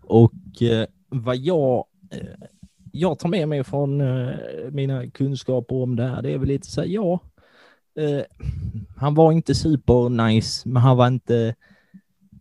Och 0.00 0.62
eh, 0.62 0.86
vad 1.08 1.36
jag, 1.36 1.84
eh, 2.10 2.46
jag 2.92 3.18
tar 3.18 3.28
med 3.28 3.48
mig 3.48 3.64
från 3.64 4.00
eh, 4.00 4.34
mina 4.70 5.10
kunskaper 5.10 5.74
om 5.74 5.96
det 5.96 6.06
här, 6.06 6.22
det 6.22 6.32
är 6.32 6.38
väl 6.38 6.48
lite 6.48 6.66
så 6.66 6.80
här, 6.80 6.88
ja, 6.88 7.20
eh, 7.98 8.22
han 8.96 9.14
var 9.14 9.32
inte 9.32 9.54
super 9.54 10.08
nice, 10.08 10.68
men 10.68 10.82
han 10.82 10.96
var 10.96 11.06
inte, 11.06 11.54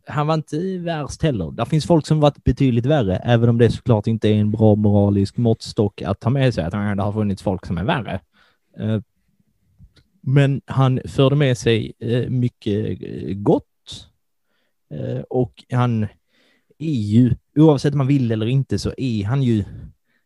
han 0.08 0.28
var 0.28 0.34
inte 0.34 0.78
värst 0.78 1.24
heller. 1.24 1.52
Det 1.52 1.66
finns 1.66 1.86
folk 1.86 2.08
som 2.08 2.20
varit 2.20 2.44
betydligt 2.44 2.86
värre, 2.86 3.16
även 3.16 3.50
om 3.50 3.58
det 3.58 3.70
såklart 3.72 4.08
inte 4.08 4.30
är 4.30 4.36
en 4.36 4.52
bra 4.52 4.76
moralisk 4.76 5.38
måttstock 5.38 6.02
att 6.02 6.20
ta 6.20 6.30
med 6.30 6.54
sig 6.54 6.64
att 6.64 6.72
det 6.72 7.04
har 7.04 7.14
funnits 7.14 7.42
folk 7.42 7.66
som 7.66 7.78
är 7.78 7.84
värre. 7.84 8.20
Eh, 8.80 9.00
men 10.26 10.62
han 10.66 11.00
förde 11.06 11.36
med 11.36 11.58
sig 11.58 11.94
eh, 12.00 12.30
mycket 12.30 13.02
eh, 13.02 13.34
gott 13.34 14.10
eh, 14.90 15.22
och 15.30 15.64
han 15.72 16.04
är 16.78 16.94
ju, 16.94 17.36
oavsett 17.56 17.94
om 17.94 17.98
man 17.98 18.08
vill 18.08 18.32
eller 18.32 18.46
inte, 18.46 18.80
så 18.80 18.94
är 18.98 19.26
han 19.26 19.44
ju 19.44 19.64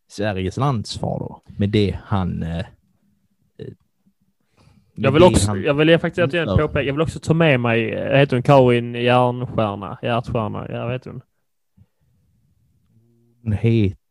Sveriges 0.09 0.57
landsfader 0.57 1.35
med 1.57 1.69
det 1.69 1.99
han, 2.03 2.45
Jag 4.95 5.11
vill 5.11 5.23
också, 5.23 5.57
jag 5.57 5.73
vill 5.73 5.99
faktiskt 5.99 6.25
att 6.25 6.33
jag 6.33 6.57
påpeka, 6.57 6.81
jag 6.81 6.93
vill 6.93 7.01
också 7.01 7.19
ta 7.19 7.33
med 7.33 7.59
mig, 7.59 7.85
heter 8.19 8.35
hon 8.35 8.43
Karin 8.43 8.95
Järnstjärna? 8.95 9.97
Hjärtstjärna, 10.01 10.67
ja 10.69 10.83
vad 10.83 10.93
heter 10.93 11.11
hon? 11.11 11.21
Hon 13.43 13.53
heter 13.53 14.06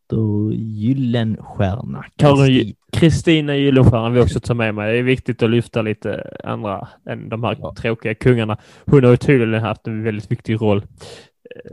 Gyllenstierna. 0.53 2.05
Karin 2.17 2.75
Kristina 2.93 3.57
Gyllenstierna 3.57 4.11
vill 4.11 4.23
också 4.23 4.41
ta 4.41 4.55
med 4.55 4.75
mig. 4.75 4.93
Det 4.93 4.99
är 4.99 5.03
viktigt 5.03 5.43
att 5.43 5.51
lyfta 5.51 5.83
lite 5.83 6.37
andra 6.45 6.89
än 7.07 7.29
de 7.29 7.45
här 7.45 7.57
ja. 7.61 7.75
tråkiga 7.79 8.15
kungarna. 8.15 8.59
Hon 8.87 9.05
har 9.05 9.11
ju 9.11 9.17
tydligen 9.17 9.65
haft 9.65 9.87
en 9.87 10.03
väldigt 10.03 10.31
viktig 10.31 10.61
roll. 10.61 10.83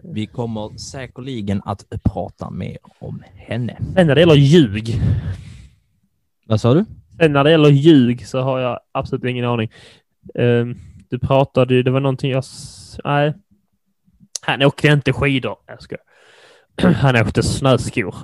Vi 0.03 0.25
kommer 0.25 0.77
säkerligen 0.77 1.61
att 1.65 1.85
prata 2.03 2.49
mer 2.49 2.77
om 2.99 3.23
henne. 3.35 3.77
Sen 3.95 4.07
när 4.07 4.15
det 4.15 4.21
gäller 4.21 4.35
ljug. 4.35 5.01
Vad 6.45 6.61
sa 6.61 6.73
du? 6.73 6.85
Sen 7.19 7.33
när 7.33 7.43
det 7.43 7.51
gäller 7.51 7.69
ljug 7.69 8.27
så 8.27 8.41
har 8.41 8.59
jag 8.59 8.79
absolut 8.91 9.23
ingen 9.23 9.45
aning. 9.45 9.71
Um, 10.33 10.79
du 11.09 11.19
pratade 11.19 11.73
ju, 11.73 11.83
det 11.83 11.91
var 11.91 11.99
någonting 11.99 12.31
jag... 12.31 12.43
Nej. 13.03 13.33
Han 14.41 14.63
åkte 14.63 14.87
inte 14.87 15.13
skidor. 15.13 15.55
Jag 15.67 15.81
ska. 15.81 15.95
Han 16.81 17.15
åkte 17.15 17.43
snöskor. 17.43 18.15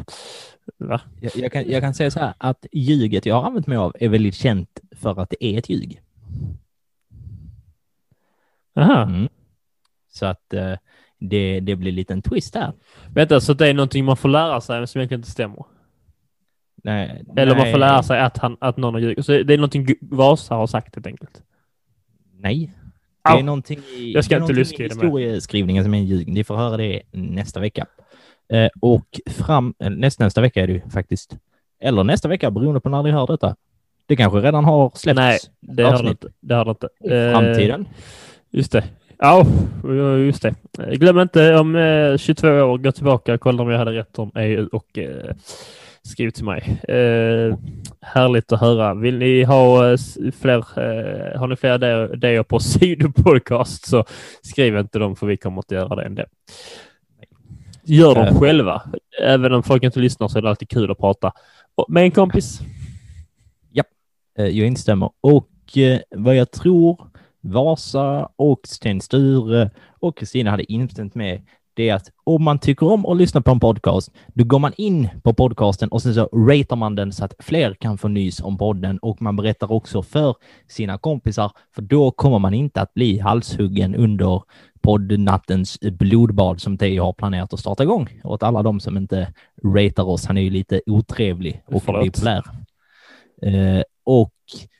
Va? 0.77 1.01
Jag, 1.19 1.31
jag, 1.35 1.51
kan, 1.51 1.69
jag 1.69 1.81
kan 1.81 1.93
säga 1.93 2.11
så 2.11 2.19
här 2.19 2.33
att 2.37 2.65
ljuget 2.71 3.25
jag 3.25 3.35
har 3.35 3.47
använt 3.47 3.67
mig 3.67 3.77
av 3.77 3.95
är 3.99 4.09
väldigt 4.09 4.35
känt 4.35 4.79
för 4.91 5.21
att 5.21 5.29
det 5.29 5.45
är 5.45 5.57
ett 5.57 5.69
ljug. 5.69 6.01
Aha. 8.75 9.03
Mm. 9.03 9.29
Så 10.11 10.25
att 10.25 10.53
uh, 10.53 10.75
det, 11.19 11.59
det 11.59 11.75
blir 11.75 11.91
en 11.91 11.95
liten 11.95 12.21
twist 12.21 12.55
här. 12.55 12.73
Vänta, 13.13 13.41
så 13.41 13.53
det 13.53 13.67
är 13.67 13.73
någonting 13.73 14.05
man 14.05 14.17
får 14.17 14.29
lära 14.29 14.61
sig 14.61 14.87
som 14.87 14.99
egentligen 14.99 15.19
inte 15.19 15.31
stämmer? 15.31 15.65
Nej. 16.83 17.25
Eller 17.35 17.55
nej. 17.55 17.63
man 17.63 17.71
får 17.71 17.79
lära 17.79 18.03
sig 18.03 18.19
att, 18.19 18.37
han, 18.37 18.57
att 18.59 18.77
någon 18.77 18.93
har 18.93 19.01
ljugit. 19.01 19.25
Så 19.25 19.31
det 19.31 19.53
är 19.53 19.57
någonting 19.57 19.87
Vasa 20.01 20.55
har 20.55 20.67
sagt 20.67 20.95
helt 20.95 21.07
enkelt? 21.07 21.43
Nej. 22.33 22.73
Det 23.23 23.39
är 23.39 23.43
någonting 23.43 23.79
i, 23.79 24.13
jag 24.13 24.25
ska 24.25 24.37
inte 24.37 24.53
i 24.53 24.83
historieskrivningen 24.83 25.83
som 25.83 25.93
är 25.93 25.97
en 25.97 26.05
ljug. 26.05 26.27
Ni 26.27 26.43
får 26.43 26.55
höra 26.55 26.77
det 26.77 27.01
nästa 27.11 27.59
vecka. 27.59 27.85
Eh, 28.53 28.69
och 28.81 29.19
fram, 29.25 29.73
eh, 29.79 29.89
näst, 29.89 30.19
nästa 30.19 30.41
vecka 30.41 30.63
är 30.63 30.67
det 30.67 30.73
ju 30.73 30.81
faktiskt, 30.89 31.37
eller 31.81 32.03
nästa 32.03 32.27
vecka 32.27 32.51
beroende 32.51 32.79
på 32.79 32.89
när 32.89 33.03
ni 33.03 33.11
hör 33.11 33.27
detta. 33.27 33.55
Det 34.05 34.15
kanske 34.15 34.39
redan 34.39 34.65
har 34.65 34.91
släppts. 34.95 35.19
Nej, 35.19 35.39
det 35.59 35.83
har 35.83 36.03
det 36.03 36.09
inte. 36.09 36.27
Det 36.39 36.55
har 36.55 36.65
det 36.65 36.71
inte. 36.71 36.89
I 37.03 37.33
framtiden. 37.33 37.81
Eh, 37.81 37.87
just 38.51 38.71
det. 38.71 38.83
Ja, 39.17 39.45
just 40.17 40.41
det. 40.41 40.55
Glöm 40.95 41.19
inte 41.19 41.55
om 41.55 41.75
eh, 41.75 42.17
22 42.17 42.47
år, 42.47 42.77
gå 42.77 42.91
tillbaka 42.91 43.33
och 43.33 43.41
kolla 43.41 43.63
om 43.63 43.69
jag 43.69 43.77
hade 43.77 43.91
rätt 43.91 44.19
om 44.19 44.31
EU 44.35 44.69
och 44.71 44.97
eh, 44.97 45.35
skriv 46.03 46.29
till 46.29 46.45
mig. 46.45 46.79
Eh, 46.87 47.57
härligt 48.01 48.51
att 48.51 48.61
höra. 48.61 48.93
Vill 48.93 49.17
ni 49.17 49.43
ha 49.43 49.91
eh, 49.91 49.97
fler, 50.41 50.57
eh, 50.57 51.39
har 51.39 51.47
ni 51.47 51.55
fler 51.55 52.13
idéer 52.13 52.43
på 52.43 52.59
sidopodcast 52.59 53.89
så 53.89 54.05
skriv 54.41 54.77
inte 54.77 54.99
dem 54.99 55.15
för 55.15 55.27
vi 55.27 55.37
kommer 55.37 55.57
inte 55.57 55.75
göra 55.75 55.95
det 55.95 56.03
ändå. 56.03 56.23
Gör 57.89 58.15
dem 58.15 58.27
äh. 58.27 58.39
själva. 58.39 58.81
Även 59.21 59.53
om 59.53 59.63
folk 59.63 59.83
inte 59.83 59.99
lyssnar 59.99 60.27
så 60.27 60.37
är 60.37 60.41
det 60.41 60.49
alltid 60.49 60.69
kul 60.69 60.91
att 60.91 60.97
prata 60.97 61.31
med 61.87 62.03
en 62.03 62.11
kompis. 62.11 62.59
Ja, 63.71 63.83
eh, 64.37 64.45
jag 64.45 64.67
instämmer. 64.67 65.09
Och 65.21 65.77
eh, 65.77 65.99
vad 66.09 66.35
jag 66.35 66.51
tror 66.51 67.09
Vasa 67.41 68.29
och 68.35 68.59
Sten 68.63 69.01
Sture 69.01 69.71
och 69.99 70.17
Kristina 70.17 70.51
hade 70.51 70.71
instämt 70.71 71.15
med 71.15 71.41
det 71.79 71.89
är 71.89 71.95
att 71.95 72.11
om 72.23 72.43
man 72.43 72.59
tycker 72.59 72.91
om 72.91 73.05
att 73.05 73.17
lyssna 73.17 73.41
på 73.41 73.51
en 73.51 73.59
podcast, 73.59 74.11
då 74.33 74.43
går 74.43 74.59
man 74.59 74.73
in 74.77 75.09
på 75.23 75.33
podcasten 75.33 75.89
och 75.89 76.01
sen 76.01 76.13
så 76.13 76.29
ratear 76.33 76.75
man 76.75 76.95
den 76.95 77.11
så 77.11 77.25
att 77.25 77.33
fler 77.39 77.73
kan 77.73 77.97
få 77.97 78.07
nys 78.07 78.41
om 78.41 78.57
podden 78.57 78.97
och 78.97 79.21
man 79.21 79.35
berättar 79.35 79.71
också 79.71 80.03
för 80.03 80.35
sina 80.67 80.97
kompisar, 80.97 81.51
för 81.75 81.81
då 81.81 82.11
kommer 82.11 82.39
man 82.39 82.53
inte 82.53 82.81
att 82.81 82.93
bli 82.93 83.19
halshuggen 83.19 83.95
under 83.95 84.41
poddnattens 84.81 85.79
blodbad 85.79 86.61
som 86.61 86.77
Teo 86.77 87.03
har 87.03 87.13
planerat 87.13 87.53
att 87.53 87.59
starta 87.59 87.83
igång. 87.83 88.21
Och 88.23 88.31
åt 88.31 88.43
alla 88.43 88.63
de 88.63 88.79
som 88.79 88.97
inte 88.97 89.33
ratear 89.63 90.05
oss, 90.05 90.25
han 90.25 90.37
är 90.37 90.41
ju 90.41 90.49
lite 90.49 90.81
otrevlig 90.85 91.63
och 91.65 91.81
bipolär. 92.01 92.43
Eh, 93.41 93.83
och 94.03 94.33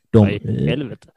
de... 0.10 0.26
Nej, 0.26 0.68
helvete. 0.70 1.08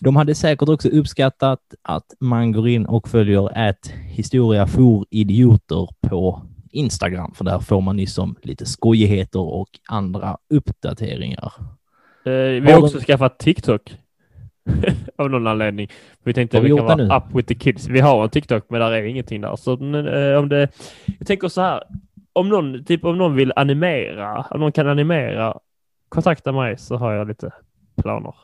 De 0.00 0.16
hade 0.16 0.34
säkert 0.34 0.68
också 0.68 0.88
uppskattat 0.88 1.60
att 1.82 2.14
man 2.20 2.52
går 2.52 2.68
in 2.68 2.86
och 2.86 3.08
följer 3.08 3.68
ett 3.68 3.92
historia 4.06 4.66
for 4.66 5.06
idioter 5.10 5.88
på 6.00 6.42
Instagram, 6.70 7.34
för 7.34 7.44
där 7.44 7.58
får 7.58 7.80
man 7.80 7.96
liksom 7.96 8.36
lite 8.42 8.66
skojigheter 8.66 9.40
och 9.40 9.68
andra 9.88 10.36
uppdateringar. 10.50 11.52
Eh, 12.24 12.32
vi 12.32 12.72
har 12.72 12.82
också 12.82 13.00
skaffat 13.00 13.38
TikTok. 13.38 13.96
Av 15.18 15.30
någon 15.30 15.46
anledning. 15.46 15.88
Vi 16.22 16.32
tänkte 16.32 16.58
att 16.58 16.64
vi, 16.64 16.68
vi 16.68 16.76
kan 16.76 16.86
vara 16.86 16.96
nu? 16.96 17.04
up 17.04 17.24
with 17.34 17.48
the 17.48 17.54
kids. 17.54 17.88
Vi 17.88 18.00
har 18.00 18.24
en 18.24 18.30
TikTok, 18.30 18.64
men 18.68 18.80
där 18.80 18.92
är 18.92 19.02
ingenting 19.02 19.40
där. 19.40 19.56
Så 19.56 19.72
eh, 19.72 20.38
om 20.38 20.48
det... 20.48 20.68
Jag 21.18 21.26
tänker 21.26 21.48
så 21.48 21.60
här. 21.60 21.82
Om 22.32 22.48
någon, 22.48 22.84
typ 22.84 23.04
om 23.04 23.18
någon 23.18 23.36
vill 23.36 23.52
animera, 23.56 24.46
om 24.50 24.60
någon 24.60 24.72
kan 24.72 24.88
animera, 24.88 25.58
kontakta 26.08 26.52
mig 26.52 26.78
så 26.78 26.96
har 26.96 27.12
jag 27.12 27.28
lite 27.28 27.50
planer. 28.02 28.34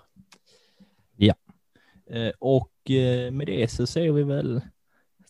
Eh, 2.11 2.33
och 2.39 2.91
eh, 2.91 3.31
med 3.31 3.47
det 3.47 3.71
så 3.71 3.87
säger 3.87 4.13
vi 4.13 4.23
väl 4.23 4.61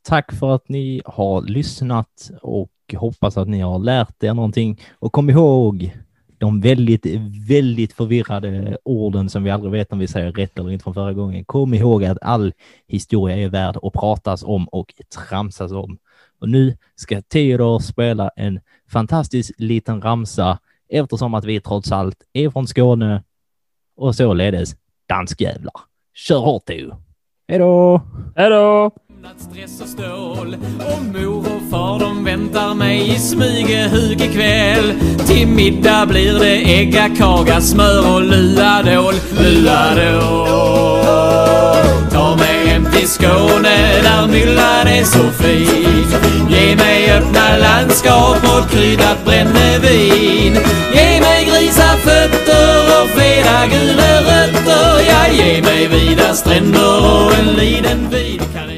tack 0.02 0.32
för 0.32 0.54
att 0.54 0.68
ni 0.68 1.02
har 1.04 1.42
lyssnat 1.42 2.30
och 2.42 2.72
hoppas 2.96 3.36
att 3.36 3.48
ni 3.48 3.60
har 3.60 3.78
lärt 3.78 4.22
er 4.22 4.34
någonting. 4.34 4.80
Och 4.98 5.12
kom 5.12 5.30
ihåg 5.30 5.96
de 6.40 6.60
väldigt, 6.60 7.06
väldigt 7.48 7.92
förvirrade 7.92 8.78
orden 8.84 9.28
som 9.28 9.44
vi 9.44 9.50
aldrig 9.50 9.72
vet 9.72 9.92
om 9.92 9.98
vi 9.98 10.06
säger 10.06 10.32
rätt 10.32 10.58
eller 10.58 10.70
inte 10.70 10.82
från 10.82 10.94
förra 10.94 11.12
gången. 11.12 11.44
Kom 11.44 11.74
ihåg 11.74 12.04
att 12.04 12.18
all 12.22 12.52
historia 12.86 13.36
är 13.36 13.48
värd 13.48 13.76
att 13.82 13.92
pratas 13.92 14.42
om 14.42 14.68
och 14.68 14.94
tramsas 15.28 15.72
om. 15.72 15.98
Och 16.40 16.48
nu 16.48 16.76
ska 16.94 17.22
Theodor 17.22 17.78
spela 17.78 18.28
en 18.36 18.60
fantastisk 18.88 19.52
liten 19.58 20.02
ramsa 20.02 20.58
eftersom 20.88 21.34
att 21.34 21.44
vi 21.44 21.60
trots 21.60 21.92
allt 21.92 22.22
är 22.32 22.50
från 22.50 22.66
Skåne 22.66 23.22
och 23.96 24.14
således 24.14 24.76
danskjävlar. 25.08 25.74
Kör 26.14 26.38
hårt 26.38 26.66
du! 26.66 26.92
Hej 27.48 27.58
då! 27.58 28.00
Hej 28.36 28.50
då! 28.50 28.90
Stress 29.20 29.80
och 29.80 29.88
stål. 29.88 30.56
Och 30.78 31.04
mor 31.04 31.38
och 31.38 31.70
far 31.70 31.98
de 31.98 32.24
väntar 32.24 32.74
mig 32.74 33.14
i 33.14 33.18
Smygehuk 33.18 34.20
ikväll. 34.20 34.94
Till 35.26 35.48
middag 35.48 36.06
blir 36.06 36.38
det 36.38 36.78
äggakaga, 36.80 37.60
smör 37.60 38.14
och 38.14 38.22
luadål, 38.22 39.14
luadål 39.38 41.04
Ta 42.12 42.36
mig 42.36 42.66
hem 42.66 42.84
till 42.92 43.08
Skåne 43.08 44.02
där 44.02 44.26
myllan 44.26 44.86
är 44.86 45.04
så 45.04 45.30
fin. 45.30 46.06
Ge 46.50 46.76
mig 46.76 47.12
öppna 47.12 47.56
landskap 47.56 48.44
och 48.44 48.70
kryddat 48.70 49.24
brännevin. 49.24 50.58
Ge 50.94 51.20
mig 51.20 51.44
grisafötter 51.44 53.02
och 53.02 53.08
feta 53.08 53.66
gula 53.66 54.20
rötter. 54.20 55.00
Ja, 55.08 55.32
ge 55.32 55.62
mig 55.62 55.88
vida 55.88 56.34
stränder 56.34 57.24
och 57.24 57.34
en 57.38 57.54
liten 57.56 58.10
bit. 58.10 58.69